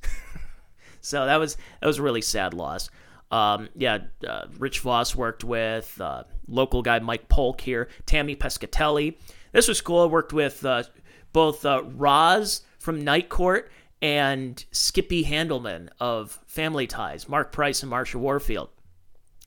so 1.02 1.26
that 1.26 1.38
was 1.38 1.58
that 1.80 1.88
was 1.88 2.00
a 2.00 2.04
really 2.04 2.22
sad 2.22 2.54
loss. 2.54 2.90
Um, 3.30 3.70
yeah, 3.76 4.00
uh, 4.28 4.48
Rich 4.58 4.80
Voss 4.80 5.16
worked 5.16 5.44
with 5.44 6.00
uh, 6.02 6.24
local 6.48 6.82
guy 6.82 7.00
Mike 7.00 7.30
Polk 7.30 7.62
here, 7.62 7.88
Tammy 8.06 8.36
Pescatelli. 8.36 9.18
This 9.54 9.70
was 9.70 9.80
cool. 9.80 10.02
I 10.02 10.06
worked 10.08 10.34
with 10.34 10.66
uh, 10.66 10.84
both 11.32 11.66
uh, 11.66 11.84
Roz 11.84 12.62
from 12.80 13.04
Night 13.04 13.30
Court 13.30 13.72
and 14.02 14.64
Skippy 14.72 15.26
Handelman 15.26 15.90
of 16.00 16.40
Family 16.48 16.88
Ties, 16.88 17.30
Mark 17.30 17.52
Price 17.52 17.84
and 17.84 17.92
Marsha 17.92 18.16
Warfield. 18.16 18.70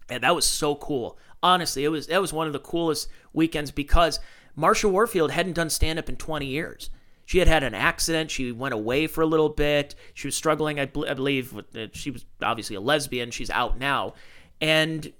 And 0.08 0.22
that 0.22 0.34
was 0.34 0.46
so 0.46 0.74
cool. 0.76 1.18
Honestly, 1.42 1.84
it 1.84 1.88
was 1.88 2.06
that 2.06 2.20
was 2.20 2.32
one 2.32 2.46
of 2.46 2.52
the 2.52 2.58
coolest 2.58 3.08
weekends 3.32 3.70
because 3.70 4.20
Marsha 4.56 4.90
Warfield 4.90 5.30
hadn't 5.32 5.54
done 5.54 5.70
stand 5.70 5.98
up 5.98 6.08
in 6.08 6.16
20 6.16 6.46
years. 6.46 6.90
She 7.26 7.38
had 7.38 7.48
had 7.48 7.62
an 7.62 7.74
accident. 7.74 8.30
She 8.30 8.52
went 8.52 8.74
away 8.74 9.06
for 9.06 9.22
a 9.22 9.26
little 9.26 9.48
bit. 9.48 9.94
She 10.12 10.26
was 10.26 10.36
struggling, 10.36 10.78
I, 10.78 10.86
bl- 10.86 11.08
I 11.08 11.14
believe. 11.14 11.52
With, 11.52 11.74
uh, 11.74 11.86
she 11.92 12.10
was 12.10 12.24
obviously 12.42 12.76
a 12.76 12.80
lesbian. 12.80 13.30
She's 13.30 13.50
out 13.50 13.78
now. 13.78 14.14
And 14.60 15.12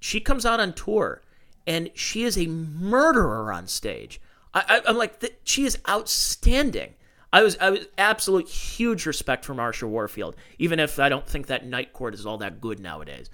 she 0.00 0.20
comes 0.20 0.46
out 0.46 0.60
on 0.60 0.72
tour, 0.72 1.22
and 1.66 1.90
she 1.94 2.24
is 2.24 2.38
a 2.38 2.46
murderer 2.46 3.52
on 3.52 3.66
stage. 3.66 4.20
I, 4.52 4.80
am 4.86 4.96
like, 4.96 5.38
she 5.44 5.64
is 5.64 5.78
outstanding. 5.88 6.94
I 7.32 7.42
was, 7.42 7.56
I 7.60 7.70
was 7.70 7.86
absolute 7.96 8.48
huge 8.48 9.06
respect 9.06 9.44
for 9.44 9.54
Marsha 9.54 9.88
Warfield, 9.88 10.34
even 10.58 10.80
if 10.80 10.98
I 10.98 11.08
don't 11.08 11.26
think 11.26 11.46
that 11.46 11.66
Night 11.66 11.92
Court 11.92 12.14
is 12.14 12.26
all 12.26 12.38
that 12.38 12.60
good 12.60 12.80
nowadays. 12.80 13.30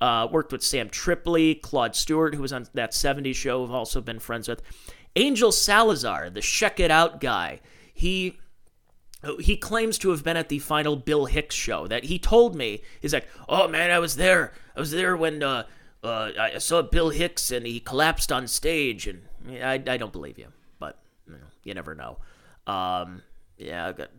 Uh, 0.00 0.28
worked 0.30 0.52
with 0.52 0.62
Sam 0.62 0.90
Tripoli, 0.90 1.54
Claude 1.56 1.96
Stuart, 1.96 2.34
who 2.34 2.42
was 2.42 2.52
on 2.52 2.66
that 2.74 2.92
70s 2.92 3.34
show, 3.34 3.64
I've 3.64 3.70
also 3.70 4.00
been 4.00 4.18
friends 4.18 4.48
with. 4.48 4.62
Angel 5.16 5.50
Salazar, 5.50 6.30
the 6.30 6.40
check 6.40 6.78
it 6.78 6.90
out 6.90 7.20
guy, 7.20 7.60
he 7.92 8.38
he 9.40 9.56
claims 9.56 9.98
to 9.98 10.10
have 10.10 10.22
been 10.22 10.36
at 10.36 10.48
the 10.48 10.60
final 10.60 10.94
Bill 10.94 11.26
Hicks 11.26 11.56
show. 11.56 11.88
That 11.88 12.04
he 12.04 12.20
told 12.20 12.54
me 12.54 12.82
he's 13.00 13.12
like, 13.12 13.26
"Oh 13.48 13.66
man, 13.66 13.90
I 13.90 13.98
was 13.98 14.14
there. 14.14 14.52
I 14.76 14.80
was 14.80 14.92
there 14.92 15.16
when 15.16 15.42
uh, 15.42 15.64
uh, 16.04 16.30
I 16.38 16.58
saw 16.58 16.82
Bill 16.82 17.10
Hicks 17.10 17.50
and 17.50 17.66
he 17.66 17.80
collapsed 17.80 18.30
on 18.30 18.46
stage." 18.46 19.08
And 19.08 19.22
I, 19.60 19.74
I 19.74 19.96
don't 19.96 20.12
believe 20.12 20.38
you, 20.38 20.52
but 20.78 20.98
you, 21.26 21.32
know, 21.32 21.38
you 21.64 21.74
never 21.74 21.96
know. 21.96 22.18
Um, 22.68 23.22
yeah, 23.58 23.88
I've 23.88 23.96
got 23.96 24.10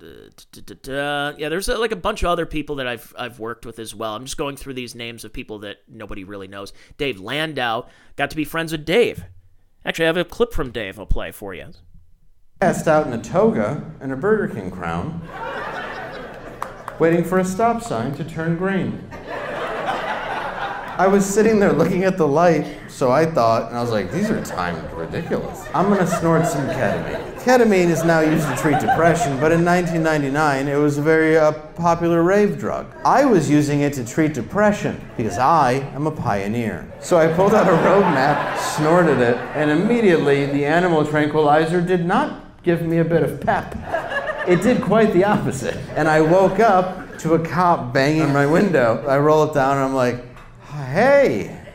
uh, 0.89 1.33
yeah. 1.37 1.47
There's 1.47 1.69
uh, 1.69 1.79
like 1.79 1.93
a 1.93 1.95
bunch 1.95 2.23
of 2.23 2.29
other 2.29 2.45
people 2.45 2.75
that 2.75 2.87
I've 2.87 3.13
I've 3.17 3.39
worked 3.39 3.65
with 3.65 3.79
as 3.79 3.95
well. 3.95 4.13
I'm 4.13 4.25
just 4.25 4.37
going 4.37 4.57
through 4.57 4.73
these 4.73 4.95
names 4.95 5.23
of 5.23 5.31
people 5.31 5.59
that 5.59 5.77
nobody 5.87 6.25
really 6.25 6.47
knows. 6.47 6.73
Dave 6.97 7.21
Landau 7.21 7.87
got 8.17 8.29
to 8.31 8.35
be 8.35 8.43
friends 8.43 8.73
with 8.73 8.85
Dave. 8.85 9.23
Actually, 9.85 10.05
I 10.05 10.07
have 10.07 10.17
a 10.17 10.25
clip 10.25 10.53
from 10.53 10.71
Dave 10.71 10.99
I'll 10.99 11.05
play 11.05 11.31
for 11.31 11.53
you. 11.53 11.67
Passed 12.59 12.89
out 12.89 13.07
in 13.07 13.13
a 13.13 13.21
toga 13.21 13.89
and 14.01 14.11
a 14.11 14.17
Burger 14.17 14.53
King 14.53 14.69
crown, 14.69 15.21
waiting 16.99 17.23
for 17.23 17.39
a 17.39 17.45
stop 17.45 17.81
sign 17.81 18.13
to 18.15 18.25
turn 18.25 18.57
green. 18.57 19.09
I 21.00 21.08
was 21.08 21.26
sitting 21.26 21.62
there 21.62 21.72
looking 21.72 22.04
at 22.04 22.18
the 22.18 22.28
light, 22.28 22.68
so 22.89 23.10
I 23.10 23.26
thought, 23.26 23.70
and 23.70 23.78
I 23.78 23.82
was 23.82 23.89
like, 23.89 24.12
these 24.12 24.30
are 24.30 24.43
timed 24.43 24.84
ridiculous. 24.91 25.66
I'm 25.74 25.88
gonna 25.88 26.06
snort 26.06 26.45
some 26.45 26.68
ketamine. 26.68 27.36
Ketamine 27.36 27.88
is 27.88 28.04
now 28.04 28.20
used 28.20 28.45
to 28.50 28.56
treat 28.58 28.82
depression, 28.82 29.39
but 29.39 29.54
in 29.54 29.64
1999 29.64 30.68
it 30.68 30.76
was 30.76 30.97
a 30.97 31.02
very 31.02 31.38
uh, 31.38 31.54
popular 31.54 32.22
rave 32.22 32.60
drug. 32.60 32.86
I 33.06 33.24
was 33.24 33.50
using 33.50 33.80
it 33.80 33.93
to 33.93 34.06
treat 34.06 34.34
depression 34.34 35.00
because 35.16 35.38
I 35.38 35.76
am 35.95 36.06
a 36.06 36.12
pioneer. 36.12 36.86
So 37.00 37.18
I 37.18 37.32
pulled 37.32 37.54
out 37.54 37.70
a 37.70 37.78
roadmap, 37.78 38.58
snorted 38.58 39.20
it, 39.20 39.38
and 39.56 39.72
immediately 39.72 40.47
the 40.47 40.66
animal 40.66 41.06
tranquilizer 41.06 41.80
did 41.80 42.06
not 42.06 42.62
give 42.62 42.82
me 42.82 42.97
a 42.97 43.06
bit 43.06 43.24
of 43.24 43.39
pep. 43.39 43.74
It 44.50 44.62
did 44.62 44.82
quite 44.82 45.14
the 45.14 45.24
opposite. 45.24 45.78
And 45.95 46.10
I 46.10 46.20
woke 46.20 46.60
up 46.60 47.18
to 47.20 47.36
a 47.36 47.39
cop 47.39 47.93
banging 47.93 48.34
my 48.34 48.45
window. 48.45 49.06
I 49.08 49.18
roll 49.18 49.43
it 49.43 49.54
down 49.54 49.78
and 49.78 49.86
I'm 49.86 49.95
like, 49.95 50.28
hey. 50.86 51.65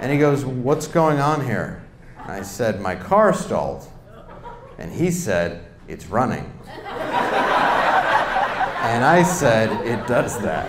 And 0.00 0.12
he 0.12 0.18
goes, 0.18 0.44
what's 0.44 0.86
going 0.86 1.18
on 1.18 1.44
here? 1.44 1.82
And 2.18 2.32
I 2.32 2.42
said, 2.42 2.80
my 2.80 2.94
car 2.94 3.32
stalled. 3.32 3.88
And 4.78 4.92
he 4.92 5.10
said, 5.10 5.64
It's 5.88 6.06
running. 6.06 6.50
and 6.66 6.74
I 9.04 9.22
said, 9.22 9.70
It 9.86 10.06
does 10.06 10.40
that. 10.42 10.68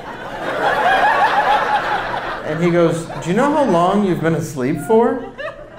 And 2.45 2.63
he 2.63 2.69
goes, 2.69 3.05
Do 3.23 3.29
you 3.29 3.35
know 3.35 3.51
how 3.51 3.65
long 3.65 4.05
you've 4.05 4.21
been 4.21 4.35
asleep 4.35 4.77
for? 4.87 5.33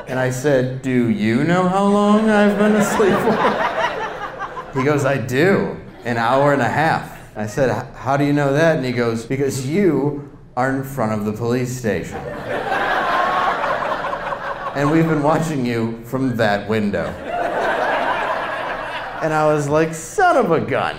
And 0.09 0.19
I 0.19 0.31
said, 0.31 0.83
Do 0.83 1.09
you 1.11 1.45
know 1.45 1.69
how 1.69 1.87
long 1.87 2.29
I've 2.29 2.59
been 2.59 2.75
asleep 2.77 3.15
for? 3.15 4.79
He 4.79 4.85
goes, 4.85 5.05
I 5.05 5.19
do. 5.19 5.81
An 6.05 6.17
hour 6.17 6.53
and 6.53 6.63
a 6.63 6.69
half. 6.69 7.37
I 7.37 7.47
said, 7.47 7.71
How 7.95 8.17
do 8.17 8.25
you 8.25 8.33
know 8.33 8.53
that? 8.53 8.77
And 8.77 8.85
he 8.85 8.93
goes, 8.93 9.25
Because 9.25 9.67
you 9.67 10.36
are 10.57 10.75
in 10.75 10.83
front 10.83 11.13
of 11.13 11.27
the 11.27 11.33
police 11.33 11.77
station. 11.77 12.17
and 14.75 14.91
we've 14.91 15.07
been 15.07 15.23
watching 15.23 15.67
you 15.67 16.03
from 16.05 16.35
that 16.37 16.67
window. 16.67 17.05
And 19.23 19.35
I 19.35 19.47
was 19.47 19.69
like, 19.69 19.93
son 19.93 20.37
of 20.39 20.51
a 20.51 20.61
gun. 20.61 20.97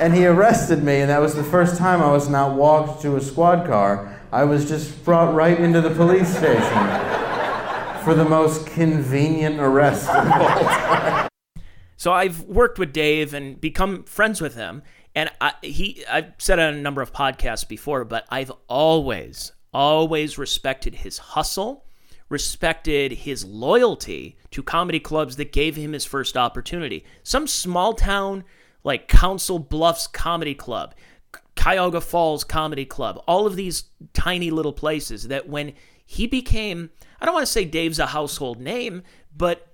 And 0.00 0.14
he 0.14 0.24
arrested 0.24 0.84
me, 0.84 1.00
and 1.00 1.10
that 1.10 1.20
was 1.20 1.34
the 1.34 1.42
first 1.42 1.76
time 1.76 2.00
I 2.00 2.12
was 2.12 2.28
not 2.28 2.54
walked 2.56 3.02
to 3.02 3.16
a 3.16 3.20
squad 3.20 3.66
car. 3.66 4.20
I 4.30 4.44
was 4.44 4.68
just 4.68 5.04
brought 5.04 5.34
right 5.34 5.58
into 5.58 5.80
the 5.80 5.90
police 5.90 6.28
station 6.28 6.88
for 8.04 8.14
the 8.14 8.24
most 8.24 8.66
convenient 8.66 9.58
arrest 9.58 10.08
of 10.08 10.30
all 10.30 10.60
time. 10.60 11.28
So 11.96 12.12
I've 12.12 12.42
worked 12.42 12.78
with 12.80 12.92
Dave 12.92 13.32
and 13.32 13.60
become 13.60 14.02
friends 14.02 14.40
with 14.40 14.56
him, 14.56 14.82
and 15.14 15.30
I, 15.40 15.52
he 15.62 16.04
I've 16.10 16.32
said 16.38 16.58
on 16.58 16.74
a 16.74 16.80
number 16.80 17.02
of 17.02 17.12
podcasts 17.12 17.66
before, 17.66 18.04
but 18.04 18.24
I've 18.30 18.52
always 18.68 19.52
always 19.72 20.36
respected 20.36 20.96
his 20.96 21.18
hustle 21.18 21.84
respected 22.32 23.12
his 23.12 23.44
loyalty 23.44 24.38
to 24.50 24.62
comedy 24.62 24.98
clubs 24.98 25.36
that 25.36 25.52
gave 25.52 25.76
him 25.76 25.92
his 25.92 26.06
first 26.06 26.34
opportunity. 26.34 27.04
Some 27.22 27.46
small 27.46 27.92
town 27.92 28.44
like 28.84 29.06
Council 29.06 29.58
Bluffs 29.58 30.06
Comedy 30.06 30.54
Club, 30.54 30.94
Cuyahoga 31.56 32.00
Falls 32.00 32.42
Comedy 32.42 32.86
Club, 32.86 33.22
all 33.28 33.46
of 33.46 33.54
these 33.54 33.84
tiny 34.14 34.50
little 34.50 34.72
places 34.72 35.28
that 35.28 35.46
when 35.46 35.74
he 36.06 36.26
became, 36.26 36.88
I 37.20 37.26
don't 37.26 37.34
want 37.34 37.46
to 37.46 37.52
say 37.52 37.66
Dave's 37.66 37.98
a 37.98 38.06
household 38.06 38.58
name, 38.58 39.02
but 39.36 39.68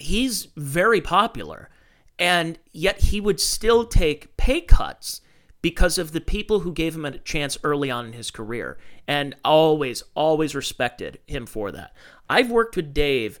he's 0.00 0.48
very 0.56 1.00
popular. 1.00 1.70
And 2.18 2.58
yet 2.72 3.00
he 3.00 3.20
would 3.20 3.40
still 3.40 3.84
take 3.84 4.36
pay 4.36 4.60
cuts 4.60 5.20
because 5.60 5.98
of 5.98 6.12
the 6.12 6.20
people 6.20 6.60
who 6.60 6.72
gave 6.72 6.94
him 6.94 7.04
a 7.04 7.18
chance 7.18 7.58
early 7.64 7.90
on 7.90 8.06
in 8.06 8.12
his 8.12 8.30
career 8.30 8.78
and 9.08 9.34
always, 9.44 10.02
always 10.14 10.54
respected 10.54 11.18
him 11.26 11.46
for 11.46 11.72
that. 11.72 11.94
I've 12.28 12.50
worked 12.50 12.76
with 12.76 12.94
Dave 12.94 13.40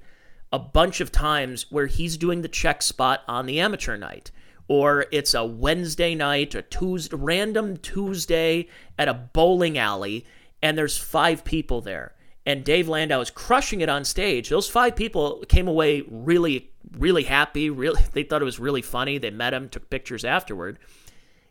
a 0.52 0.58
bunch 0.58 1.00
of 1.00 1.12
times 1.12 1.66
where 1.70 1.86
he's 1.86 2.16
doing 2.16 2.42
the 2.42 2.48
check 2.48 2.82
spot 2.82 3.22
on 3.28 3.46
the 3.46 3.60
amateur 3.60 3.96
night. 3.96 4.30
Or 4.68 5.06
it's 5.12 5.34
a 5.34 5.44
Wednesday 5.44 6.14
night, 6.14 6.54
a 6.54 6.62
Tuesday, 6.62 7.16
random 7.16 7.76
Tuesday 7.76 8.68
at 8.98 9.08
a 9.08 9.14
bowling 9.14 9.78
alley, 9.78 10.26
and 10.60 10.76
there's 10.76 10.98
five 10.98 11.44
people 11.44 11.80
there. 11.80 12.14
And 12.44 12.64
Dave 12.64 12.88
Landau 12.88 13.20
is 13.20 13.30
crushing 13.30 13.80
it 13.80 13.88
on 13.88 14.04
stage. 14.04 14.48
Those 14.48 14.68
five 14.68 14.96
people 14.96 15.44
came 15.48 15.68
away 15.68 16.02
really, 16.08 16.70
really 16.92 17.24
happy. 17.24 17.70
Really, 17.70 18.02
they 18.12 18.22
thought 18.22 18.42
it 18.42 18.46
was 18.46 18.60
really 18.60 18.82
funny. 18.82 19.18
They 19.18 19.30
met 19.30 19.54
him, 19.54 19.68
took 19.68 19.90
pictures 19.90 20.24
afterward. 20.24 20.78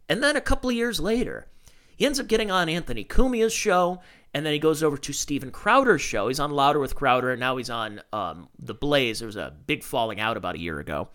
And 0.08 0.22
then 0.22 0.36
a 0.36 0.42
couple 0.42 0.70
of 0.70 0.76
years 0.76 1.00
later, 1.00 1.48
he 1.96 2.06
ends 2.06 2.20
up 2.20 2.28
getting 2.28 2.52
on 2.52 2.70
Anthony 2.70 3.04
Cumia's 3.04 3.54
show, 3.54 4.02
And 4.34 4.46
then 4.46 4.54
he 4.54 4.60
goes 4.60 4.84
over 4.84 4.98
to 4.98 5.14
Steven 5.14 5.50
Crowder's 5.50 6.02
show. 6.02 6.28
He's 6.28 6.42
on 6.42 6.52
Louder 6.52 6.80
with 6.80 6.96
Crowder, 6.96 7.32
and 7.32 7.40
now 7.40 7.56
he's 7.58 7.70
on 7.70 8.02
um, 8.12 8.50
The 8.60 8.74
Blaze. 8.74 9.20
There 9.20 9.28
was 9.28 9.38
a 9.38 9.56
big 9.66 9.84
falling 9.84 10.20
out 10.20 10.36
about 10.36 10.56
a 10.56 10.60
year 10.60 10.80
ago. 10.80 11.08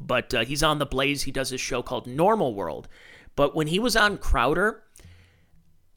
But 0.00 0.32
uh, 0.32 0.44
he's 0.44 0.62
on 0.62 0.78
The 0.78 0.86
Blaze. 0.86 1.24
He 1.24 1.32
does 1.32 1.50
his 1.50 1.60
show 1.60 1.82
called 1.82 2.06
Normal 2.06 2.54
World. 2.54 2.88
But 3.34 3.54
when 3.56 3.66
he 3.66 3.78
was 3.78 3.96
on 3.96 4.16
Crowder, 4.16 4.84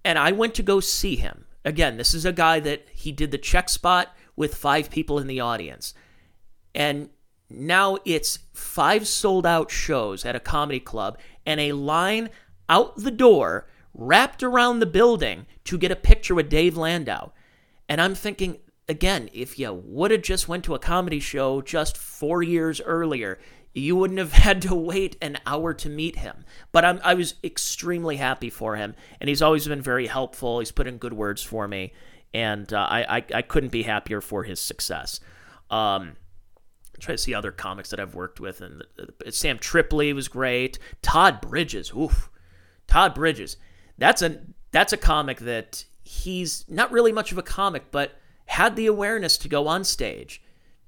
and 0.04 0.18
I 0.18 0.32
went 0.32 0.56
to 0.56 0.64
go 0.64 0.80
see 0.80 1.16
him, 1.16 1.46
again, 1.64 1.98
this 1.98 2.14
is 2.14 2.26
a 2.26 2.34
guy 2.34 2.60
that 2.62 2.88
he 2.92 3.12
did 3.12 3.32
the 3.32 3.38
check 3.38 3.70
spot 3.70 4.16
with 4.36 4.56
five 4.56 4.90
people 4.90 5.20
in 5.20 5.28
the 5.28 5.40
audience. 5.40 5.94
And 6.74 7.10
now 7.50 7.98
it's 8.06 8.40
five 8.54 9.08
sold 9.08 9.46
out 9.46 9.70
shows 9.70 10.26
at 10.26 10.36
a 10.36 10.40
comedy 10.40 10.80
club 10.80 11.18
and 11.46 11.60
a 11.60 11.74
line 11.74 12.30
out 12.70 12.96
the 12.98 13.12
door 13.12 13.68
wrapped 13.94 14.42
around 14.42 14.80
the 14.80 14.86
building 14.86 15.46
to 15.66 15.78
get 15.78 15.92
a 15.92 15.96
picture 15.96 16.36
with 16.36 16.50
Dave 16.50 16.76
Landau. 16.76 17.32
And 17.88 18.02
I'm 18.02 18.16
thinking, 18.16 18.58
again, 18.90 19.30
if 19.34 19.60
you 19.60 19.74
would 19.74 20.12
have 20.12 20.22
just 20.22 20.48
went 20.48 20.64
to 20.66 20.76
a 20.76 20.80
comedy 20.80 21.20
show 21.20 21.62
just 21.62 21.98
four 21.98 22.42
years 22.42 22.82
earlier, 22.82 23.40
you 23.74 23.96
wouldn't 23.96 24.20
have 24.20 24.34
had 24.48 24.62
to 24.64 24.76
wait 24.76 25.18
an 25.22 25.38
hour 25.46 25.74
to 25.74 25.90
meet 25.90 26.18
him. 26.18 26.46
But 26.72 26.86
I'm, 26.86 27.00
I 27.04 27.14
was 27.14 27.36
extremely 27.44 28.18
happy 28.18 28.50
for 28.50 28.76
him, 28.76 28.96
and 29.20 29.30
he's 29.30 29.42
always 29.42 29.68
been 29.68 29.82
very 29.82 30.08
helpful. 30.08 30.60
He's 30.60 30.72
put 30.72 30.88
in 30.88 30.98
good 30.98 31.14
words 31.14 31.42
for 31.42 31.68
me, 31.68 31.94
and 32.34 32.72
uh, 32.74 32.88
I, 32.90 33.18
I, 33.18 33.26
I 33.36 33.42
couldn't 33.42 33.72
be 33.72 33.84
happier 33.84 34.22
for 34.22 34.44
his 34.44 34.60
success. 34.60 35.20
Um, 35.70 36.14
try 37.04 37.14
to 37.14 37.22
see 37.22 37.34
other 37.34 37.52
comics 37.52 37.90
that 37.90 38.00
I've 38.00 38.16
worked 38.16 38.40
with, 38.40 38.62
and 38.62 38.84
Sam 39.30 39.60
Tripoli 39.60 40.14
was 40.14 40.28
great. 40.28 40.80
Todd 41.02 41.42
Bridges, 41.42 41.92
oof, 41.96 42.30
Todd 42.88 43.14
Bridges. 43.14 43.58
That's 43.98 44.22
a 44.22 44.42
that's 44.72 44.94
a 44.94 44.98
comic 44.98 45.40
that 45.40 45.86
he's 46.04 46.66
not 46.68 46.92
really 46.92 47.12
much 47.12 47.32
of 47.32 47.38
a 47.38 47.44
comic, 47.44 47.92
but 47.92 48.20
had 48.46 48.76
the 48.76 48.88
awareness 48.88 49.38
to 49.40 49.48
go 49.48 49.68
on 49.68 49.84
stage, 49.84 50.42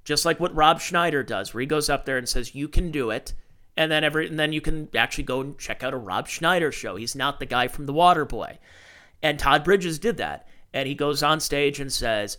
just 0.04 0.26
like 0.26 0.40
what 0.40 0.56
Rob 0.56 0.82
Schneider 0.82 1.24
does, 1.24 1.54
where 1.54 1.62
he 1.62 1.68
goes 1.68 1.90
up 1.90 2.06
there 2.06 2.18
and 2.18 2.28
says, 2.28 2.56
"You 2.56 2.68
can 2.68 2.92
do 2.92 3.12
it." 3.12 3.34
And 3.78 3.92
then 3.92 4.04
every 4.04 4.28
and 4.28 4.40
then 4.40 4.54
you 4.54 4.62
can 4.62 4.90
actually 4.96 5.26
go 5.26 5.42
and 5.42 5.58
check 5.60 5.84
out 5.84 5.94
a 5.94 5.98
Rob 5.98 6.28
Schneider 6.28 6.72
show. 6.72 6.96
He's 6.96 7.16
not 7.16 7.40
the 7.40 7.46
guy 7.46 7.68
from 7.68 7.86
The 7.86 7.94
Waterboy. 7.94 8.58
And 9.22 9.40
Todd 9.40 9.64
Bridges 9.64 10.00
did 10.00 10.18
that. 10.18 10.48
And 10.74 10.88
he 10.88 10.96
goes 10.96 11.24
on 11.24 11.40
stage 11.40 11.80
and 11.80 11.92
says, 11.92 12.38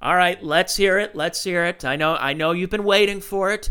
all 0.00 0.14
right, 0.14 0.42
let's 0.42 0.76
hear 0.76 0.98
it. 0.98 1.14
Let's 1.14 1.42
hear 1.42 1.64
it. 1.64 1.84
I 1.84 1.96
know 1.96 2.16
I 2.16 2.32
know 2.32 2.52
you've 2.52 2.70
been 2.70 2.84
waiting 2.84 3.20
for 3.20 3.50
it. 3.52 3.70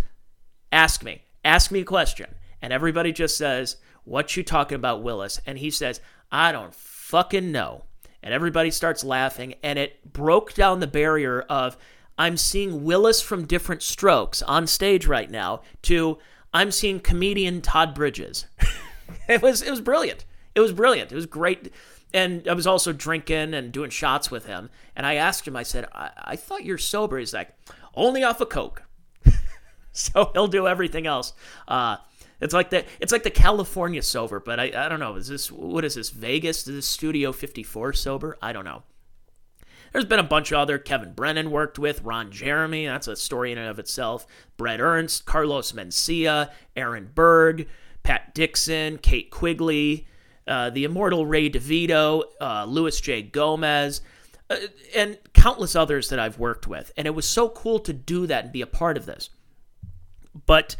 Ask 0.71 1.03
me. 1.03 1.23
Ask 1.43 1.71
me 1.71 1.81
a 1.81 1.85
question. 1.85 2.33
And 2.61 2.73
everybody 2.73 3.11
just 3.11 3.37
says, 3.37 3.77
"What 4.03 4.35
you 4.35 4.43
talking 4.43 4.75
about, 4.75 5.03
Willis?" 5.03 5.39
And 5.45 5.59
he 5.59 5.69
says, 5.69 6.01
"I 6.31 6.51
don't 6.51 6.73
fucking 6.73 7.51
know." 7.51 7.83
And 8.23 8.33
everybody 8.33 8.71
starts 8.71 9.03
laughing 9.03 9.53
and 9.61 9.77
it 9.77 10.11
broke 10.11 10.55
down 10.55 10.79
the 10.79 10.87
barrier 10.87 11.41
of 11.41 11.77
I'm 12.17 12.37
seeing 12.37 12.83
Willis 12.83 13.21
from 13.21 13.45
Diff'rent 13.45 13.83
Strokes 13.83 14.41
on 14.41 14.65
stage 14.65 15.05
right 15.05 15.29
now 15.29 15.61
to 15.83 16.17
I'm 16.51 16.71
seeing 16.71 16.99
comedian 16.99 17.61
Todd 17.61 17.93
Bridges. 17.93 18.47
it 19.27 19.43
was 19.43 19.61
it 19.61 19.69
was 19.69 19.81
brilliant. 19.81 20.25
It 20.55 20.61
was 20.61 20.71
brilliant. 20.71 21.11
It 21.11 21.15
was 21.15 21.27
great 21.27 21.71
and 22.15 22.47
I 22.47 22.53
was 22.53 22.65
also 22.65 22.93
drinking 22.93 23.53
and 23.53 23.73
doing 23.73 23.89
shots 23.89 24.31
with 24.31 24.45
him. 24.45 24.69
And 24.95 25.05
I 25.05 25.15
asked 25.15 25.45
him, 25.45 25.57
I 25.57 25.63
said, 25.63 25.85
I, 25.93 26.11
I 26.17 26.35
thought 26.37 26.63
you're 26.63 26.77
sober. 26.77 27.19
He's 27.19 27.33
like, 27.33 27.49
only 27.93 28.23
off 28.23 28.39
of 28.39 28.47
coke. 28.47 28.83
so 29.91 30.31
he'll 30.33 30.47
do 30.47 30.65
everything 30.65 31.05
else. 31.05 31.33
Uh, 31.67 31.97
it's 32.39 32.53
like 32.53 32.69
the 32.69 32.85
it's 33.01 33.11
like 33.11 33.23
the 33.23 33.29
California 33.29 34.01
sober, 34.01 34.39
but 34.39 34.61
I, 34.61 34.85
I 34.85 34.87
don't 34.87 35.01
know. 35.01 35.15
Is 35.15 35.27
this 35.27 35.51
what 35.51 35.83
is 35.83 35.95
this 35.95 36.09
Vegas? 36.09 36.59
Is 36.59 36.75
this 36.75 36.87
Studio 36.87 37.33
54 37.33 37.91
sober? 37.93 38.37
I 38.41 38.53
don't 38.53 38.65
know. 38.65 38.83
There's 39.91 40.05
been 40.05 40.19
a 40.19 40.23
bunch 40.23 40.51
of 40.51 40.59
other 40.59 40.77
Kevin 40.77 41.13
Brennan 41.13 41.51
worked 41.51 41.79
with, 41.79 42.01
Ron 42.01 42.31
Jeremy, 42.31 42.85
that's 42.85 43.07
a 43.07 43.15
story 43.15 43.51
in 43.51 43.57
and 43.57 43.69
of 43.69 43.79
itself. 43.79 44.25
Brett 44.57 44.79
Ernst, 44.81 45.25
Carlos 45.25 45.71
Mencia, 45.73 46.49
Aaron 46.75 47.11
Berg, 47.13 47.67
Pat 48.03 48.33
Dixon, 48.33 48.97
Kate 48.97 49.29
Quigley, 49.31 50.05
uh, 50.47 50.69
the 50.69 50.83
immortal 50.83 51.25
Ray 51.25 51.49
DeVito, 51.49 52.23
uh, 52.39 52.65
Luis 52.65 52.99
J. 53.01 53.21
Gomez, 53.21 54.01
uh, 54.49 54.57
and 54.95 55.17
countless 55.33 55.75
others 55.75 56.09
that 56.09 56.19
I've 56.19 56.37
worked 56.37 56.67
with. 56.67 56.91
And 56.97 57.07
it 57.07 57.15
was 57.15 57.27
so 57.27 57.49
cool 57.49 57.79
to 57.79 57.93
do 57.93 58.27
that 58.27 58.45
and 58.45 58.53
be 58.53 58.61
a 58.61 58.67
part 58.67 58.97
of 58.97 59.05
this. 59.05 59.29
But 60.45 60.75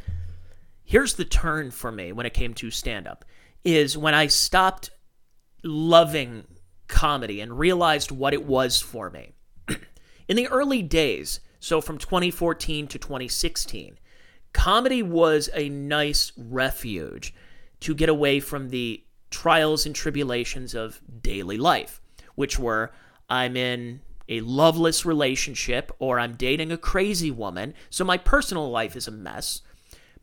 here's 0.83 1.15
the 1.15 1.25
turn 1.25 1.71
for 1.71 1.91
me 1.91 2.11
when 2.11 2.25
it 2.25 2.33
came 2.33 2.53
to 2.55 2.69
stand 2.69 3.07
up 3.07 3.25
is 3.63 3.97
when 3.97 4.13
I 4.13 4.27
stopped 4.27 4.91
loving 5.63 6.45
comedy 6.87 7.41
and 7.41 7.57
realized 7.57 8.11
what 8.11 8.33
it 8.33 8.45
was 8.45 8.79
for 8.79 9.09
me. 9.09 9.33
In 10.27 10.35
the 10.37 10.47
early 10.47 10.83
days, 10.83 11.39
so 11.59 11.81
from 11.81 11.97
2014 11.97 12.87
to 12.87 12.99
2016, 12.99 13.97
comedy 14.53 15.01
was 15.01 15.49
a 15.53 15.69
nice 15.69 16.31
refuge 16.37 17.33
to 17.79 17.95
get 17.95 18.09
away 18.09 18.39
from 18.39 18.69
the 18.69 19.03
trials 19.29 19.85
and 19.85 19.95
tribulations 19.95 20.73
of 20.73 21.01
daily 21.21 21.57
life, 21.57 22.01
which 22.35 22.57
were 22.59 22.91
I'm 23.29 23.57
in 23.57 24.01
a 24.27 24.41
loveless 24.41 25.05
relationship 25.05 25.91
or 25.99 26.19
I'm 26.19 26.35
dating 26.35 26.71
a 26.71 26.77
crazy 26.77 27.31
woman, 27.31 27.73
so 27.89 28.03
my 28.03 28.17
personal 28.17 28.69
life 28.69 28.95
is 28.95 29.07
a 29.07 29.11
mess. 29.11 29.61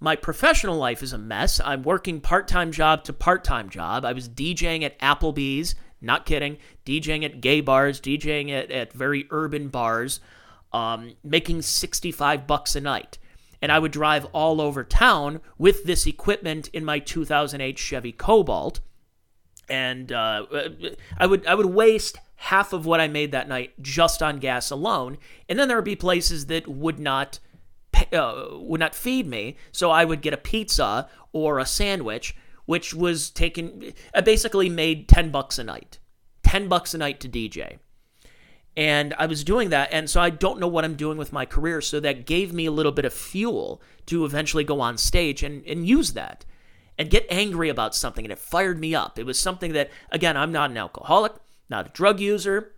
My 0.00 0.16
professional 0.16 0.76
life 0.76 1.02
is 1.02 1.12
a 1.12 1.18
mess. 1.18 1.60
I'm 1.64 1.84
working 1.84 2.20
part 2.20 2.48
time 2.48 2.72
job 2.72 3.04
to 3.04 3.12
part 3.12 3.44
time 3.44 3.68
job. 3.68 4.04
I 4.04 4.12
was 4.12 4.28
DJing 4.28 4.82
at 4.82 4.98
Applebee's, 4.98 5.76
not 6.00 6.26
kidding, 6.26 6.58
DJing 6.84 7.24
at 7.24 7.40
gay 7.40 7.60
bars, 7.60 8.00
DJing 8.00 8.50
at, 8.50 8.72
at 8.72 8.92
very 8.92 9.28
urban 9.30 9.68
bars, 9.68 10.18
um, 10.72 11.14
making 11.22 11.62
65 11.62 12.48
bucks 12.48 12.74
a 12.74 12.80
night. 12.80 13.18
And 13.60 13.70
I 13.70 13.78
would 13.78 13.92
drive 13.92 14.24
all 14.32 14.60
over 14.60 14.82
town 14.82 15.40
with 15.56 15.84
this 15.84 16.04
equipment 16.04 16.68
in 16.72 16.84
my 16.84 16.98
2008 16.98 17.78
Chevy 17.78 18.10
Cobalt 18.10 18.80
and 19.68 20.12
uh, 20.12 20.46
I 21.18 21.26
would 21.26 21.46
I 21.46 21.54
would 21.54 21.66
waste 21.66 22.18
half 22.36 22.72
of 22.72 22.84
what 22.86 23.00
I 23.00 23.06
made 23.08 23.32
that 23.32 23.48
night 23.48 23.72
just 23.80 24.22
on 24.22 24.38
gas 24.38 24.70
alone, 24.70 25.18
and 25.48 25.58
then 25.58 25.68
there 25.68 25.76
would 25.76 25.84
be 25.84 25.96
places 25.96 26.46
that 26.46 26.66
would 26.68 26.98
not 26.98 27.38
uh, 28.12 28.46
would 28.52 28.80
not 28.80 28.94
feed 28.94 29.26
me, 29.26 29.56
so 29.70 29.90
I 29.90 30.04
would 30.04 30.22
get 30.22 30.34
a 30.34 30.38
pizza 30.38 31.08
or 31.32 31.58
a 31.58 31.66
sandwich, 31.66 32.34
which 32.66 32.94
was 32.94 33.30
taken. 33.30 33.92
I 34.14 34.20
basically 34.20 34.68
made 34.68 35.08
ten 35.08 35.30
bucks 35.30 35.58
a 35.58 35.64
night, 35.64 35.98
ten 36.42 36.68
bucks 36.68 36.94
a 36.94 36.98
night 36.98 37.20
to 37.20 37.28
DJ. 37.28 37.78
And 38.74 39.12
I 39.18 39.26
was 39.26 39.44
doing 39.44 39.68
that, 39.68 39.90
and 39.92 40.08
so 40.08 40.18
I 40.18 40.30
don't 40.30 40.58
know 40.58 40.66
what 40.66 40.84
I'm 40.84 40.94
doing 40.94 41.18
with 41.18 41.30
my 41.30 41.44
career. 41.44 41.82
So 41.82 42.00
that 42.00 42.24
gave 42.24 42.54
me 42.54 42.64
a 42.64 42.70
little 42.70 42.90
bit 42.90 43.04
of 43.04 43.12
fuel 43.12 43.82
to 44.06 44.24
eventually 44.24 44.64
go 44.64 44.80
on 44.80 44.96
stage 44.96 45.42
and, 45.42 45.62
and 45.66 45.86
use 45.86 46.14
that 46.14 46.46
and 46.98 47.10
get 47.10 47.26
angry 47.30 47.68
about 47.68 47.94
something, 47.94 48.24
and 48.24 48.32
it 48.32 48.38
fired 48.38 48.78
me 48.78 48.94
up. 48.94 49.18
It 49.18 49.26
was 49.26 49.38
something 49.38 49.72
that, 49.72 49.90
again, 50.10 50.36
I'm 50.36 50.52
not 50.52 50.70
an 50.70 50.76
alcoholic, 50.76 51.32
not 51.68 51.86
a 51.86 51.90
drug 51.90 52.20
user. 52.20 52.74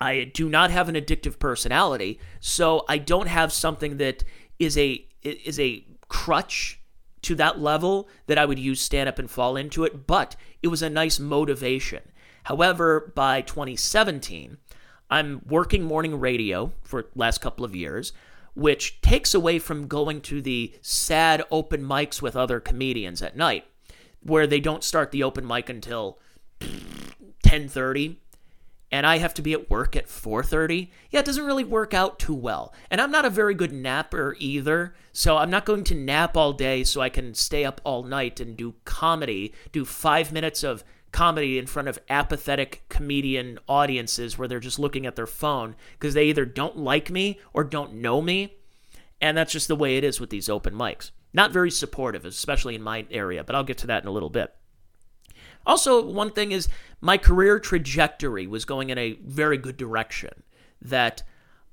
I 0.00 0.24
do 0.24 0.48
not 0.48 0.70
have 0.70 0.88
an 0.88 0.94
addictive 0.94 1.38
personality, 1.38 2.18
so 2.40 2.84
I 2.88 2.98
don't 2.98 3.28
have 3.28 3.52
something 3.52 3.96
that 3.98 4.24
is 4.58 4.76
a 4.76 5.06
is 5.22 5.58
a 5.58 5.84
crutch 6.08 6.80
to 7.22 7.34
that 7.34 7.58
level 7.58 8.08
that 8.26 8.38
I 8.38 8.44
would 8.44 8.58
use 8.58 8.80
stand 8.80 9.08
up 9.08 9.18
and 9.18 9.30
fall 9.30 9.56
into 9.56 9.84
it, 9.84 10.06
but 10.06 10.36
it 10.62 10.68
was 10.68 10.82
a 10.82 10.90
nice 10.90 11.18
motivation. 11.18 12.02
However, 12.44 13.12
by 13.16 13.40
2017, 13.40 14.58
I'm 15.10 15.42
working 15.48 15.82
morning 15.82 16.20
radio 16.20 16.72
for 16.82 17.06
last 17.14 17.40
couple 17.40 17.64
of 17.64 17.74
years 17.74 18.12
which 18.56 19.00
takes 19.02 19.34
away 19.34 19.58
from 19.58 19.86
going 19.86 20.20
to 20.22 20.40
the 20.40 20.74
sad 20.80 21.44
open 21.50 21.82
mics 21.82 22.22
with 22.22 22.34
other 22.34 22.58
comedians 22.58 23.20
at 23.20 23.36
night 23.36 23.64
where 24.22 24.46
they 24.46 24.58
don't 24.58 24.82
start 24.82 25.12
the 25.12 25.22
open 25.22 25.46
mic 25.46 25.68
until 25.68 26.18
10:30 27.44 28.16
and 28.90 29.04
I 29.04 29.18
have 29.18 29.34
to 29.34 29.42
be 29.42 29.52
at 29.52 29.68
work 29.68 29.94
at 29.94 30.08
4:30. 30.08 30.90
Yeah, 31.10 31.20
it 31.20 31.26
doesn't 31.26 31.44
really 31.44 31.64
work 31.64 31.92
out 31.92 32.18
too 32.18 32.34
well. 32.34 32.72
And 32.90 33.00
I'm 33.00 33.10
not 33.10 33.24
a 33.24 33.30
very 33.30 33.54
good 33.54 33.72
napper 33.72 34.36
either, 34.38 34.94
so 35.12 35.36
I'm 35.36 35.50
not 35.50 35.66
going 35.66 35.84
to 35.84 35.94
nap 35.94 36.36
all 36.36 36.52
day 36.52 36.82
so 36.82 37.00
I 37.00 37.08
can 37.08 37.34
stay 37.34 37.64
up 37.64 37.80
all 37.84 38.04
night 38.04 38.40
and 38.40 38.56
do 38.56 38.74
comedy, 38.84 39.52
do 39.70 39.84
5 39.84 40.32
minutes 40.32 40.62
of 40.62 40.82
comedy 41.12 41.58
in 41.58 41.66
front 41.66 41.88
of 41.88 41.98
apathetic 42.08 42.84
comedian 42.88 43.58
audiences 43.68 44.36
where 44.36 44.48
they're 44.48 44.60
just 44.60 44.78
looking 44.78 45.06
at 45.06 45.16
their 45.16 45.26
phone 45.26 45.76
because 45.92 46.14
they 46.14 46.26
either 46.26 46.44
don't 46.44 46.76
like 46.76 47.10
me 47.10 47.38
or 47.52 47.64
don't 47.64 47.94
know 47.94 48.20
me. 48.20 48.56
And 49.20 49.36
that's 49.36 49.52
just 49.52 49.68
the 49.68 49.76
way 49.76 49.96
it 49.96 50.04
is 50.04 50.20
with 50.20 50.30
these 50.30 50.48
open 50.48 50.74
mics. 50.74 51.10
Not 51.32 51.52
very 51.52 51.70
supportive, 51.70 52.24
especially 52.24 52.74
in 52.74 52.82
my 52.82 53.06
area, 53.10 53.44
but 53.44 53.54
I'll 53.54 53.64
get 53.64 53.78
to 53.78 53.86
that 53.88 54.02
in 54.02 54.08
a 54.08 54.12
little 54.12 54.30
bit. 54.30 54.54
Also, 55.66 56.04
one 56.04 56.30
thing 56.30 56.52
is 56.52 56.68
my 57.00 57.18
career 57.18 57.58
trajectory 57.58 58.46
was 58.46 58.64
going 58.64 58.90
in 58.90 58.98
a 58.98 59.18
very 59.24 59.58
good 59.58 59.76
direction. 59.76 60.42
That 60.80 61.22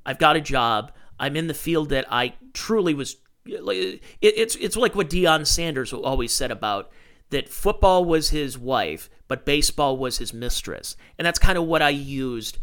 I've 0.05 0.17
got 0.17 0.36
a 0.36 0.41
job, 0.41 0.91
I'm 1.19 1.36
in 1.36 1.47
the 1.47 1.53
field 1.53 1.89
that 1.89 2.05
I 2.11 2.34
truly 2.53 2.93
was. 2.93 3.17
It's 3.45 4.55
it's 4.55 4.75
like 4.77 4.95
what 4.95 5.09
Deion 5.09 5.45
Sanders 5.45 5.93
always 5.93 6.31
said 6.31 6.51
about 6.51 6.91
that 7.29 7.49
football 7.49 8.05
was 8.05 8.29
his 8.29 8.57
wife, 8.57 9.09
but 9.34 9.45
baseball 9.45 9.97
was 9.97 10.19
his 10.19 10.31
mistress. 10.31 10.95
And 11.17 11.25
that's 11.25 11.39
kind 11.39 11.57
of 11.57 11.63
what 11.63 11.81
I 11.81 11.89
used 11.89 12.59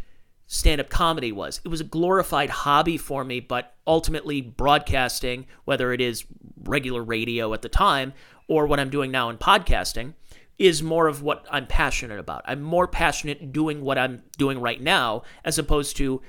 stand 0.46 0.80
up 0.80 0.88
comedy 0.88 1.32
was. 1.32 1.60
It 1.64 1.68
was 1.68 1.80
a 1.80 1.84
glorified 1.84 2.48
hobby 2.48 2.96
for 2.96 3.24
me, 3.24 3.40
but 3.40 3.74
ultimately, 3.88 4.40
broadcasting, 4.40 5.46
whether 5.64 5.92
it 5.92 6.00
is 6.00 6.24
regular 6.62 7.02
radio 7.02 7.52
at 7.54 7.62
the 7.62 7.68
time 7.68 8.12
or 8.46 8.66
what 8.66 8.78
I'm 8.78 8.88
doing 8.88 9.10
now 9.10 9.30
in 9.30 9.36
podcasting, 9.36 10.14
is 10.60 10.80
more 10.80 11.08
of 11.08 11.22
what 11.22 11.44
I'm 11.50 11.66
passionate 11.66 12.20
about. 12.20 12.42
I'm 12.44 12.62
more 12.62 12.86
passionate 12.86 13.52
doing 13.52 13.80
what 13.80 13.98
I'm 13.98 14.22
doing 14.38 14.60
right 14.60 14.80
now 14.80 15.22
as 15.44 15.58
opposed 15.58 15.96
to 15.96 16.22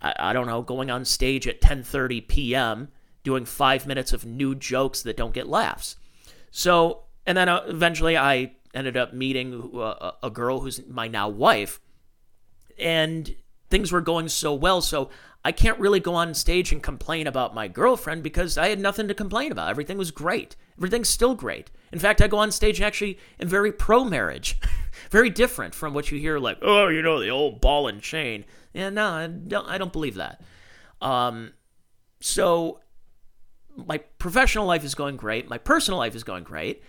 I, 0.00 0.32
don't 0.32 0.46
know, 0.46 0.62
going 0.62 0.92
on 0.92 1.04
stage 1.04 1.48
at 1.48 1.60
10:30 1.60 2.28
p.m. 2.28 2.86
doing 3.24 3.44
5 3.44 3.84
minutes 3.84 4.12
of 4.12 4.24
new 4.24 4.54
jokes 4.54 5.02
that 5.02 5.16
don't 5.16 5.34
get 5.34 5.48
laughs. 5.48 5.96
So, 6.52 7.06
and 7.26 7.36
then 7.36 7.48
uh, 7.48 7.64
eventually 7.66 8.16
I 8.16 8.52
ended 8.76 8.96
up 8.96 9.12
meeting 9.12 9.70
uh, 9.74 10.12
a 10.22 10.30
girl 10.30 10.60
who's 10.60 10.86
my 10.86 11.08
now 11.08 11.28
wife 11.28 11.80
and 12.78 13.34
things 13.70 13.90
were 13.90 14.00
going 14.00 14.28
so 14.28 14.54
well 14.54 14.80
so 14.80 15.10
I 15.46 15.52
can't 15.52 15.78
really 15.78 16.00
go 16.00 16.14
on 16.14 16.34
stage 16.34 16.72
and 16.72 16.82
complain 16.82 17.28
about 17.28 17.54
my 17.54 17.68
girlfriend 17.68 18.24
because 18.24 18.58
I 18.58 18.68
had 18.68 18.80
nothing 18.80 19.06
to 19.06 19.14
complain 19.14 19.52
about. 19.52 19.70
Everything 19.70 19.96
was 19.96 20.10
great. 20.10 20.56
Everything's 20.76 21.08
still 21.08 21.36
great. 21.36 21.70
In 21.92 22.00
fact, 22.00 22.20
I 22.20 22.26
go 22.26 22.38
on 22.38 22.50
stage 22.50 22.80
actually 22.80 23.20
am 23.38 23.46
very 23.46 23.70
pro 23.70 24.02
marriage. 24.02 24.58
very 25.10 25.30
different 25.30 25.72
from 25.72 25.94
what 25.94 26.10
you 26.10 26.18
hear 26.18 26.40
like, 26.40 26.58
oh, 26.62 26.88
you 26.88 27.00
know, 27.00 27.20
the 27.20 27.28
old 27.28 27.60
ball 27.60 27.86
and 27.86 28.02
chain. 28.02 28.44
Yeah, 28.72 28.90
no, 28.90 29.06
I 29.06 29.26
don't, 29.28 29.68
I 29.68 29.78
don't 29.78 29.92
believe 29.92 30.16
that. 30.16 30.42
Um, 31.00 31.52
so 32.18 32.80
my 33.76 33.98
professional 34.18 34.66
life 34.66 34.84
is 34.84 34.96
going 34.96 35.16
great. 35.16 35.48
My 35.48 35.58
personal 35.58 35.98
life 35.98 36.16
is 36.16 36.24
going 36.24 36.42
great. 36.42 36.82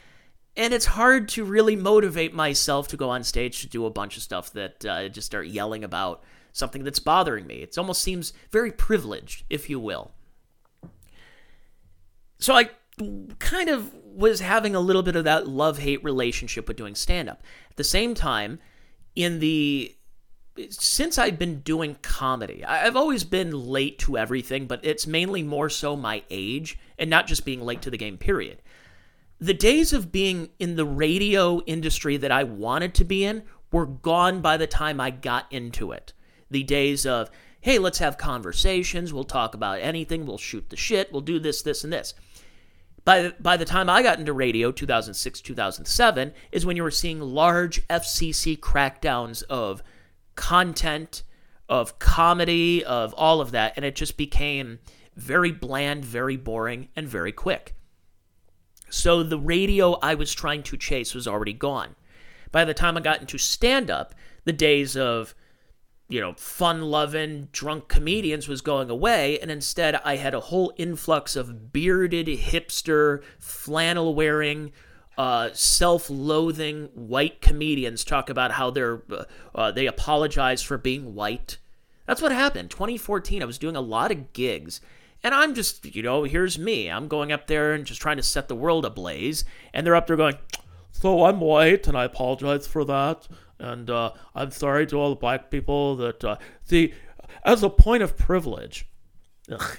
And 0.57 0.73
it's 0.73 0.87
hard 0.87 1.29
to 1.29 1.45
really 1.45 1.75
motivate 1.75 2.33
myself 2.33 2.87
to 2.89 2.97
go 2.97 3.11
on 3.11 3.23
stage 3.23 3.61
to 3.61 3.67
do 3.67 3.85
a 3.85 3.91
bunch 3.91 4.17
of 4.17 4.23
stuff 4.23 4.51
that 4.53 4.83
uh, 4.83 5.07
just 5.07 5.27
start 5.27 5.47
yelling 5.47 5.83
about 5.83 6.23
something 6.51 6.83
that's 6.83 6.99
bothering 6.99 7.45
me. 7.45 7.57
It 7.57 7.77
almost 7.77 8.01
seems 8.01 8.33
very 8.51 8.71
privileged, 8.71 9.43
if 9.51 9.69
you 9.69 9.79
will. 9.79 10.11
So 12.39 12.55
I 12.55 12.71
kind 13.37 13.69
of 13.69 13.93
was 14.03 14.39
having 14.39 14.73
a 14.73 14.79
little 14.79 15.03
bit 15.03 15.15
of 15.15 15.25
that 15.25 15.47
love 15.47 15.77
hate 15.77 16.03
relationship 16.03 16.67
with 16.67 16.75
doing 16.75 16.95
stand 16.95 17.29
up. 17.29 17.43
At 17.69 17.77
the 17.77 17.83
same 17.83 18.15
time, 18.15 18.59
in 19.15 19.39
the 19.39 19.93
since 20.71 21.19
I've 21.19 21.37
been 21.37 21.59
doing 21.59 21.97
comedy, 22.01 22.65
I've 22.65 22.95
always 22.95 23.23
been 23.23 23.51
late 23.51 23.99
to 23.99 24.17
everything, 24.17 24.65
but 24.65 24.83
it's 24.83 25.05
mainly 25.05 25.43
more 25.43 25.69
so 25.69 25.95
my 25.95 26.23
age 26.31 26.79
and 26.97 27.11
not 27.11 27.27
just 27.27 27.45
being 27.45 27.61
late 27.61 27.83
to 27.83 27.91
the 27.91 27.97
game, 27.97 28.17
period. 28.17 28.63
The 29.39 29.53
days 29.53 29.93
of 29.93 30.11
being 30.11 30.49
in 30.57 30.77
the 30.77 30.85
radio 30.85 31.61
industry 31.61 32.17
that 32.17 32.31
I 32.31 32.43
wanted 32.43 32.95
to 32.95 33.05
be 33.05 33.23
in 33.23 33.43
were 33.71 33.85
gone 33.85 34.41
by 34.41 34.57
the 34.57 34.65
time 34.65 34.99
I 34.99 35.11
got 35.11 35.45
into 35.51 35.91
it. 35.91 36.13
The 36.49 36.63
days 36.63 37.05
of, 37.05 37.29
hey, 37.61 37.77
let's 37.77 37.99
have 37.99 38.17
conversations, 38.17 39.13
we'll 39.13 39.25
talk 39.25 39.53
about 39.53 39.79
anything, 39.79 40.25
we'll 40.25 40.39
shoot 40.39 40.69
the 40.69 40.75
shit, 40.75 41.11
we'll 41.11 41.21
do 41.21 41.37
this, 41.37 41.61
this, 41.61 41.83
and 41.83 41.93
this. 41.93 42.15
By, 43.05 43.31
by 43.39 43.57
the 43.57 43.65
time 43.65 43.89
I 43.91 44.01
got 44.01 44.19
into 44.19 44.33
radio, 44.33 44.71
2006, 44.71 45.41
2007, 45.41 46.33
is 46.51 46.65
when 46.65 46.75
you 46.75 46.83
were 46.83 46.89
seeing 46.89 47.21
large 47.21 47.87
FCC 47.89 48.57
crackdowns 48.57 49.43
of 49.43 49.83
content, 50.35 51.21
of 51.69 51.99
comedy, 51.99 52.83
of 52.83 53.13
all 53.13 53.39
of 53.39 53.51
that, 53.51 53.73
and 53.75 53.85
it 53.85 53.95
just 53.95 54.17
became 54.17 54.79
very 55.15 55.51
bland, 55.51 56.03
very 56.03 56.37
boring, 56.37 56.87
and 56.95 57.07
very 57.07 57.31
quick. 57.31 57.76
So 58.89 59.23
the 59.23 59.39
radio 59.39 59.93
I 60.01 60.15
was 60.15 60.33
trying 60.33 60.63
to 60.63 60.77
chase 60.77 61.13
was 61.13 61.27
already 61.27 61.53
gone. 61.53 61.95
By 62.51 62.65
the 62.65 62.73
time 62.73 62.97
I 62.97 63.01
got 63.01 63.21
into 63.21 63.37
stand 63.37 63.89
up, 63.89 64.15
the 64.45 64.53
days 64.53 64.95
of, 64.95 65.35
you 66.07 66.21
know, 66.21 66.33
fun 66.33 66.83
loving, 66.83 67.49
drunk 67.51 67.89
comedians 67.89 68.47
was 68.47 68.61
going 68.61 68.89
away, 68.89 69.39
and 69.39 69.51
instead 69.51 69.95
I 70.05 70.15
had 70.15 70.33
a 70.33 70.39
whole 70.39 70.73
influx 70.77 71.35
of 71.35 71.73
bearded, 71.73 72.27
hipster, 72.27 73.21
flannel 73.39 74.15
wearing, 74.15 74.71
uh, 75.17 75.49
self-loathing 75.53 76.89
white 76.93 77.41
comedians 77.41 78.03
talk 78.03 78.29
about 78.29 78.51
how 78.51 78.69
they're 78.69 79.01
uh, 79.11 79.23
uh, 79.55 79.71
they 79.71 79.87
apologize 79.87 80.61
for 80.61 80.77
being 80.77 81.15
white. 81.15 81.57
That's 82.05 82.21
what 82.21 82.31
happened. 82.31 82.69
2014, 82.69 83.41
I 83.41 83.45
was 83.45 83.57
doing 83.57 83.75
a 83.75 83.81
lot 83.81 84.11
of 84.11 84.31
gigs, 84.31 84.79
and 85.27 85.35
I'm 85.35 85.53
just 85.53 85.93
you 85.93 86.01
know 86.01 86.23
here's 86.23 86.57
me. 86.57 86.89
I'm 86.89 87.09
going 87.09 87.33
up 87.33 87.47
there 87.47 87.73
and 87.73 87.85
just 87.85 88.01
trying 88.01 88.15
to 88.15 88.23
set 88.23 88.47
the 88.47 88.55
world 88.55 88.85
ablaze, 88.85 89.43
and 89.73 89.85
they're 89.85 89.95
up 89.95 90.07
there 90.07 90.15
going, 90.15 90.37
"So 90.91 91.25
I'm 91.25 91.41
white, 91.41 91.85
and 91.85 91.97
I 91.97 92.05
apologize 92.05 92.65
for 92.65 92.85
that, 92.85 93.27
and 93.59 93.89
uh, 93.89 94.11
I'm 94.33 94.51
sorry 94.51 94.87
to 94.87 94.95
all 94.95 95.09
the 95.09 95.15
black 95.17 95.51
people 95.51 95.97
that 95.97 96.23
uh, 96.23 96.37
see 96.63 96.93
as 97.43 97.61
a 97.61 97.69
point 97.69 98.03
of 98.03 98.17
privilege." 98.17 98.87
Ugh 99.51 99.77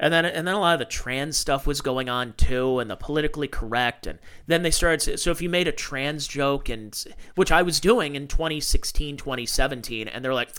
and 0.00 0.12
then 0.14 0.24
and 0.24 0.48
then 0.48 0.54
a 0.54 0.58
lot 0.58 0.72
of 0.72 0.78
the 0.78 0.84
trans 0.86 1.36
stuff 1.36 1.66
was 1.66 1.80
going 1.80 2.08
on 2.08 2.32
too 2.32 2.78
and 2.78 2.90
the 2.90 2.96
politically 2.96 3.46
correct 3.46 4.06
and 4.06 4.18
then 4.46 4.62
they 4.62 4.70
started 4.70 5.20
so 5.20 5.30
if 5.30 5.42
you 5.42 5.48
made 5.48 5.68
a 5.68 5.72
trans 5.72 6.26
joke 6.26 6.68
and 6.68 7.04
which 7.34 7.52
i 7.52 7.60
was 7.60 7.78
doing 7.78 8.16
in 8.16 8.26
2016 8.26 9.16
2017 9.18 10.08
and 10.08 10.24
they're 10.24 10.32
like 10.32 10.50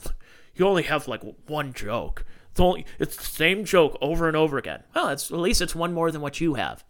you 0.56 0.68
only 0.68 0.84
have 0.84 1.08
like 1.08 1.24
one 1.48 1.74
joke 1.74 2.24
it's 2.52 2.60
only 2.60 2.86
it's 3.00 3.16
the 3.16 3.24
same 3.24 3.66
joke 3.66 3.98
over 4.02 4.28
and 4.28 4.38
over 4.38 4.58
again 4.58 4.84
well 4.94 5.10
it's 5.10 5.32
at 5.32 5.38
least 5.38 5.62
it's 5.62 5.76
one 5.76 5.94
more 5.94 6.12
than 6.12 6.22
what 6.22 6.40
you 6.40 6.54
have 6.56 6.84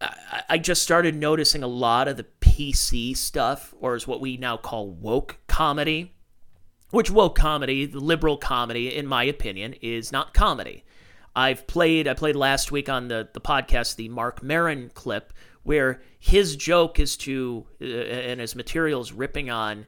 I, 0.00 0.42
I 0.50 0.58
just 0.58 0.82
started 0.82 1.16
noticing 1.16 1.62
a 1.62 1.68
lot 1.68 2.08
of 2.08 2.16
the 2.16 2.26
pc 2.40 3.16
stuff 3.16 3.74
or 3.80 3.94
is 3.94 4.06
what 4.06 4.20
we 4.20 4.36
now 4.36 4.56
call 4.56 4.88
woke 4.88 5.38
comedy 5.46 6.14
which 6.90 7.10
woke 7.10 7.36
comedy, 7.36 7.86
the 7.86 8.00
liberal 8.00 8.36
comedy, 8.36 8.94
in 8.94 9.06
my 9.06 9.24
opinion, 9.24 9.74
is 9.82 10.10
not 10.10 10.32
comedy. 10.32 10.84
I've 11.36 11.66
played, 11.66 12.08
I 12.08 12.14
played 12.14 12.36
last 12.36 12.72
week 12.72 12.88
on 12.88 13.08
the, 13.08 13.28
the 13.32 13.40
podcast 13.40 13.96
the 13.96 14.08
Marc 14.08 14.42
Maron 14.42 14.90
clip 14.94 15.32
where 15.62 16.00
his 16.18 16.56
joke 16.56 16.98
is 16.98 17.16
to, 17.18 17.66
uh, 17.80 17.84
and 17.84 18.40
his 18.40 18.56
material 18.56 19.02
is 19.02 19.12
ripping 19.12 19.50
on 19.50 19.86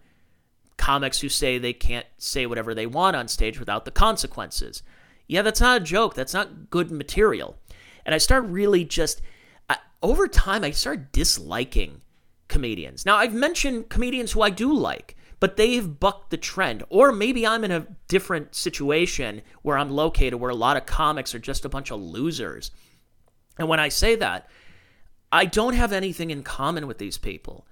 comics 0.80 1.20
who 1.20 1.28
say 1.28 1.58
they 1.58 1.72
can't 1.72 2.06
say 2.18 2.46
whatever 2.46 2.74
they 2.74 2.86
want 2.86 3.14
on 3.14 3.28
stage 3.28 3.58
without 3.60 3.84
the 3.84 3.90
consequences. 3.90 4.82
Yeah, 5.28 5.42
that's 5.42 5.60
not 5.60 5.80
a 5.80 5.84
joke. 5.84 6.14
That's 6.14 6.34
not 6.34 6.70
good 6.70 6.90
material. 6.90 7.56
And 8.04 8.14
I 8.14 8.18
start 8.18 8.44
really 8.46 8.84
just, 8.84 9.22
I, 9.68 9.76
over 10.02 10.26
time, 10.26 10.64
I 10.64 10.72
start 10.72 11.12
disliking 11.12 12.00
comedians. 12.48 13.06
Now, 13.06 13.16
I've 13.16 13.34
mentioned 13.34 13.88
comedians 13.88 14.32
who 14.32 14.42
I 14.42 14.50
do 14.50 14.72
like 14.72 15.16
but 15.40 15.56
they've 15.56 15.98
bucked 15.98 16.30
the 16.30 16.36
trend. 16.36 16.84
Or 16.90 17.10
maybe 17.10 17.46
I'm 17.46 17.64
in 17.64 17.72
a 17.72 17.86
different 18.06 18.54
situation 18.54 19.40
where 19.62 19.78
I'm 19.78 19.90
located 19.90 20.34
where 20.34 20.50
a 20.50 20.54
lot 20.54 20.76
of 20.76 20.86
comics 20.86 21.34
are 21.34 21.40
just 21.40 21.64
a 21.64 21.70
bunch 21.70 21.90
of 21.90 22.00
losers. 22.00 22.70
And 23.58 23.66
when 23.66 23.80
I 23.80 23.88
say 23.88 24.14
that, 24.16 24.48
I 25.32 25.46
don't 25.46 25.74
have 25.74 25.92
anything 25.92 26.30
in 26.30 26.42
common 26.42 26.86
with 26.86 26.98
these 26.98 27.18
people. 27.18 27.66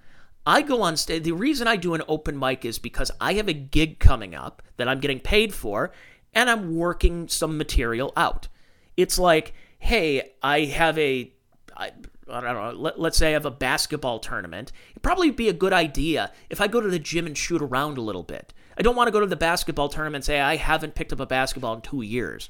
I 0.48 0.62
go 0.62 0.80
on 0.80 0.96
stage. 0.96 1.24
The 1.24 1.32
reason 1.32 1.68
I 1.68 1.76
do 1.76 1.92
an 1.92 2.02
open 2.08 2.38
mic 2.38 2.64
is 2.64 2.78
because 2.78 3.10
I 3.20 3.34
have 3.34 3.48
a 3.48 3.52
gig 3.52 3.98
coming 3.98 4.34
up 4.34 4.62
that 4.78 4.88
I'm 4.88 4.98
getting 4.98 5.20
paid 5.20 5.52
for, 5.52 5.92
and 6.32 6.48
I'm 6.48 6.74
working 6.74 7.28
some 7.28 7.58
material 7.58 8.14
out. 8.16 8.48
It's 8.96 9.18
like, 9.18 9.52
hey, 9.78 10.32
I 10.42 10.60
have 10.60 10.96
a. 10.98 11.30
I, 11.76 11.90
I 12.30 12.40
don't 12.40 12.54
know, 12.54 12.72
let, 12.80 12.98
let's 12.98 13.18
say 13.18 13.28
I 13.28 13.32
have 13.32 13.44
a 13.44 13.50
basketball 13.50 14.20
tournament, 14.20 14.72
it'd 14.92 15.02
probably 15.02 15.30
be 15.30 15.50
a 15.50 15.54
good 15.54 15.74
idea 15.74 16.32
if 16.48 16.62
I 16.62 16.66
go 16.66 16.80
to 16.80 16.88
the 16.88 16.98
gym 16.98 17.26
and 17.26 17.36
shoot 17.36 17.60
around 17.60 17.98
a 17.98 18.02
little 18.02 18.22
bit. 18.22 18.54
I 18.78 18.82
don't 18.82 18.96
want 18.96 19.08
to 19.08 19.12
go 19.12 19.20
to 19.20 19.26
the 19.26 19.36
basketball 19.36 19.90
tournament 19.90 20.16
and 20.16 20.24
say 20.24 20.40
I 20.40 20.56
haven't 20.56 20.94
picked 20.94 21.12
up 21.12 21.20
a 21.20 21.26
basketball 21.26 21.74
in 21.74 21.82
two 21.82 22.02
years. 22.02 22.48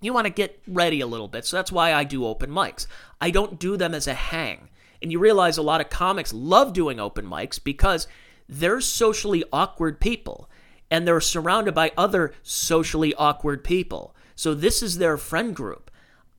You 0.00 0.12
want 0.12 0.26
to 0.26 0.32
get 0.32 0.60
ready 0.68 1.00
a 1.00 1.06
little 1.08 1.28
bit, 1.28 1.44
so 1.44 1.56
that's 1.56 1.72
why 1.72 1.92
I 1.92 2.04
do 2.04 2.24
open 2.24 2.50
mics. 2.50 2.86
I 3.20 3.30
don't 3.30 3.58
do 3.58 3.76
them 3.76 3.94
as 3.94 4.06
a 4.06 4.14
hang. 4.14 4.68
And 5.02 5.12
you 5.12 5.18
realize 5.18 5.58
a 5.58 5.62
lot 5.62 5.80
of 5.80 5.90
comics 5.90 6.32
love 6.32 6.72
doing 6.72 6.98
open 7.00 7.26
mics 7.26 7.62
because 7.62 8.06
they're 8.48 8.80
socially 8.80 9.44
awkward 9.52 10.00
people 10.00 10.48
and 10.90 11.06
they're 11.06 11.20
surrounded 11.20 11.74
by 11.74 11.92
other 11.96 12.32
socially 12.42 13.14
awkward 13.14 13.64
people. 13.64 14.14
So 14.34 14.54
this 14.54 14.82
is 14.82 14.98
their 14.98 15.16
friend 15.16 15.54
group. 15.54 15.90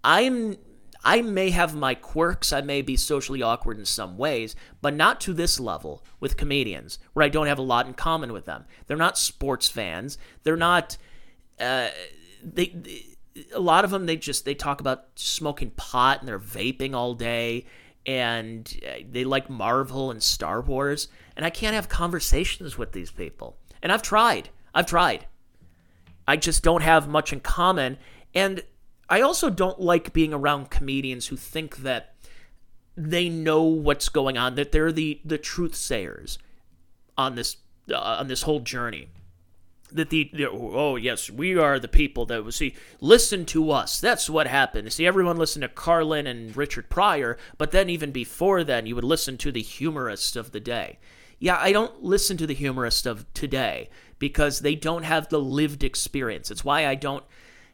I'm 0.04 0.58
I 1.04 1.22
may 1.22 1.52
have 1.52 1.76
my 1.76 1.96
quirks, 1.96 2.52
I 2.52 2.62
may 2.62 2.82
be 2.82 2.98
socially 2.98 3.42
awkward 3.42 3.78
in 3.80 3.86
some 3.86 4.18
ways, 4.18 4.56
but 4.82 4.94
not 4.94 5.22
to 5.22 5.34
this 5.34 5.60
level 5.60 6.04
with 6.20 6.36
comedians, 6.38 7.00
where 7.14 7.24
I 7.24 7.30
don't 7.30 7.48
have 7.48 7.60
a 7.60 7.64
lot 7.64 7.88
in 7.88 7.94
common 7.94 8.34
with 8.34 8.46
them. 8.46 8.66
They're 8.88 8.98
not 8.98 9.18
sports 9.18 9.70
fans. 9.70 10.18
They're 10.44 10.58
not. 10.58 10.98
Uh, 11.60 11.90
they, 12.44 12.68
they 12.68 13.06
a 13.54 13.60
lot 13.60 13.86
of 13.86 13.92
them 13.92 14.06
they 14.06 14.18
just 14.18 14.46
they 14.46 14.56
talk 14.56 14.82
about 14.82 15.06
smoking 15.16 15.72
pot 15.72 16.20
and 16.20 16.28
they're 16.28 16.40
vaping 16.40 16.96
all 16.96 17.14
day 17.14 17.66
and 18.08 18.80
uh, 18.88 19.04
they 19.12 19.26
like 19.26 19.50
Marvel 19.50 20.10
and 20.10 20.24
Star 20.24 20.62
Wars 20.62 21.10
and 21.36 21.46
I 21.46 21.50
can't 21.50 21.76
have 21.76 21.90
conversations 21.90 22.78
with 22.78 22.94
these 22.94 23.12
people. 23.12 23.58
And 23.84 23.92
I've 23.92 24.02
tried. 24.02 24.50
I've 24.74 24.88
tried. 24.88 25.28
I 26.28 26.38
just 26.38 26.64
don't 26.64 26.82
have 26.82 27.08
much 27.08 27.32
in 27.32 27.42
common 27.42 27.98
and 28.34 28.64
I 29.10 29.22
also 29.22 29.50
don't 29.50 29.80
like 29.80 30.14
being 30.14 30.34
around 30.34 30.70
comedians 30.70 31.28
who 31.28 31.38
think 31.38 31.78
that 31.78 32.16
they 32.96 33.30
know 33.30 33.64
what's 33.64 34.10
going 34.10 34.38
on, 34.38 34.56
that 34.56 34.72
they're 34.72 34.92
the 34.92 35.22
the 35.24 35.38
truth 35.38 35.76
sayers 35.76 36.40
on 37.18 37.36
this 37.36 37.58
uh, 37.92 38.18
on 38.20 38.28
this 38.28 38.42
whole 38.42 38.60
journey. 38.60 39.10
That 39.92 40.10
the, 40.10 40.30
oh 40.52 40.98
yes, 40.98 41.30
we 41.30 41.58
are 41.58 41.80
the 41.80 41.88
people 41.88 42.26
that 42.26 42.44
will 42.44 42.52
see. 42.52 42.76
Listen 43.00 43.46
to 43.48 43.72
us. 43.72 44.02
That's 44.02 44.30
what 44.30 44.48
happened. 44.48 44.92
See, 44.92 45.06
everyone 45.06 45.38
listened 45.38 45.62
to 45.62 45.70
Carlin 45.70 46.28
and 46.28 46.56
Richard 46.56 46.90
Pryor, 46.90 47.38
but 47.58 47.72
then 47.72 47.90
even 47.90 48.12
before 48.12 48.64
then, 48.66 48.86
you 48.86 48.96
would 48.96 49.06
listen 49.06 49.38
to 49.38 49.52
the 49.52 49.62
humorists 49.62 50.36
of 50.36 50.52
the 50.52 50.60
day. 50.60 51.00
Yeah, 51.40 51.58
I 51.58 51.72
don't 51.72 52.04
listen 52.04 52.36
to 52.38 52.48
the 52.48 52.54
humorists 52.54 53.06
of 53.06 53.32
today 53.34 53.90
because 54.20 54.60
they 54.60 54.76
don't 54.76 55.04
have 55.04 55.30
the 55.30 55.40
lived 55.40 55.84
experience. 55.84 56.52
It's 56.52 56.66
why 56.66 56.86
I 56.86 56.96
don't 56.96 57.24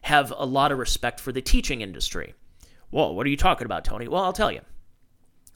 have 0.02 0.32
a 0.36 0.44
lot 0.44 0.70
of 0.70 0.78
respect 0.78 1.18
for 1.18 1.32
the 1.32 1.40
teaching 1.40 1.80
industry. 1.80 2.34
Well, 2.90 3.14
what 3.14 3.26
are 3.26 3.30
you 3.30 3.36
talking 3.36 3.64
about, 3.64 3.84
Tony? 3.84 4.06
Well, 4.06 4.22
I'll 4.22 4.32
tell 4.32 4.52
you. 4.52 4.60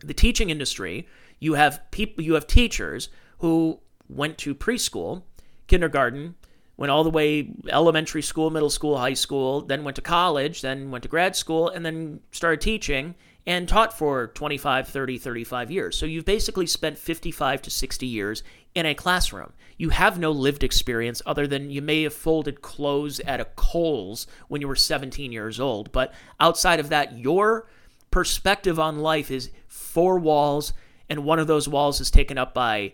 The 0.03 0.15
teaching 0.15 0.51
industry, 0.51 1.07
you 1.39 1.55
have 1.55 1.83
people 1.91 2.25
you 2.25 2.35
have 2.35 2.47
teachers 2.47 3.11
who 3.39 3.81
went 4.09 4.39
to 4.39 4.55
preschool, 4.55 5.23
kindergarten, 5.67 6.35
went 6.79 6.91
all 6.91 7.05
the 7.05 7.11
way 7.11 7.51
elementary 7.69 8.23
school, 8.23 8.49
middle 8.49 8.71
school, 8.71 8.97
high 8.97 9.13
school, 9.13 9.61
then 9.61 9.85
went 9.85 9.97
to 9.97 10.03
college, 10.03 10.63
then 10.63 10.91
went 10.91 11.03
to 11.03 11.09
grad 11.09 11.37
school 11.37 11.69
and 11.69 11.85
then 11.85 12.21
started 12.31 12.63
teaching 12.63 13.15
and 13.47 13.69
taught 13.69 13.97
for 13.97 14.29
25, 14.29 14.89
30, 14.89 15.19
35 15.19 15.71
years. 15.71 15.99
So 15.99 16.07
you've 16.07 16.25
basically 16.25 16.67
spent 16.67 16.97
55 16.97 17.63
to 17.63 17.71
60 17.71 18.07
years 18.07 18.43
in 18.75 18.87
a 18.87 18.95
classroom. 18.95 19.53
You 19.77 19.89
have 19.89 20.19
no 20.19 20.31
lived 20.31 20.63
experience 20.63 21.21
other 21.27 21.47
than 21.47 21.71
you 21.71 21.83
may 21.83 22.03
have 22.05 22.15
folded 22.15 22.63
clothes 22.63 23.21
at 23.21 23.41
a 23.41 23.47
Kohl's 23.47 24.27
when 24.47 24.61
you 24.61 24.69
were 24.69 24.77
17 24.77 25.33
years 25.33 25.59
old. 25.59 25.91
But 25.91 26.15
outside 26.39 26.79
of 26.79 26.91
that, 26.91 27.19
your 27.19 27.69
perspective 28.11 28.79
on 28.79 29.01
life 29.01 29.31
is 29.31 29.51
four 29.67 30.19
walls, 30.19 30.73
and 31.09 31.25
one 31.25 31.39
of 31.39 31.49
those 31.49 31.69
walls 31.69 32.01
is 32.01 32.11
taken 32.11 32.39
up 32.39 32.55
by 32.55 32.93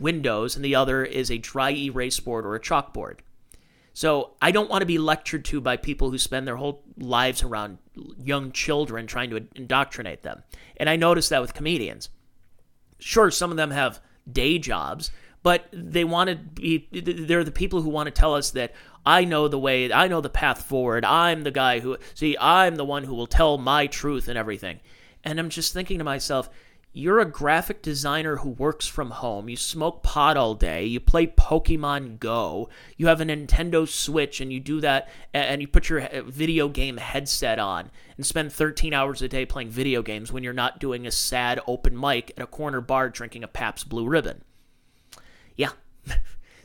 windows, 0.00 0.56
and 0.56 0.64
the 0.64 0.74
other 0.74 1.04
is 1.04 1.30
a 1.30 1.38
dry 1.38 1.72
erase 1.72 2.20
board 2.20 2.44
or 2.46 2.54
a 2.54 2.60
chalkboard. 2.60 3.18
So 3.94 4.32
I 4.40 4.50
don't 4.50 4.70
want 4.70 4.82
to 4.82 4.86
be 4.86 4.98
lectured 4.98 5.44
to 5.46 5.60
by 5.60 5.76
people 5.76 6.10
who 6.10 6.18
spend 6.18 6.46
their 6.46 6.56
whole 6.56 6.82
lives 6.96 7.42
around 7.42 7.78
young 8.22 8.52
children 8.52 9.06
trying 9.06 9.30
to 9.30 9.46
indoctrinate 9.54 10.22
them. 10.22 10.42
And 10.78 10.88
I 10.88 10.96
notice 10.96 11.28
that 11.28 11.42
with 11.42 11.54
comedians. 11.54 12.08
Sure, 12.98 13.30
some 13.30 13.50
of 13.50 13.56
them 13.56 13.70
have 13.70 14.00
day 14.30 14.58
jobs, 14.58 15.10
but 15.42 15.66
they 15.72 16.04
want 16.04 16.30
to 16.30 16.36
be 16.36 16.88
they're 16.92 17.44
the 17.44 17.50
people 17.50 17.82
who 17.82 17.90
want 17.90 18.06
to 18.06 18.12
tell 18.12 18.34
us 18.34 18.50
that 18.52 18.72
I 19.04 19.24
know 19.24 19.48
the 19.48 19.58
way, 19.58 19.92
I 19.92 20.06
know 20.08 20.20
the 20.20 20.30
path 20.30 20.62
forward. 20.62 21.04
I'm 21.04 21.42
the 21.42 21.50
guy 21.50 21.80
who 21.80 21.98
see, 22.14 22.36
I'm 22.40 22.76
the 22.76 22.84
one 22.84 23.04
who 23.04 23.14
will 23.14 23.26
tell 23.26 23.58
my 23.58 23.88
truth 23.88 24.28
and 24.28 24.38
everything. 24.38 24.80
And 25.24 25.38
I'm 25.38 25.50
just 25.50 25.74
thinking 25.74 25.98
to 25.98 26.04
myself, 26.04 26.48
you're 26.94 27.20
a 27.20 27.24
graphic 27.24 27.80
designer 27.80 28.36
who 28.36 28.50
works 28.50 28.86
from 28.86 29.10
home. 29.10 29.48
You 29.48 29.56
smoke 29.56 30.02
pot 30.02 30.36
all 30.36 30.54
day. 30.54 30.84
You 30.84 31.00
play 31.00 31.26
Pokemon 31.26 32.18
Go. 32.20 32.68
You 32.98 33.06
have 33.06 33.20
a 33.22 33.24
Nintendo 33.24 33.88
Switch 33.88 34.42
and 34.42 34.52
you 34.52 34.60
do 34.60 34.80
that 34.82 35.08
and 35.32 35.62
you 35.62 35.68
put 35.68 35.88
your 35.88 36.02
uh, 36.02 36.22
video 36.22 36.68
game 36.68 36.98
headset 36.98 37.58
on 37.58 37.90
and 38.18 38.26
spend 38.26 38.52
13 38.52 38.92
hours 38.92 39.22
a 39.22 39.28
day 39.28 39.46
playing 39.46 39.70
video 39.70 40.02
games 40.02 40.32
when 40.32 40.44
you're 40.44 40.52
not 40.52 40.80
doing 40.80 41.06
a 41.06 41.10
sad 41.10 41.60
open 41.66 41.98
mic 41.98 42.30
at 42.36 42.42
a 42.42 42.46
corner 42.46 42.82
bar 42.82 43.08
drinking 43.08 43.42
a 43.42 43.48
Pabst 43.48 43.88
Blue 43.88 44.06
Ribbon. 44.06 44.42
Yeah. 45.56 45.70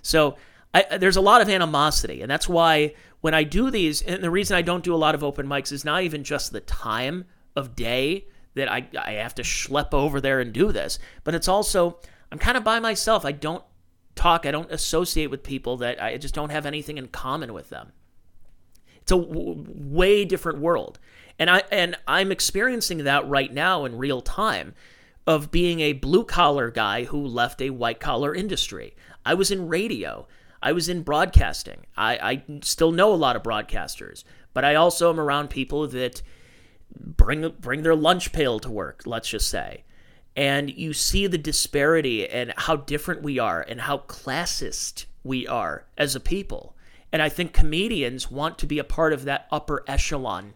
so 0.01 0.35
I, 0.73 0.85
uh, 0.91 0.97
there's 0.97 1.17
a 1.17 1.21
lot 1.21 1.41
of 1.41 1.47
animosity. 1.47 2.21
And 2.21 2.29
that's 2.29 2.49
why 2.49 2.95
when 3.21 3.33
I 3.33 3.43
do 3.43 3.71
these, 3.71 4.01
and 4.01 4.21
the 4.21 4.29
reason 4.29 4.57
I 4.57 4.61
don't 4.61 4.83
do 4.83 4.93
a 4.93 4.97
lot 4.97 5.15
of 5.15 5.23
open 5.23 5.47
mics 5.47 5.71
is 5.71 5.85
not 5.85 6.03
even 6.03 6.25
just 6.25 6.51
the 6.51 6.59
time 6.59 7.23
of 7.55 7.77
day 7.77 8.25
that 8.57 8.71
I, 8.71 8.87
I 8.99 9.13
have 9.13 9.33
to 9.35 9.41
schlep 9.41 9.93
over 9.93 10.21
there 10.21 10.39
and 10.39 10.53
do 10.53 10.71
this. 10.71 10.99
But 11.23 11.33
it's 11.33 11.47
also, 11.47 11.99
I'm 12.31 12.37
kind 12.37 12.57
of 12.57 12.63
by 12.63 12.79
myself. 12.79 13.25
I 13.25 13.31
don't 13.31 13.63
talk, 14.15 14.45
I 14.45 14.51
don't 14.51 14.71
associate 14.71 15.31
with 15.31 15.43
people 15.43 15.77
that 15.77 16.01
I 16.01 16.17
just 16.17 16.35
don't 16.35 16.51
have 16.51 16.65
anything 16.65 16.97
in 16.97 17.07
common 17.07 17.53
with 17.53 17.69
them. 17.69 17.93
It's 19.01 19.11
a 19.11 19.17
w- 19.17 19.63
way 19.67 20.25
different 20.25 20.59
world. 20.59 20.99
And 21.39 21.49
I 21.49 21.63
and 21.71 21.95
I'm 22.07 22.31
experiencing 22.31 23.03
that 23.03 23.27
right 23.29 23.53
now 23.53 23.85
in 23.85 23.97
real 23.97 24.21
time 24.21 24.73
of 25.25 25.51
being 25.51 25.79
a 25.81 25.93
blue 25.93 26.23
collar 26.23 26.71
guy 26.71 27.03
who 27.05 27.25
left 27.25 27.61
a 27.61 27.69
white 27.69 27.99
collar 27.99 28.33
industry. 28.33 28.95
I 29.25 29.33
was 29.33 29.51
in 29.51 29.67
radio. 29.67 30.27
I 30.61 30.71
was 30.71 30.89
in 30.89 31.03
broadcasting. 31.03 31.85
I, 31.95 32.17
I 32.17 32.59
still 32.63 32.91
know 32.91 33.13
a 33.13 33.15
lot 33.15 33.35
of 33.35 33.43
broadcasters, 33.43 34.23
but 34.53 34.65
I 34.65 34.75
also 34.75 35.09
am 35.09 35.19
around 35.19 35.49
people 35.49 35.87
that 35.87 36.21
bring 36.95 37.49
bring 37.59 37.83
their 37.83 37.95
lunch 37.95 38.31
pail 38.31 38.59
to 38.59 38.71
work, 38.71 39.03
let's 39.05 39.29
just 39.29 39.47
say. 39.47 39.83
And 40.35 40.69
you 40.69 40.93
see 40.93 41.25
the 41.25 41.37
disparity 41.37 42.27
and 42.29 42.53
how 42.55 42.75
different 42.75 43.23
we 43.23 43.39
are 43.39 43.61
and 43.61 43.81
how 43.81 43.99
classist 43.99 45.05
we 45.23 45.47
are 45.47 45.85
as 45.97 46.15
a 46.15 46.19
people. 46.19 46.75
And 47.11 47.21
I 47.21 47.29
think 47.29 47.53
comedians 47.53 48.29
want 48.29 48.59
to 48.59 48.67
be 48.67 48.77
a 48.79 48.83
part 48.83 49.13
of 49.13 49.25
that 49.25 49.47
upper 49.51 49.83
echelon 49.87 50.53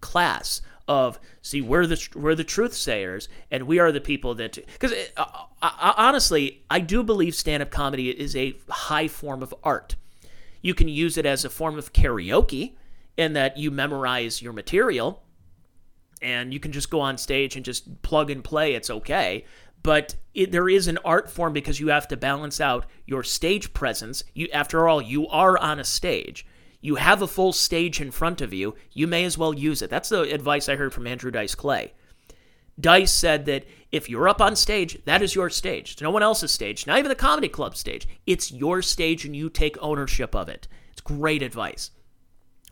class 0.00 0.60
of 0.88 1.18
see 1.40 1.60
we're 1.60 1.86
the 1.86 2.08
we're 2.14 2.34
the 2.34 2.44
truth 2.44 2.74
sayers 2.74 3.28
and 3.52 3.68
we 3.68 3.78
are 3.78 3.92
the 3.92 4.00
people 4.00 4.34
that 4.34 4.54
because 4.54 4.92
uh, 5.16 5.24
uh, 5.62 5.92
honestly 5.96 6.60
I 6.68 6.80
do 6.80 7.04
believe 7.04 7.36
stand 7.36 7.62
up 7.62 7.70
comedy 7.70 8.10
is 8.10 8.34
a 8.34 8.56
high 8.68 9.08
form 9.08 9.42
of 9.42 9.54
art. 9.62 9.94
You 10.60 10.74
can 10.74 10.88
use 10.88 11.16
it 11.16 11.24
as 11.24 11.44
a 11.44 11.50
form 11.50 11.78
of 11.78 11.92
karaoke 11.92 12.74
in 13.16 13.32
that 13.34 13.56
you 13.56 13.70
memorize 13.70 14.42
your 14.42 14.52
material 14.52 15.21
and 16.22 16.52
you 16.52 16.60
can 16.60 16.72
just 16.72 16.90
go 16.90 17.00
on 17.00 17.18
stage 17.18 17.56
and 17.56 17.64
just 17.64 18.02
plug 18.02 18.30
and 18.30 18.42
play. 18.42 18.74
It's 18.74 18.90
okay. 18.90 19.44
But 19.82 20.14
it, 20.32 20.52
there 20.52 20.68
is 20.68 20.86
an 20.86 20.98
art 21.04 21.28
form 21.28 21.52
because 21.52 21.80
you 21.80 21.88
have 21.88 22.06
to 22.08 22.16
balance 22.16 22.60
out 22.60 22.86
your 23.04 23.24
stage 23.24 23.74
presence. 23.74 24.22
You, 24.32 24.48
after 24.52 24.88
all, 24.88 25.02
you 25.02 25.26
are 25.28 25.58
on 25.58 25.80
a 25.80 25.84
stage. 25.84 26.46
You 26.80 26.96
have 26.96 27.22
a 27.22 27.28
full 27.28 27.52
stage 27.52 28.00
in 28.00 28.10
front 28.10 28.40
of 28.40 28.52
you. 28.52 28.74
You 28.92 29.06
may 29.06 29.24
as 29.24 29.36
well 29.36 29.52
use 29.52 29.82
it. 29.82 29.90
That's 29.90 30.08
the 30.08 30.22
advice 30.22 30.68
I 30.68 30.76
heard 30.76 30.92
from 30.92 31.06
Andrew 31.06 31.30
Dice 31.30 31.54
Clay. 31.54 31.92
Dice 32.80 33.12
said 33.12 33.44
that 33.46 33.64
if 33.90 34.08
you're 34.08 34.28
up 34.28 34.40
on 34.40 34.56
stage, 34.56 34.98
that 35.04 35.22
is 35.22 35.34
your 35.34 35.50
stage. 35.50 35.92
It's 35.92 36.02
no 36.02 36.10
one 36.10 36.22
else's 36.22 36.50
stage, 36.50 36.86
not 36.86 36.98
even 36.98 37.08
the 37.08 37.14
comedy 37.14 37.48
club 37.48 37.76
stage. 37.76 38.08
It's 38.26 38.50
your 38.50 38.82
stage 38.82 39.24
and 39.24 39.36
you 39.36 39.50
take 39.50 39.76
ownership 39.80 40.34
of 40.34 40.48
it. 40.48 40.66
It's 40.90 41.00
great 41.00 41.42
advice. 41.42 41.90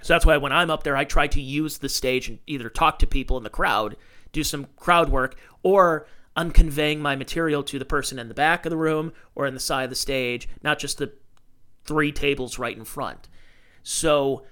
So 0.03 0.15
that's 0.15 0.27
why 0.27 0.37
when 0.37 0.53
I'm 0.53 0.71
up 0.71 0.83
there, 0.83 0.97
I 0.97 1.05
try 1.05 1.27
to 1.29 1.41
use 1.41 1.79
the 1.79 1.89
stage 1.89 2.29
and 2.29 2.39
either 2.47 2.69
talk 2.69 2.99
to 3.01 3.07
people 3.07 3.37
in 3.37 3.45
the 3.45 3.51
crowd, 3.51 3.97
do 4.33 4.43
some 4.43 4.67
crowd 4.77 5.11
work, 5.11 5.37
or 5.63 6.07
I'm 6.37 6.51
conveying 6.51 7.01
my 7.01 7.17
material 7.17 7.63
to 7.65 7.79
the 7.79 7.85
person 7.85 8.19
in 8.19 8.29
the 8.29 8.35
back 8.35 8.65
of 8.65 8.71
the 8.71 8.77
room 8.77 9.13
or 9.35 9.47
in 9.47 9.55
the 9.55 9.61
side 9.61 9.85
of 9.85 9.91
the 9.91 9.97
stage, 9.97 10.49
not 10.63 10.79
just 10.79 10.99
the 10.99 11.13
three 11.85 12.13
tables 12.13 12.59
right 12.59 12.77
in 12.77 12.85
front. 12.85 13.29
So 13.83 14.45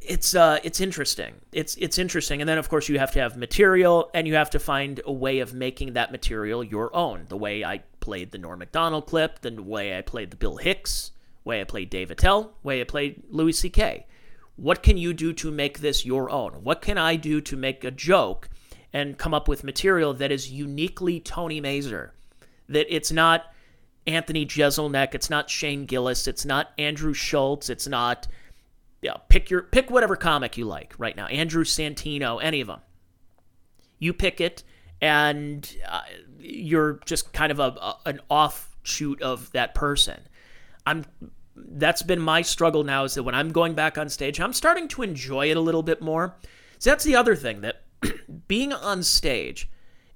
it's 0.00 0.34
uh 0.34 0.58
it's 0.64 0.80
interesting. 0.80 1.34
It's 1.52 1.76
it's 1.76 1.98
interesting. 1.98 2.40
And 2.40 2.48
then 2.48 2.58
of 2.58 2.68
course 2.68 2.88
you 2.88 2.98
have 2.98 3.12
to 3.12 3.20
have 3.20 3.36
material 3.36 4.10
and 4.14 4.26
you 4.26 4.34
have 4.34 4.50
to 4.50 4.58
find 4.58 5.00
a 5.04 5.12
way 5.12 5.40
of 5.40 5.52
making 5.52 5.92
that 5.92 6.10
material 6.10 6.64
your 6.64 6.94
own. 6.96 7.26
The 7.28 7.36
way 7.36 7.64
I 7.64 7.82
played 8.00 8.30
the 8.30 8.38
Norm 8.38 8.60
Macdonald 8.60 9.06
clip, 9.06 9.40
the 9.40 9.62
way 9.62 9.96
I 9.96 10.00
played 10.00 10.30
the 10.30 10.36
Bill 10.36 10.56
Hicks 10.56 11.12
way 11.44 11.60
I 11.60 11.64
played 11.64 11.90
Dave 11.90 12.10
Attell, 12.10 12.52
way 12.62 12.80
I 12.80 12.84
played 12.84 13.22
Louis 13.30 13.52
C.K. 13.52 14.06
What 14.56 14.82
can 14.82 14.96
you 14.96 15.14
do 15.14 15.32
to 15.34 15.50
make 15.50 15.78
this 15.78 16.04
your 16.04 16.30
own? 16.30 16.64
What 16.64 16.82
can 16.82 16.98
I 16.98 17.16
do 17.16 17.40
to 17.40 17.56
make 17.56 17.82
a 17.84 17.90
joke 17.90 18.48
and 18.92 19.16
come 19.16 19.32
up 19.32 19.48
with 19.48 19.64
material 19.64 20.12
that 20.14 20.30
is 20.30 20.50
uniquely 20.50 21.18
Tony 21.20 21.60
Mazur? 21.60 22.12
That 22.68 22.94
it's 22.94 23.10
not 23.10 23.52
Anthony 24.06 24.44
Jeselnik, 24.44 25.14
it's 25.14 25.30
not 25.30 25.48
Shane 25.48 25.86
Gillis, 25.86 26.26
it's 26.28 26.44
not 26.44 26.72
Andrew 26.78 27.14
Schulz, 27.14 27.70
it's 27.70 27.86
not 27.86 28.28
yeah, 29.02 29.14
pick 29.28 29.50
your 29.50 29.62
pick 29.62 29.90
whatever 29.90 30.16
comic 30.16 30.56
you 30.56 30.66
like 30.66 30.94
right 30.98 31.16
now. 31.16 31.26
Andrew 31.26 31.64
Santino, 31.64 32.38
any 32.42 32.60
of 32.60 32.66
them. 32.66 32.80
You 33.98 34.12
pick 34.12 34.40
it, 34.40 34.62
and 35.00 35.76
uh, 35.88 36.02
you're 36.38 37.00
just 37.06 37.32
kind 37.32 37.52
of 37.52 37.58
a, 37.58 37.74
a, 37.80 37.96
an 38.06 38.20
offshoot 38.28 39.22
of 39.22 39.50
that 39.52 39.74
person. 39.74 40.20
I'm 40.86 41.04
that's 41.56 42.02
been 42.02 42.20
my 42.20 42.42
struggle 42.42 42.84
now 42.84 43.04
is 43.04 43.14
that 43.14 43.22
when 43.22 43.34
I'm 43.34 43.52
going 43.52 43.74
back 43.74 43.98
on 43.98 44.08
stage, 44.08 44.40
I'm 44.40 44.52
starting 44.52 44.88
to 44.88 45.02
enjoy 45.02 45.50
it 45.50 45.56
a 45.56 45.60
little 45.60 45.82
bit 45.82 46.00
more. 46.00 46.36
So 46.78 46.90
that's 46.90 47.04
the 47.04 47.16
other 47.16 47.36
thing 47.36 47.60
that 47.60 47.82
being 48.48 48.72
on 48.72 49.02
stage 49.02 49.68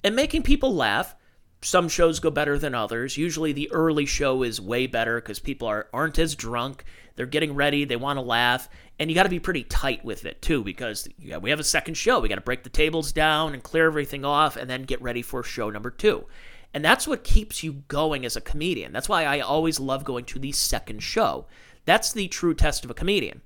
and 0.02 0.16
making 0.16 0.42
people 0.42 0.74
laugh. 0.74 1.14
Some 1.60 1.88
shows 1.88 2.20
go 2.20 2.30
better 2.30 2.58
than 2.58 2.74
others. 2.74 3.16
Usually 3.16 3.52
the 3.52 3.72
early 3.72 4.04
show 4.04 4.42
is 4.42 4.60
way 4.60 4.86
better 4.86 5.18
because 5.18 5.38
people 5.38 5.66
are, 5.66 5.88
aren't 5.94 6.18
as 6.18 6.34
drunk. 6.34 6.84
They're 7.16 7.24
getting 7.24 7.54
ready, 7.54 7.84
they 7.84 7.96
want 7.96 8.18
to 8.18 8.22
laugh, 8.22 8.68
and 8.98 9.08
you 9.08 9.14
got 9.14 9.22
to 9.22 9.30
be 9.30 9.40
pretty 9.40 9.64
tight 9.64 10.04
with 10.04 10.26
it 10.26 10.42
too 10.42 10.62
because 10.62 11.08
yeah, 11.18 11.38
we 11.38 11.50
have 11.50 11.60
a 11.60 11.64
second 11.64 11.94
show. 11.94 12.20
We 12.20 12.28
got 12.28 12.34
to 12.34 12.42
break 12.42 12.64
the 12.64 12.70
tables 12.70 13.12
down 13.12 13.54
and 13.54 13.62
clear 13.62 13.86
everything 13.86 14.24
off 14.26 14.56
and 14.56 14.68
then 14.68 14.82
get 14.82 15.00
ready 15.00 15.22
for 15.22 15.42
show 15.42 15.70
number 15.70 15.90
2. 15.90 16.26
And 16.74 16.84
that's 16.84 17.06
what 17.06 17.22
keeps 17.22 17.62
you 17.62 17.84
going 17.86 18.26
as 18.26 18.34
a 18.34 18.40
comedian. 18.40 18.92
That's 18.92 19.08
why 19.08 19.24
I 19.24 19.38
always 19.38 19.78
love 19.78 20.04
going 20.04 20.24
to 20.26 20.40
the 20.40 20.50
second 20.50 21.04
show. 21.04 21.46
That's 21.84 22.12
the 22.12 22.26
true 22.26 22.52
test 22.52 22.84
of 22.84 22.90
a 22.90 22.94
comedian. 22.94 23.42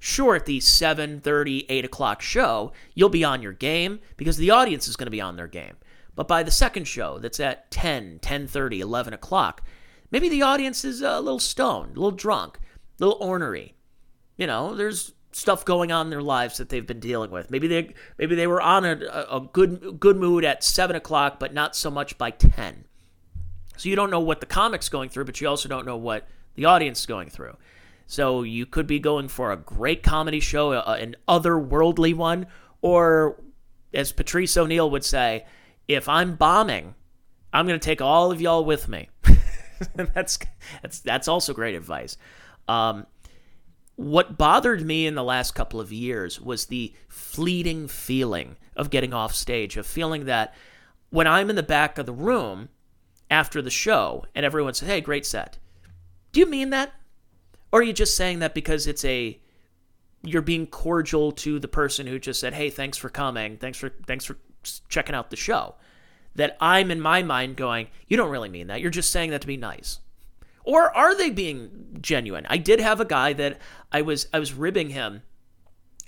sure, 0.00 0.34
at 0.34 0.46
the 0.46 0.58
7.30, 0.58 1.66
8 1.68 1.84
o'clock 1.84 2.20
show, 2.22 2.72
you'll 2.92 3.08
be 3.08 3.22
on 3.22 3.40
your 3.40 3.52
game 3.52 4.00
because 4.16 4.36
the 4.36 4.50
audience 4.50 4.88
is 4.88 4.96
going 4.96 5.06
to 5.06 5.12
be 5.12 5.20
on 5.20 5.36
their 5.36 5.46
game. 5.46 5.76
But 6.16 6.26
by 6.26 6.42
the 6.42 6.50
second 6.50 6.88
show, 6.88 7.20
that's 7.20 7.38
at 7.38 7.70
10, 7.70 8.18
10.30, 8.18 8.80
11 8.80 9.14
o'clock, 9.14 9.62
maybe 10.10 10.28
the 10.28 10.42
audience 10.42 10.84
is 10.84 11.02
a 11.02 11.20
little 11.20 11.38
stoned, 11.38 11.96
a 11.96 12.00
little 12.00 12.10
drunk, 12.10 12.58
a 12.58 13.04
little 13.04 13.22
ornery. 13.22 13.74
You 14.36 14.48
know, 14.48 14.74
there's 14.74 15.12
stuff 15.32 15.64
going 15.64 15.90
on 15.90 16.06
in 16.06 16.10
their 16.10 16.22
lives 16.22 16.58
that 16.58 16.68
they've 16.68 16.86
been 16.86 17.00
dealing 17.00 17.30
with. 17.30 17.50
Maybe 17.50 17.66
they 17.66 17.94
maybe 18.18 18.34
they 18.34 18.46
were 18.46 18.60
on 18.60 18.84
a, 18.84 18.92
a 19.30 19.48
good 19.52 19.98
good 19.98 20.16
mood 20.16 20.44
at 20.44 20.62
seven 20.62 20.96
o'clock, 20.96 21.38
but 21.38 21.52
not 21.52 21.74
so 21.74 21.90
much 21.90 22.18
by 22.18 22.30
ten. 22.30 22.84
So 23.76 23.88
you 23.88 23.96
don't 23.96 24.10
know 24.10 24.20
what 24.20 24.40
the 24.40 24.46
comic's 24.46 24.88
going 24.88 25.08
through, 25.08 25.24
but 25.24 25.40
you 25.40 25.48
also 25.48 25.68
don't 25.68 25.86
know 25.86 25.96
what 25.96 26.28
the 26.54 26.66
audience 26.66 27.00
is 27.00 27.06
going 27.06 27.30
through. 27.30 27.56
So 28.06 28.42
you 28.42 28.66
could 28.66 28.86
be 28.86 28.98
going 28.98 29.28
for 29.28 29.52
a 29.52 29.56
great 29.56 30.02
comedy 30.02 30.40
show, 30.40 30.72
a, 30.72 30.80
an 30.82 31.16
otherworldly 31.26 32.14
one, 32.14 32.46
or 32.82 33.40
as 33.94 34.12
Patrice 34.12 34.56
O'Neal 34.56 34.90
would 34.90 35.04
say, 35.04 35.46
if 35.88 36.08
I'm 36.08 36.36
bombing, 36.36 36.94
I'm 37.52 37.66
going 37.66 37.78
to 37.78 37.84
take 37.84 38.00
all 38.00 38.30
of 38.30 38.40
y'all 38.40 38.64
with 38.64 38.88
me. 38.88 39.08
that's 39.94 40.38
that's 40.82 41.00
that's 41.00 41.28
also 41.28 41.52
great 41.52 41.74
advice. 41.74 42.16
Um, 42.68 43.06
what 44.02 44.36
bothered 44.36 44.84
me 44.84 45.06
in 45.06 45.14
the 45.14 45.22
last 45.22 45.54
couple 45.54 45.80
of 45.80 45.92
years 45.92 46.40
was 46.40 46.66
the 46.66 46.92
fleeting 47.08 47.86
feeling 47.86 48.56
of 48.74 48.90
getting 48.90 49.14
off 49.14 49.32
stage, 49.32 49.76
of 49.76 49.86
feeling 49.86 50.24
that 50.24 50.54
when 51.10 51.28
I'm 51.28 51.48
in 51.48 51.56
the 51.56 51.62
back 51.62 51.98
of 51.98 52.06
the 52.06 52.12
room 52.12 52.68
after 53.30 53.62
the 53.62 53.70
show 53.70 54.24
and 54.34 54.44
everyone 54.44 54.74
says, 54.74 54.88
"Hey, 54.88 55.00
great 55.00 55.24
set," 55.24 55.58
do 56.32 56.40
you 56.40 56.46
mean 56.46 56.70
that, 56.70 56.92
or 57.70 57.78
are 57.78 57.84
you 57.84 57.92
just 57.92 58.16
saying 58.16 58.40
that 58.40 58.54
because 58.54 58.88
it's 58.88 59.04
a 59.04 59.38
you're 60.24 60.42
being 60.42 60.66
cordial 60.66 61.30
to 61.32 61.60
the 61.60 61.68
person 61.68 62.08
who 62.08 62.18
just 62.18 62.40
said, 62.40 62.54
"Hey, 62.54 62.70
thanks 62.70 62.98
for 62.98 63.08
coming. 63.08 63.56
Thanks 63.56 63.78
for 63.78 63.90
thanks 64.06 64.24
for 64.24 64.36
checking 64.88 65.14
out 65.14 65.30
the 65.30 65.36
show." 65.36 65.76
That 66.34 66.56
I'm 66.60 66.90
in 66.90 67.00
my 67.00 67.22
mind 67.22 67.56
going, 67.56 67.88
"You 68.08 68.16
don't 68.16 68.30
really 68.30 68.48
mean 68.48 68.66
that. 68.66 68.80
You're 68.80 68.90
just 68.90 69.10
saying 69.10 69.30
that 69.30 69.42
to 69.42 69.46
be 69.46 69.56
nice." 69.56 70.00
Or 70.64 70.94
are 70.96 71.16
they 71.16 71.30
being 71.30 71.98
genuine? 72.00 72.46
I 72.48 72.58
did 72.58 72.80
have 72.80 73.00
a 73.00 73.04
guy 73.04 73.32
that 73.34 73.58
I 73.90 74.02
was 74.02 74.28
I 74.32 74.38
was 74.38 74.52
ribbing 74.52 74.90
him. 74.90 75.22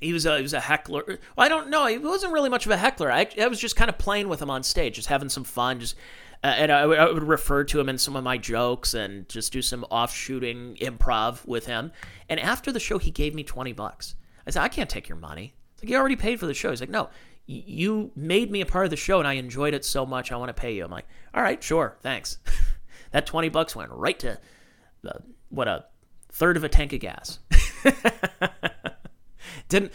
He 0.01 0.13
was 0.13 0.27
a 0.27 0.37
he 0.37 0.43
was 0.43 0.53
a 0.53 0.61
heckler. 0.61 1.05
Well, 1.07 1.19
I 1.47 1.49
don't 1.49 1.71
know. 1.71 1.87
He 1.87 1.99
wasn't 1.99 2.33
really 2.33 2.51
much 2.51 2.67
of 2.67 2.73
a 2.73 2.77
heckler. 2.77 3.11
I, 3.11 3.29
I 3.41 3.49
was 3.49 3.59
just 3.59 3.77
kind 3.77 3.89
of 3.89 3.99
playing 3.99 4.29
with 4.29 4.41
him 4.41 4.51
on 4.51 4.63
stage, 4.63 4.97
just 4.97 5.09
having 5.09 5.29
some 5.29 5.45
fun. 5.45 5.81
Just 5.81 5.97
uh, 6.43 6.49
and 6.49 6.71
I, 6.71 6.83
I 6.83 7.11
would 7.11 7.23
refer 7.23 7.65
to 7.65 7.81
him 7.81 7.89
in 7.89 7.99
some 7.99 8.17
of 8.17 8.23
my 8.23 8.37
jokes 8.37 8.95
and 8.95 9.29
just 9.29 9.53
do 9.53 9.63
some 9.63 9.85
offshooting 9.85 10.77
improv 10.81 11.45
with 11.47 11.67
him. 11.67 11.91
And 12.29 12.39
after 12.39 12.71
the 12.71 12.81
show, 12.81 12.99
he 12.99 13.11
gave 13.11 13.35
me 13.35 13.43
twenty 13.43 13.73
bucks. 13.73 14.15
I 14.47 14.51
said, 14.51 14.63
I 14.63 14.69
can't 14.69 14.91
take 14.91 15.09
your 15.09 15.17
money. 15.17 15.55
It's 15.73 15.83
like 15.83 15.91
you 15.91 15.97
already 15.97 16.17
paid 16.17 16.39
for 16.39 16.47
the 16.47 16.55
show. 16.55 16.71
He's 16.71 16.81
like, 16.81 16.91
no, 16.91 17.09
you 17.47 18.11
made 18.15 18.51
me 18.51 18.61
a 18.61 18.67
part 18.67 18.85
of 18.85 18.91
the 18.91 18.97
show, 18.97 19.19
and 19.19 19.29
I 19.29 19.35
enjoyed 19.35 19.75
it 19.75 19.85
so 19.85 20.07
much. 20.07 20.33
I 20.33 20.37
want 20.37 20.49
to 20.49 20.61
pay 20.61 20.75
you. 20.75 20.85
I'm 20.85 20.91
like, 20.91 21.07
all 21.35 21.43
right, 21.43 21.63
sure, 21.63 21.97
thanks. 22.03 22.39
that 23.15 23.27
20 23.27 23.49
bucks 23.49 23.77
went 23.77 23.93
right 23.93 24.19
to 24.19 24.37
uh, 25.07 25.19
what 25.49 25.69
a 25.69 25.85
third 26.33 26.57
of 26.57 26.65
a 26.65 26.69
tank 26.69 26.93
of 26.93 26.99
gas. 26.99 27.39
Didn't 29.69 29.93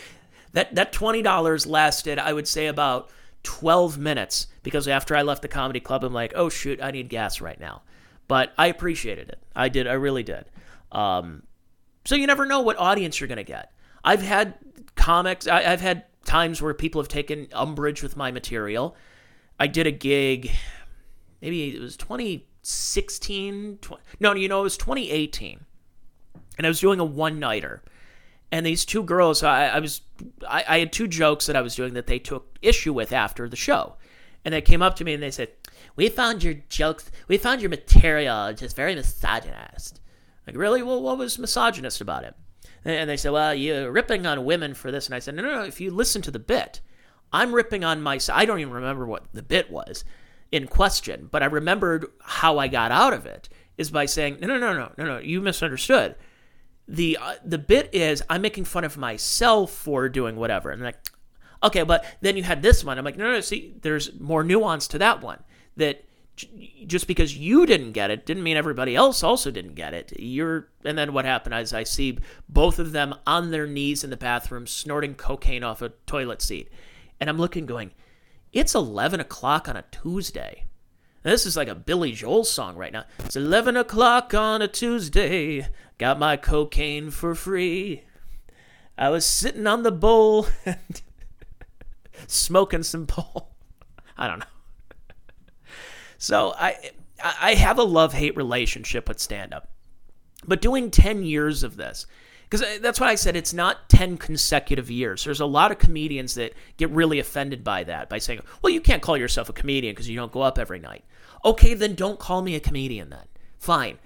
that 0.53 0.73
that 0.75 0.93
twenty 0.93 1.21
dollars 1.21 1.67
lasted? 1.67 2.17
I 2.17 2.31
would 2.31 2.47
say 2.47 2.67
about 2.67 3.09
twelve 3.43 3.97
minutes 3.97 4.47
because 4.63 4.87
after 4.87 5.17
I 5.17 5.23
left 5.23 5.41
the 5.41 5.49
comedy 5.49 5.81
club, 5.81 6.05
I'm 6.05 6.13
like, 6.13 6.31
oh 6.33 6.47
shoot, 6.47 6.81
I 6.81 6.91
need 6.91 7.09
gas 7.09 7.41
right 7.41 7.59
now. 7.59 7.81
But 8.29 8.53
I 8.57 8.67
appreciated 8.67 9.27
it. 9.27 9.43
I 9.53 9.67
did. 9.67 9.85
I 9.85 9.93
really 9.93 10.23
did. 10.23 10.45
Um, 10.93 11.43
so 12.05 12.15
you 12.15 12.25
never 12.25 12.45
know 12.45 12.61
what 12.61 12.77
audience 12.77 13.19
you're 13.19 13.27
gonna 13.27 13.43
get. 13.43 13.73
I've 14.01 14.21
had 14.21 14.53
comics. 14.95 15.45
I, 15.45 15.73
I've 15.73 15.81
had 15.81 16.05
times 16.23 16.61
where 16.61 16.73
people 16.73 17.01
have 17.01 17.09
taken 17.09 17.47
umbrage 17.51 18.01
with 18.01 18.15
my 18.15 18.31
material. 18.31 18.95
I 19.59 19.67
did 19.67 19.87
a 19.87 19.91
gig, 19.91 20.51
maybe 21.41 21.75
it 21.75 21.81
was 21.81 21.97
2016. 22.69 23.79
20, 23.81 24.03
no, 24.19 24.33
you 24.33 24.47
know, 24.47 24.59
it 24.61 24.63
was 24.63 24.77
2018 24.77 25.65
and 26.59 26.67
I 26.67 26.69
was 26.69 26.81
doing 26.81 26.99
a 26.99 27.05
one 27.05 27.39
nighter. 27.39 27.81
And 28.51 28.65
these 28.65 28.83
two 28.83 29.03
girls, 29.03 29.43
I, 29.43 29.67
I 29.67 29.79
was, 29.79 30.01
I, 30.47 30.63
I, 30.67 30.79
had 30.79 30.91
two 30.91 31.07
jokes 31.07 31.45
that 31.45 31.55
I 31.55 31.61
was 31.61 31.75
doing 31.75 31.93
that 31.93 32.07
they 32.07 32.19
took 32.19 32.57
issue 32.61 32.93
with 32.93 33.13
after 33.13 33.47
the 33.47 33.55
show, 33.55 33.95
and 34.43 34.53
they 34.53 34.61
came 34.61 34.81
up 34.81 34.95
to 34.97 35.05
me 35.05 35.13
and 35.13 35.21
they 35.21 35.29
said, 35.29 35.49
"We 35.95 36.09
found 36.09 36.43
your 36.43 36.55
jokes, 36.67 37.11
we 37.27 37.37
found 37.37 37.61
your 37.61 37.69
material 37.69 38.51
just 38.53 38.75
very 38.75 38.95
misogynist." 38.95 40.01
Like, 40.47 40.57
really? 40.57 40.81
Well, 40.81 41.01
what 41.01 41.19
was 41.19 41.37
misogynist 41.37 42.01
about 42.01 42.23
it? 42.23 42.35
And 42.83 43.07
they 43.07 43.17
said, 43.17 43.33
"Well, 43.33 43.53
you're 43.53 43.91
ripping 43.91 44.25
on 44.25 44.45
women 44.45 44.73
for 44.73 44.89
this." 44.89 45.05
And 45.05 45.13
I 45.13 45.19
said, 45.19 45.35
"No, 45.35 45.43
no, 45.43 45.55
no. 45.57 45.63
If 45.63 45.79
you 45.79 45.91
listen 45.91 46.23
to 46.23 46.31
the 46.31 46.39
bit, 46.39 46.81
I'm 47.31 47.53
ripping 47.53 47.83
on 47.83 48.01
myself. 48.01 48.39
I 48.39 48.45
don't 48.45 48.59
even 48.59 48.73
remember 48.73 49.05
what 49.05 49.25
the 49.31 49.43
bit 49.43 49.69
was 49.69 50.03
in 50.51 50.67
question, 50.67 51.27
but 51.31 51.43
I 51.43 51.47
remembered 51.47 52.07
how 52.21 52.57
I 52.57 52.67
got 52.67 52.91
out 52.91 53.13
of 53.13 53.25
it 53.25 53.49
is 53.77 53.91
by 53.91 54.05
saying, 54.05 54.37
no, 54.41 54.47
no, 54.47 54.57
no, 54.57 54.73
no, 54.73 54.91
no, 54.97 55.05
no. 55.05 55.17
You 55.19 55.41
misunderstood." 55.41 56.15
the 56.89 57.17
uh, 57.21 57.35
the 57.45 57.57
bit 57.57 57.89
is 57.93 58.23
I'm 58.29 58.41
making 58.41 58.65
fun 58.65 58.83
of 58.83 58.97
myself 58.97 59.71
for 59.71 60.09
doing 60.09 60.35
whatever, 60.35 60.71
and 60.71 60.81
like, 60.81 60.97
okay, 61.63 61.83
but 61.83 62.03
then 62.21 62.35
you 62.35 62.43
had 62.43 62.61
this 62.61 62.83
one. 62.83 62.97
I'm 62.97 63.05
like, 63.05 63.17
no, 63.17 63.31
no, 63.31 63.39
see, 63.41 63.75
there's 63.81 64.19
more 64.19 64.43
nuance 64.43 64.87
to 64.89 64.97
that 64.97 65.21
one. 65.21 65.43
That 65.77 66.03
just 66.87 67.05
because 67.05 67.37
you 67.37 67.65
didn't 67.65 67.91
get 67.91 68.09
it 68.09 68.25
didn't 68.25 68.43
mean 68.43 68.57
everybody 68.57 68.95
else 68.95 69.23
also 69.23 69.51
didn't 69.51 69.75
get 69.75 69.93
it. 69.93 70.13
You're, 70.17 70.69
and 70.85 70.97
then 70.97 71.11
what 71.11 71.25
happened 71.25 71.53
is 71.55 71.73
I 71.73 71.83
see 71.83 72.17
both 72.47 72.79
of 72.79 72.93
them 72.93 73.13
on 73.27 73.51
their 73.51 73.67
knees 73.67 74.05
in 74.05 74.09
the 74.09 74.15
bathroom 74.15 74.65
snorting 74.65 75.15
cocaine 75.15 75.63
off 75.63 75.81
a 75.81 75.89
toilet 76.07 76.41
seat, 76.41 76.71
and 77.19 77.29
I'm 77.29 77.37
looking, 77.37 77.65
going, 77.65 77.91
it's 78.51 78.75
11 78.75 79.19
o'clock 79.19 79.67
on 79.67 79.75
a 79.75 79.85
Tuesday. 79.91 80.65
This 81.23 81.45
is 81.45 81.57
like 81.57 81.67
a 81.67 81.75
Billy 81.75 82.13
Joel 82.13 82.45
song 82.45 82.75
right 82.75 82.93
now. 82.93 83.05
It's 83.19 83.35
11 83.35 83.75
o'clock 83.75 84.33
on 84.33 84.61
a 84.61 84.67
Tuesday. 84.67 85.67
Got 85.97 86.17
my 86.17 86.37
cocaine 86.37 87.11
for 87.11 87.35
free. 87.35 88.03
I 88.97 89.09
was 89.09 89.25
sitting 89.25 89.67
on 89.67 89.83
the 89.83 89.91
bowl 89.91 90.47
and 90.65 91.01
smoking 92.27 92.83
some 92.83 93.05
bowl. 93.05 93.51
I 94.17 94.27
don't 94.27 94.39
know. 94.39 94.45
So 96.17 96.53
I 96.57 96.91
I 97.21 97.55
have 97.55 97.77
a 97.77 97.83
love 97.83 98.13
hate 98.13 98.35
relationship 98.37 99.07
with 99.07 99.19
stand 99.19 99.53
up. 99.53 99.69
But 100.45 100.61
doing 100.61 100.89
10 100.89 101.23
years 101.23 101.63
of 101.63 101.75
this, 101.75 102.05
because 102.49 102.63
uh, 102.63 102.79
that's 102.81 102.99
what 102.99 103.09
I 103.09 103.15
said, 103.15 103.35
it's 103.35 103.53
not 103.53 103.89
10 103.89 104.17
consecutive 104.17 104.89
years. 104.89 105.23
There's 105.23 105.39
a 105.39 105.45
lot 105.45 105.71
of 105.71 105.77
comedians 105.77 106.33
that 106.35 106.53
get 106.77 106.89
really 106.89 107.19
offended 107.19 107.63
by 107.63 107.83
that, 107.83 108.09
by 108.09 108.17
saying, 108.17 108.41
well, 108.61 108.73
you 108.73 108.81
can't 108.81 109.03
call 109.03 109.17
yourself 109.17 109.49
a 109.49 109.53
comedian 109.53 109.93
because 109.93 110.09
you 110.09 110.15
don't 110.15 110.31
go 110.31 110.41
up 110.41 110.57
every 110.57 110.79
night. 110.79 111.05
Okay, 111.45 111.75
then 111.75 111.93
don't 111.93 112.19
call 112.19 112.41
me 112.41 112.55
a 112.55 112.59
comedian 112.59 113.09
then. 113.11 113.25
Fine. 113.59 113.99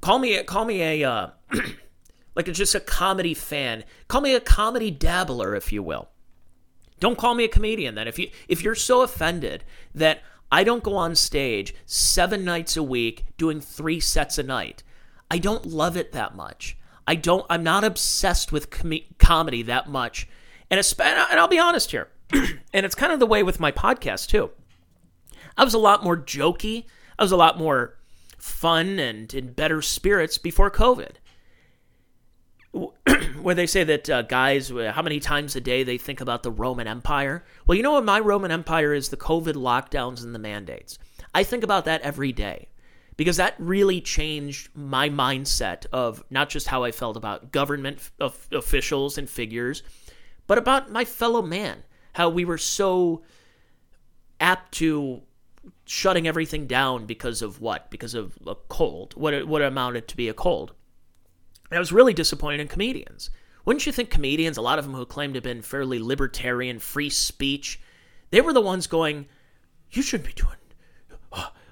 Call 0.00 0.18
me 0.18 0.42
call 0.44 0.64
me 0.64 0.80
a 0.80 1.08
uh, 1.08 1.30
like 2.34 2.46
just 2.46 2.74
a 2.74 2.80
comedy 2.80 3.34
fan. 3.34 3.84
Call 4.08 4.22
me 4.22 4.34
a 4.34 4.40
comedy 4.40 4.90
dabbler, 4.90 5.54
if 5.54 5.72
you 5.72 5.82
will. 5.82 6.08
Don't 7.00 7.18
call 7.18 7.34
me 7.34 7.44
a 7.44 7.48
comedian 7.48 7.96
then. 7.96 8.08
If 8.08 8.18
you 8.18 8.30
if 8.48 8.62
you're 8.62 8.74
so 8.74 9.02
offended 9.02 9.62
that 9.94 10.22
I 10.50 10.64
don't 10.64 10.82
go 10.82 10.96
on 10.96 11.14
stage 11.14 11.74
seven 11.84 12.44
nights 12.44 12.78
a 12.78 12.82
week 12.82 13.26
doing 13.36 13.60
three 13.60 14.00
sets 14.00 14.38
a 14.38 14.42
night, 14.42 14.82
I 15.30 15.36
don't 15.36 15.66
love 15.66 15.98
it 15.98 16.12
that 16.12 16.34
much. 16.34 16.78
I 17.10 17.16
don't. 17.16 17.44
I'm 17.50 17.64
not 17.64 17.82
obsessed 17.82 18.52
with 18.52 18.70
com- 18.70 19.00
comedy 19.18 19.62
that 19.62 19.88
much. 19.88 20.28
And, 20.70 20.78
and 20.78 21.40
I'll 21.40 21.48
be 21.48 21.58
honest 21.58 21.90
here, 21.90 22.06
and 22.32 22.86
it's 22.86 22.94
kind 22.94 23.12
of 23.12 23.18
the 23.18 23.26
way 23.26 23.42
with 23.42 23.58
my 23.58 23.72
podcast 23.72 24.28
too. 24.28 24.50
I 25.58 25.64
was 25.64 25.74
a 25.74 25.78
lot 25.78 26.04
more 26.04 26.16
jokey. 26.16 26.84
I 27.18 27.24
was 27.24 27.32
a 27.32 27.36
lot 27.36 27.58
more 27.58 27.98
fun 28.38 29.00
and 29.00 29.34
in 29.34 29.52
better 29.54 29.82
spirits 29.82 30.38
before 30.38 30.70
COVID. 30.70 31.16
Where 33.42 33.56
they 33.56 33.66
say 33.66 33.82
that 33.82 34.08
uh, 34.08 34.22
guys, 34.22 34.70
uh, 34.70 34.92
how 34.94 35.02
many 35.02 35.18
times 35.18 35.56
a 35.56 35.60
day 35.60 35.82
they 35.82 35.98
think 35.98 36.20
about 36.20 36.44
the 36.44 36.52
Roman 36.52 36.86
Empire. 36.86 37.44
Well, 37.66 37.74
you 37.74 37.82
know 37.82 37.90
what 37.90 38.04
my 38.04 38.20
Roman 38.20 38.52
Empire 38.52 38.94
is? 38.94 39.08
The 39.08 39.16
COVID 39.16 39.54
lockdowns 39.54 40.22
and 40.22 40.32
the 40.32 40.38
mandates. 40.38 40.96
I 41.34 41.42
think 41.42 41.64
about 41.64 41.86
that 41.86 42.02
every 42.02 42.30
day 42.30 42.68
because 43.20 43.36
that 43.36 43.54
really 43.58 44.00
changed 44.00 44.70
my 44.74 45.10
mindset 45.10 45.84
of 45.92 46.24
not 46.30 46.48
just 46.48 46.68
how 46.68 46.84
I 46.84 46.90
felt 46.90 47.18
about 47.18 47.52
government 47.52 47.98
officials 48.18 49.18
and 49.18 49.28
figures, 49.28 49.82
but 50.46 50.56
about 50.56 50.90
my 50.90 51.04
fellow 51.04 51.42
man. 51.42 51.82
How 52.14 52.30
we 52.30 52.46
were 52.46 52.56
so 52.56 53.20
apt 54.40 54.72
to 54.76 55.20
shutting 55.84 56.26
everything 56.26 56.66
down 56.66 57.04
because 57.04 57.42
of 57.42 57.60
what? 57.60 57.90
Because 57.90 58.14
of 58.14 58.38
a 58.46 58.54
cold. 58.54 59.12
What 59.18 59.46
what 59.46 59.60
amounted 59.60 60.08
to 60.08 60.16
be 60.16 60.30
a 60.30 60.32
cold. 60.32 60.72
And 61.70 61.76
I 61.76 61.78
was 61.78 61.92
really 61.92 62.14
disappointed 62.14 62.60
in 62.60 62.68
comedians. 62.68 63.28
Wouldn't 63.66 63.84
you 63.84 63.92
think 63.92 64.08
comedians, 64.08 64.56
a 64.56 64.62
lot 64.62 64.78
of 64.78 64.86
them 64.86 64.94
who 64.94 65.04
claimed 65.04 65.34
to 65.34 65.38
have 65.40 65.44
been 65.44 65.60
fairly 65.60 65.98
libertarian, 65.98 66.78
free 66.78 67.10
speech, 67.10 67.80
they 68.30 68.40
were 68.40 68.54
the 68.54 68.62
ones 68.62 68.86
going, 68.86 69.26
"You 69.90 70.00
shouldn't 70.00 70.34
be 70.34 70.42
doing. 70.42 70.56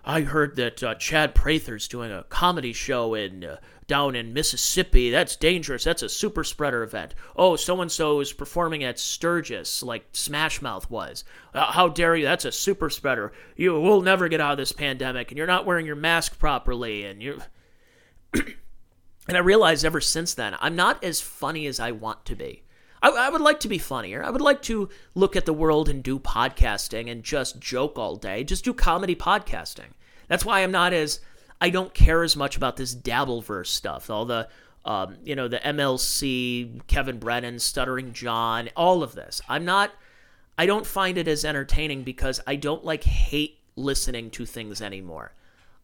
I 0.08 0.22
heard 0.22 0.56
that 0.56 0.82
uh, 0.82 0.94
Chad 0.94 1.34
Prather's 1.34 1.86
doing 1.86 2.10
a 2.10 2.24
comedy 2.24 2.72
show 2.72 3.12
in 3.12 3.44
uh, 3.44 3.58
down 3.86 4.16
in 4.16 4.32
Mississippi. 4.32 5.10
That's 5.10 5.36
dangerous. 5.36 5.84
That's 5.84 6.02
a 6.02 6.08
super 6.08 6.44
spreader 6.44 6.82
event. 6.82 7.14
Oh, 7.36 7.56
so 7.56 7.78
and 7.82 7.92
so 7.92 8.20
is 8.20 8.32
performing 8.32 8.82
at 8.82 8.98
Sturgis, 8.98 9.82
like 9.82 10.06
Smash 10.12 10.62
Mouth 10.62 10.90
was. 10.90 11.24
Uh, 11.52 11.72
how 11.72 11.88
dare 11.88 12.16
you? 12.16 12.24
That's 12.24 12.46
a 12.46 12.52
super 12.52 12.88
spreader. 12.88 13.32
You 13.54 13.74
will 13.74 14.00
never 14.00 14.28
get 14.28 14.40
out 14.40 14.52
of 14.52 14.58
this 14.58 14.72
pandemic, 14.72 15.30
and 15.30 15.36
you're 15.36 15.46
not 15.46 15.66
wearing 15.66 15.84
your 15.84 15.94
mask 15.94 16.38
properly, 16.38 17.04
and 17.04 17.22
you. 17.22 17.42
and 18.32 19.36
I 19.36 19.40
realized 19.40 19.84
ever 19.84 20.00
since 20.00 20.32
then, 20.32 20.56
I'm 20.58 20.74
not 20.74 21.04
as 21.04 21.20
funny 21.20 21.66
as 21.66 21.78
I 21.78 21.90
want 21.92 22.24
to 22.24 22.34
be. 22.34 22.62
I, 23.02 23.10
I, 23.10 23.28
would 23.28 23.40
like 23.40 23.60
to 23.60 23.68
be 23.68 23.78
funnier. 23.78 24.24
I 24.24 24.30
would 24.30 24.40
like 24.40 24.62
to 24.62 24.88
look 25.14 25.36
at 25.36 25.46
the 25.46 25.52
world 25.52 25.88
and 25.88 26.02
do 26.02 26.18
podcasting 26.18 27.10
and 27.10 27.22
just 27.22 27.60
joke 27.60 27.98
all 27.98 28.16
day, 28.16 28.44
just 28.44 28.64
do 28.64 28.74
comedy 28.74 29.14
podcasting. 29.14 29.90
That's 30.28 30.44
why 30.44 30.62
I'm 30.62 30.70
not 30.70 30.92
as 30.92 31.20
I 31.60 31.70
don't 31.70 31.94
care 31.94 32.22
as 32.22 32.36
much 32.36 32.56
about 32.56 32.76
this 32.76 32.94
Dabbleverse 32.94 33.66
stuff, 33.66 34.10
all 34.10 34.24
the 34.24 34.48
um, 34.84 35.16
you 35.24 35.34
know 35.34 35.48
the 35.48 35.58
MLC, 35.58 36.86
Kevin 36.86 37.18
Brennan, 37.18 37.58
Stuttering 37.58 38.12
John, 38.12 38.70
all 38.76 39.02
of 39.02 39.14
this. 39.14 39.40
I'm 39.48 39.64
not. 39.64 39.92
I 40.56 40.66
don't 40.66 40.86
find 40.86 41.18
it 41.18 41.28
as 41.28 41.44
entertaining 41.44 42.02
because 42.02 42.40
I 42.46 42.56
don't 42.56 42.84
like 42.84 43.04
hate 43.04 43.58
listening 43.76 44.30
to 44.30 44.46
things 44.46 44.80
anymore. 44.80 45.32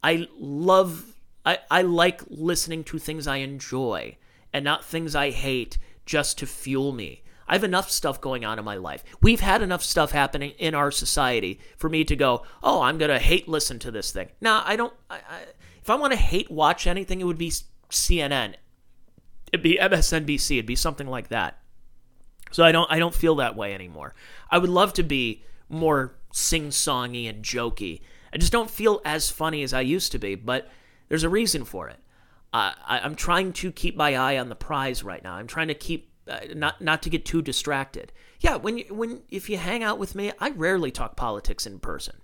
I 0.03 0.29
love. 0.39 1.15
I, 1.47 1.59
I 1.71 1.83
like 1.83 2.23
listening 2.29 2.85
to 2.85 2.99
things 2.99 3.27
I 3.27 3.37
enjoy 3.37 4.17
and 4.53 4.65
not 4.65 4.85
things 4.85 5.15
I 5.15 5.31
hate 5.31 5.77
just 6.07 6.39
to 6.39 6.47
fuel 6.47 6.93
me. 6.93 7.23
I 7.47 7.55
have 7.55 7.65
enough 7.65 7.91
stuff 7.91 8.21
going 8.21 8.45
on 8.45 8.59
in 8.59 8.65
my 8.65 8.77
life. 8.77 9.05
We've 9.21 9.41
had 9.41 9.63
enough 9.63 9.83
stuff 9.83 10.13
happening 10.13 10.53
in 10.59 10.75
our 10.75 10.91
society 10.91 11.61
for 11.77 11.91
me 11.91 12.05
to 12.05 12.17
go, 12.17 12.45
oh, 12.63 12.83
I'm 12.83 12.99
going 12.99 13.11
to 13.11 13.19
hate 13.19 13.49
listen 13.49 13.79
to 13.81 13.91
this 13.91 14.13
thing. 14.13 14.29
Nah, 14.41 14.63
I 14.65 14.77
don't. 14.77 14.95
I, 15.11 15.17
I, 15.17 15.41
if 15.83 15.91
I 15.91 15.95
want 15.97 16.13
to 16.13 16.19
hate 16.19 16.51
watch 16.51 16.87
anything, 16.87 17.21
it 17.21 17.25
would 17.25 17.39
be 17.39 17.53
CNN. 17.91 18.55
It'd 19.53 19.63
be 19.63 19.79
MSNBC. 19.81 20.53
It'd 20.53 20.67
be 20.67 20.77
something 20.77 21.07
like 21.07 21.29
that. 21.29 21.59
So 22.51 22.65
I 22.65 22.73
don't. 22.73 22.91
I 22.91 22.99
don't 22.99 23.15
feel 23.15 23.37
that 23.37 23.57
way 23.57 23.75
anymore. 23.75 24.15
I 24.51 24.59
would 24.59 24.71
love 24.71 24.95
to 24.95 25.03
be 25.03 25.45
more 25.69 26.17
sing-songy 26.33 27.29
and 27.29 27.45
jokey. 27.45 28.01
I 28.33 28.39
just 28.39 28.53
don't 28.53 28.71
feel 28.71 29.01
as 29.05 29.31
funny 29.31 29.63
as 29.63 29.75
I 29.75 29.83
used 29.83 30.13
to 30.13 30.19
be. 30.19 30.35
But 30.35 30.71
there's 31.09 31.25
a 31.25 31.29
reason 31.29 31.65
for 31.65 31.89
it. 31.89 31.99
I, 32.55 33.01
I'm 33.03 33.17
trying 33.17 33.53
to 33.55 33.73
keep 33.73 33.97
my 33.97 34.15
eye 34.15 34.39
on 34.39 34.49
the 34.49 34.55
prize 34.55 35.03
right 35.03 35.23
now. 35.23 35.35
I'm 35.35 35.49
trying 35.49 35.69
to 35.69 35.75
keep 35.75 36.13
uh, 36.29 36.39
not 36.55 36.81
not 36.81 37.03
to 37.03 37.11
get 37.11 37.25
too 37.25 37.43
distracted. 37.43 38.13
Yeah, 38.41 38.57
when 38.57 38.79
you, 38.79 38.85
when 38.91 39.23
if 39.29 39.51
you 39.51 39.57
hang 39.57 39.83
out 39.83 39.99
with 39.99 40.15
me, 40.15 40.33
I 40.39 40.51
rarely 40.51 40.91
talk 40.91 41.17
politics 41.17 41.67
in 41.67 41.81
person. 41.81 42.17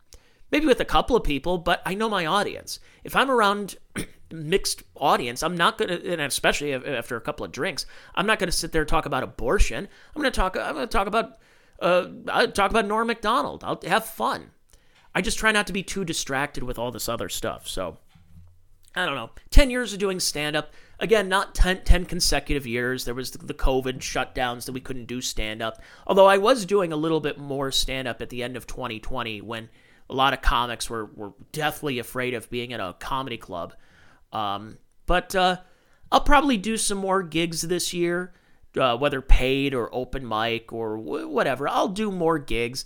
Maybe 0.51 0.67
with 0.67 0.81
a 0.81 0.85
couple 0.85 1.17
of 1.17 1.25
people, 1.25 1.59
but 1.59 1.83
I 1.85 1.95
know 1.95 2.09
my 2.09 2.27
audience. 2.27 2.81
If 3.05 3.15
I'm 3.15 3.31
around 3.31 3.77
mixed 4.33 4.83
audience, 4.97 5.43
I'm 5.43 5.57
not 5.57 5.79
gonna, 5.79 5.95
and 5.95 6.21
especially 6.21 6.75
after 6.75 7.17
a 7.17 7.21
couple 7.21 7.45
of 7.45 7.53
drinks, 7.53 7.87
I'm 8.15 8.27
not 8.27 8.39
gonna 8.39 8.53
sit 8.53 8.73
there 8.73 8.83
and 8.83 8.89
talk 8.89 9.07
about 9.07 9.23
abortion. 9.23 9.89
I'm 10.15 10.23
gonna 10.23 10.31
talk. 10.31 10.57
I'm 10.57 10.75
gonna 10.75 10.87
talk 10.87 11.07
about. 11.07 11.39
Uh, 11.81 12.09
I 12.29 12.47
talk 12.47 12.71
about 12.71 12.87
Norm 12.87 13.07
Macdonald. 13.07 13.65
I'll 13.65 13.81
have 13.87 14.05
fun. 14.05 14.51
I 15.15 15.23
just 15.23 15.39
try 15.39 15.51
not 15.51 15.67
to 15.67 15.73
be 15.73 15.83
too 15.83 16.05
distracted 16.05 16.63
with 16.63 16.79
all 16.79 16.93
this 16.93 17.09
other 17.09 17.29
stuff. 17.29 17.67
So, 17.67 17.99
I 18.95 19.07
don't 19.07 19.15
know. 19.15 19.31
Ten 19.51 19.71
years 19.71 19.93
of 19.93 19.99
doing 19.99 20.21
stand 20.21 20.57
up 20.57 20.73
Again, 21.01 21.31
not 21.31 21.55
10, 21.55 21.85
10 21.85 22.05
consecutive 22.05 22.67
years. 22.67 23.07
There 23.07 23.15
was 23.15 23.31
the 23.31 23.55
COVID 23.55 23.99
shutdowns 24.01 24.67
that 24.67 24.73
we 24.73 24.83
couldn't 24.83 25.07
do 25.07 25.23
stand 25.23 25.63
up. 25.63 25.81
Although 26.07 26.27
I 26.27 26.37
was 26.37 26.67
doing 26.67 26.93
a 26.93 26.97
little 26.97 27.21
bit 27.21 27.39
more 27.39 27.73
stand 27.73 28.07
up 28.07 28.21
at 28.21 28.29
the 28.29 28.43
end 28.43 28.55
of 28.55 28.67
2020 28.67 29.41
when 29.41 29.71
a 30.11 30.15
lot 30.15 30.35
of 30.35 30.43
comics 30.43 30.91
were, 30.91 31.07
were 31.07 31.33
deathly 31.53 31.99
afraid 31.99 32.35
of 32.35 32.51
being 32.51 32.71
in 32.73 32.81
a 32.81 32.93
comedy 32.93 33.39
club. 33.39 33.73
Um, 34.31 34.77
but 35.07 35.35
uh, 35.35 35.57
I'll 36.13 36.21
probably 36.21 36.59
do 36.59 36.77
some 36.77 36.99
more 36.99 37.23
gigs 37.23 37.63
this 37.63 37.95
year, 37.95 38.35
uh, 38.77 38.99
whether 38.99 39.23
paid 39.23 39.73
or 39.73 39.93
open 39.95 40.29
mic 40.29 40.71
or 40.71 40.99
whatever. 40.99 41.67
I'll 41.67 41.89
do 41.89 42.13
more 42.13 42.39
gigs. 42.39 42.85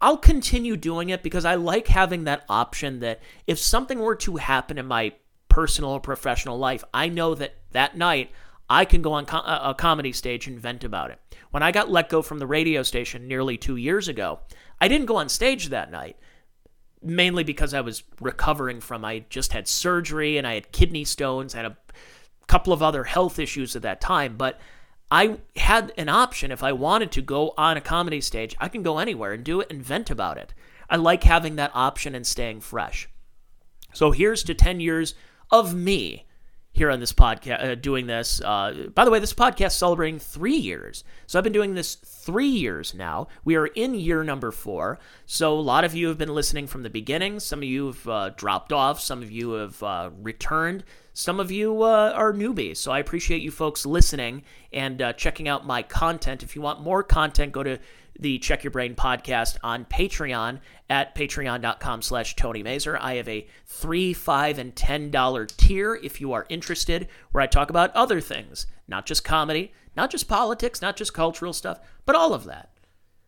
I'll 0.00 0.16
continue 0.16 0.78
doing 0.78 1.10
it 1.10 1.22
because 1.22 1.44
I 1.44 1.56
like 1.56 1.88
having 1.88 2.24
that 2.24 2.46
option 2.48 3.00
that 3.00 3.20
if 3.46 3.58
something 3.58 3.98
were 3.98 4.16
to 4.16 4.36
happen 4.36 4.78
in 4.78 4.86
my 4.86 5.12
personal 5.50 5.90
or 5.90 6.00
professional 6.00 6.58
life, 6.58 6.82
I 6.94 7.08
know 7.08 7.34
that 7.34 7.56
that 7.72 7.96
night 7.96 8.30
I 8.70 8.84
can 8.84 9.02
go 9.02 9.12
on 9.12 9.26
co- 9.26 9.38
uh, 9.38 9.60
a 9.64 9.74
comedy 9.74 10.12
stage 10.12 10.46
and 10.46 10.58
vent 10.58 10.84
about 10.84 11.10
it. 11.10 11.18
When 11.50 11.62
I 11.62 11.72
got 11.72 11.90
let 11.90 12.08
go 12.08 12.22
from 12.22 12.38
the 12.38 12.46
radio 12.46 12.82
station 12.82 13.28
nearly 13.28 13.58
two 13.58 13.76
years 13.76 14.08
ago, 14.08 14.38
I 14.80 14.88
didn't 14.88 15.06
go 15.06 15.16
on 15.16 15.28
stage 15.28 15.68
that 15.68 15.90
night, 15.90 16.16
mainly 17.02 17.44
because 17.44 17.74
I 17.74 17.80
was 17.80 18.04
recovering 18.20 18.80
from, 18.80 19.04
I 19.04 19.24
just 19.28 19.52
had 19.52 19.66
surgery 19.66 20.38
and 20.38 20.46
I 20.46 20.54
had 20.54 20.72
kidney 20.72 21.04
stones, 21.04 21.52
had 21.52 21.66
a 21.66 21.76
couple 22.46 22.72
of 22.72 22.82
other 22.82 23.04
health 23.04 23.38
issues 23.38 23.74
at 23.74 23.82
that 23.82 24.00
time. 24.00 24.36
But 24.36 24.60
I 25.10 25.38
had 25.56 25.92
an 25.98 26.08
option 26.08 26.52
if 26.52 26.62
I 26.62 26.72
wanted 26.72 27.10
to 27.12 27.22
go 27.22 27.52
on 27.58 27.76
a 27.76 27.80
comedy 27.80 28.20
stage, 28.20 28.54
I 28.60 28.68
can 28.68 28.84
go 28.84 28.98
anywhere 28.98 29.32
and 29.32 29.42
do 29.42 29.60
it 29.60 29.70
and 29.70 29.82
vent 29.82 30.10
about 30.10 30.38
it. 30.38 30.54
I 30.88 30.96
like 30.96 31.24
having 31.24 31.56
that 31.56 31.72
option 31.74 32.14
and 32.14 32.26
staying 32.26 32.60
fresh. 32.60 33.08
So 33.92 34.12
here's 34.12 34.44
to 34.44 34.54
10 34.54 34.78
years 34.78 35.14
of 35.50 35.74
me 35.74 36.26
here 36.72 36.90
on 36.90 37.00
this 37.00 37.12
podcast, 37.12 37.62
uh, 37.62 37.74
doing 37.74 38.06
this. 38.06 38.40
Uh, 38.40 38.88
by 38.94 39.04
the 39.04 39.10
way, 39.10 39.18
this 39.18 39.34
podcast 39.34 39.72
celebrating 39.72 40.18
three 40.20 40.56
years. 40.56 41.02
So 41.26 41.38
I've 41.38 41.44
been 41.44 41.52
doing 41.52 41.74
this 41.74 41.96
three 41.96 42.46
years 42.46 42.94
now. 42.94 43.26
We 43.44 43.56
are 43.56 43.66
in 43.66 43.94
year 43.94 44.22
number 44.22 44.52
four. 44.52 44.98
So 45.26 45.52
a 45.52 45.60
lot 45.60 45.84
of 45.84 45.94
you 45.94 46.08
have 46.08 46.18
been 46.18 46.34
listening 46.34 46.68
from 46.68 46.82
the 46.82 46.90
beginning. 46.90 47.40
Some 47.40 47.60
of 47.60 47.64
you 47.64 47.86
have 47.86 48.08
uh, 48.08 48.30
dropped 48.30 48.72
off. 48.72 49.00
Some 49.00 49.20
of 49.22 49.30
you 49.32 49.52
have 49.52 49.82
uh, 49.82 50.10
returned. 50.22 50.84
Some 51.12 51.40
of 51.40 51.50
you 51.50 51.82
uh, 51.82 52.12
are 52.14 52.32
newbies. 52.32 52.76
So 52.76 52.92
I 52.92 53.00
appreciate 53.00 53.42
you 53.42 53.50
folks 53.50 53.84
listening 53.84 54.44
and 54.72 55.02
uh, 55.02 55.12
checking 55.14 55.48
out 55.48 55.66
my 55.66 55.82
content. 55.82 56.44
If 56.44 56.54
you 56.54 56.62
want 56.62 56.82
more 56.82 57.02
content, 57.02 57.52
go 57.52 57.64
to 57.64 57.78
the 58.18 58.38
Check 58.38 58.64
Your 58.64 58.70
Brain 58.70 58.94
podcast 58.94 59.56
on 59.62 59.84
Patreon 59.84 60.60
at 60.88 61.14
patreon.com 61.14 62.02
slash 62.02 62.36
Tony 62.36 62.62
Mazur. 62.62 62.98
I 63.00 63.14
have 63.14 63.28
a 63.28 63.46
three, 63.66 64.12
five, 64.12 64.58
and 64.58 64.74
ten 64.74 65.10
dollar 65.10 65.46
tier 65.46 65.94
if 65.94 66.20
you 66.20 66.32
are 66.32 66.46
interested, 66.48 67.08
where 67.32 67.42
I 67.42 67.46
talk 67.46 67.70
about 67.70 67.94
other 67.94 68.20
things, 68.20 68.66
not 68.88 69.06
just 69.06 69.24
comedy, 69.24 69.72
not 69.96 70.10
just 70.10 70.28
politics, 70.28 70.82
not 70.82 70.96
just 70.96 71.14
cultural 71.14 71.52
stuff, 71.52 71.80
but 72.06 72.16
all 72.16 72.34
of 72.34 72.44
that 72.44 72.70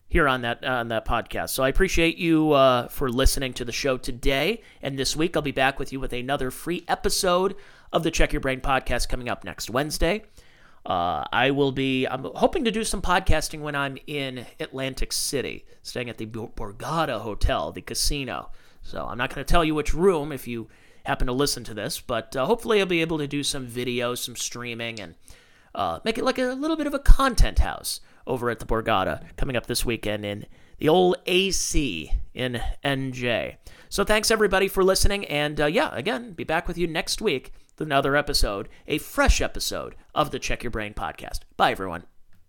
here 0.09 0.29
on 0.29 0.43
that 0.43 0.63
on 0.65 0.89
that 0.89 1.07
podcast. 1.07 1.51
So 1.51 1.63
I 1.63 1.69
appreciate 1.69 2.19
you 2.19 2.53
uh, 2.53 2.89
for 2.89 3.11
listening 3.11 3.55
to 3.55 3.65
the 3.65 3.73
show 3.73 3.97
today 3.97 4.61
and 4.83 4.99
this 4.99 5.17
week. 5.17 5.37
I'll 5.37 5.43
be 5.43 5.53
back 5.53 5.79
with 5.79 5.93
you 5.93 6.01
with 6.01 6.13
another 6.13 6.51
free 6.51 6.85
episode 6.87 7.57
of 7.93 8.03
the 8.03 8.11
Check 8.11 8.33
Your 8.33 8.41
Brain 8.41 8.61
podcast 8.61 9.09
coming 9.09 9.29
up 9.29 9.43
next 9.43 9.71
Wednesday. 9.71 10.25
Uh, 10.85 11.25
I 11.33 11.53
will 11.53 11.73
be. 11.73 12.07
I'm 12.07 12.25
hoping 12.35 12.65
to 12.65 12.71
do 12.71 12.83
some 12.83 13.03
podcasting 13.03 13.61
when 13.61 13.77
I'm 13.77 13.99
in 14.07 14.47
Atlantic 14.59 15.13
City, 15.13 15.65
staying 15.83 16.11
at 16.11 16.19
the 16.19 16.27
Borgata 16.27 17.21
Hotel, 17.21 17.71
the 17.71 17.83
casino. 17.83 18.51
So 18.83 19.07
I'm 19.07 19.19
not 19.19 19.33
going 19.33 19.45
to 19.45 19.51
tell 19.51 19.65
you 19.65 19.75
which 19.75 19.95
room 19.95 20.33
if 20.33 20.49
you 20.49 20.69
happen 21.07 21.29
to 21.29 21.33
listen 21.33 21.65
to 21.65 21.75
this, 21.75 22.01
but 22.01 22.35
uh, 22.35 22.47
hopefully 22.47 22.81
I'll 22.81 22.87
be 22.87 23.01
able 23.01 23.19
to 23.19 23.27
do 23.27 23.43
some 23.43 23.67
videos, 23.67 24.19
some 24.19 24.37
streaming, 24.37 25.01
and 25.01 25.15
uh, 25.75 26.01
make 26.05 26.19
it 26.19 26.25
like 26.25 26.39
a 26.39 26.47
little 26.47 26.77
bit 26.77 26.87
of 26.87 26.95
a 26.95 26.99
content 26.99 27.61
house 27.61 28.01
over 28.27 28.51
at 28.51 28.59
the 28.59 28.67
Borgata 28.67 29.25
coming 29.37 29.57
up 29.57 29.67
this 29.67 29.85
weekend 29.85 30.25
in 30.25 30.47
the 30.79 30.89
old 30.89 31.17
AC 31.27 32.13
in 32.35 32.61
NJ. 32.85 33.57
So 33.89 34.05
thanks 34.05 34.31
everybody 34.31 34.69
for 34.69 34.83
listening, 34.83 35.25
and 35.27 35.61
uh, 35.61 35.67
yeah, 35.67 35.91
again, 35.93 36.33
be 36.33 36.45
back 36.45 36.67
with 36.67 36.79
you 36.79 36.87
next 36.89 37.21
week 37.21 37.53
another 37.81 38.17
episode, 38.17 38.69
a 38.87 38.99
fresh 38.99 39.41
episode 39.41 39.97
of 40.15 40.31
the 40.31 40.39
Check 40.39 40.63
Your 40.63 40.71
Brain 40.71 40.95
podcast. 40.95 41.41
Bye, 41.57 41.73
everyone. 41.73 42.05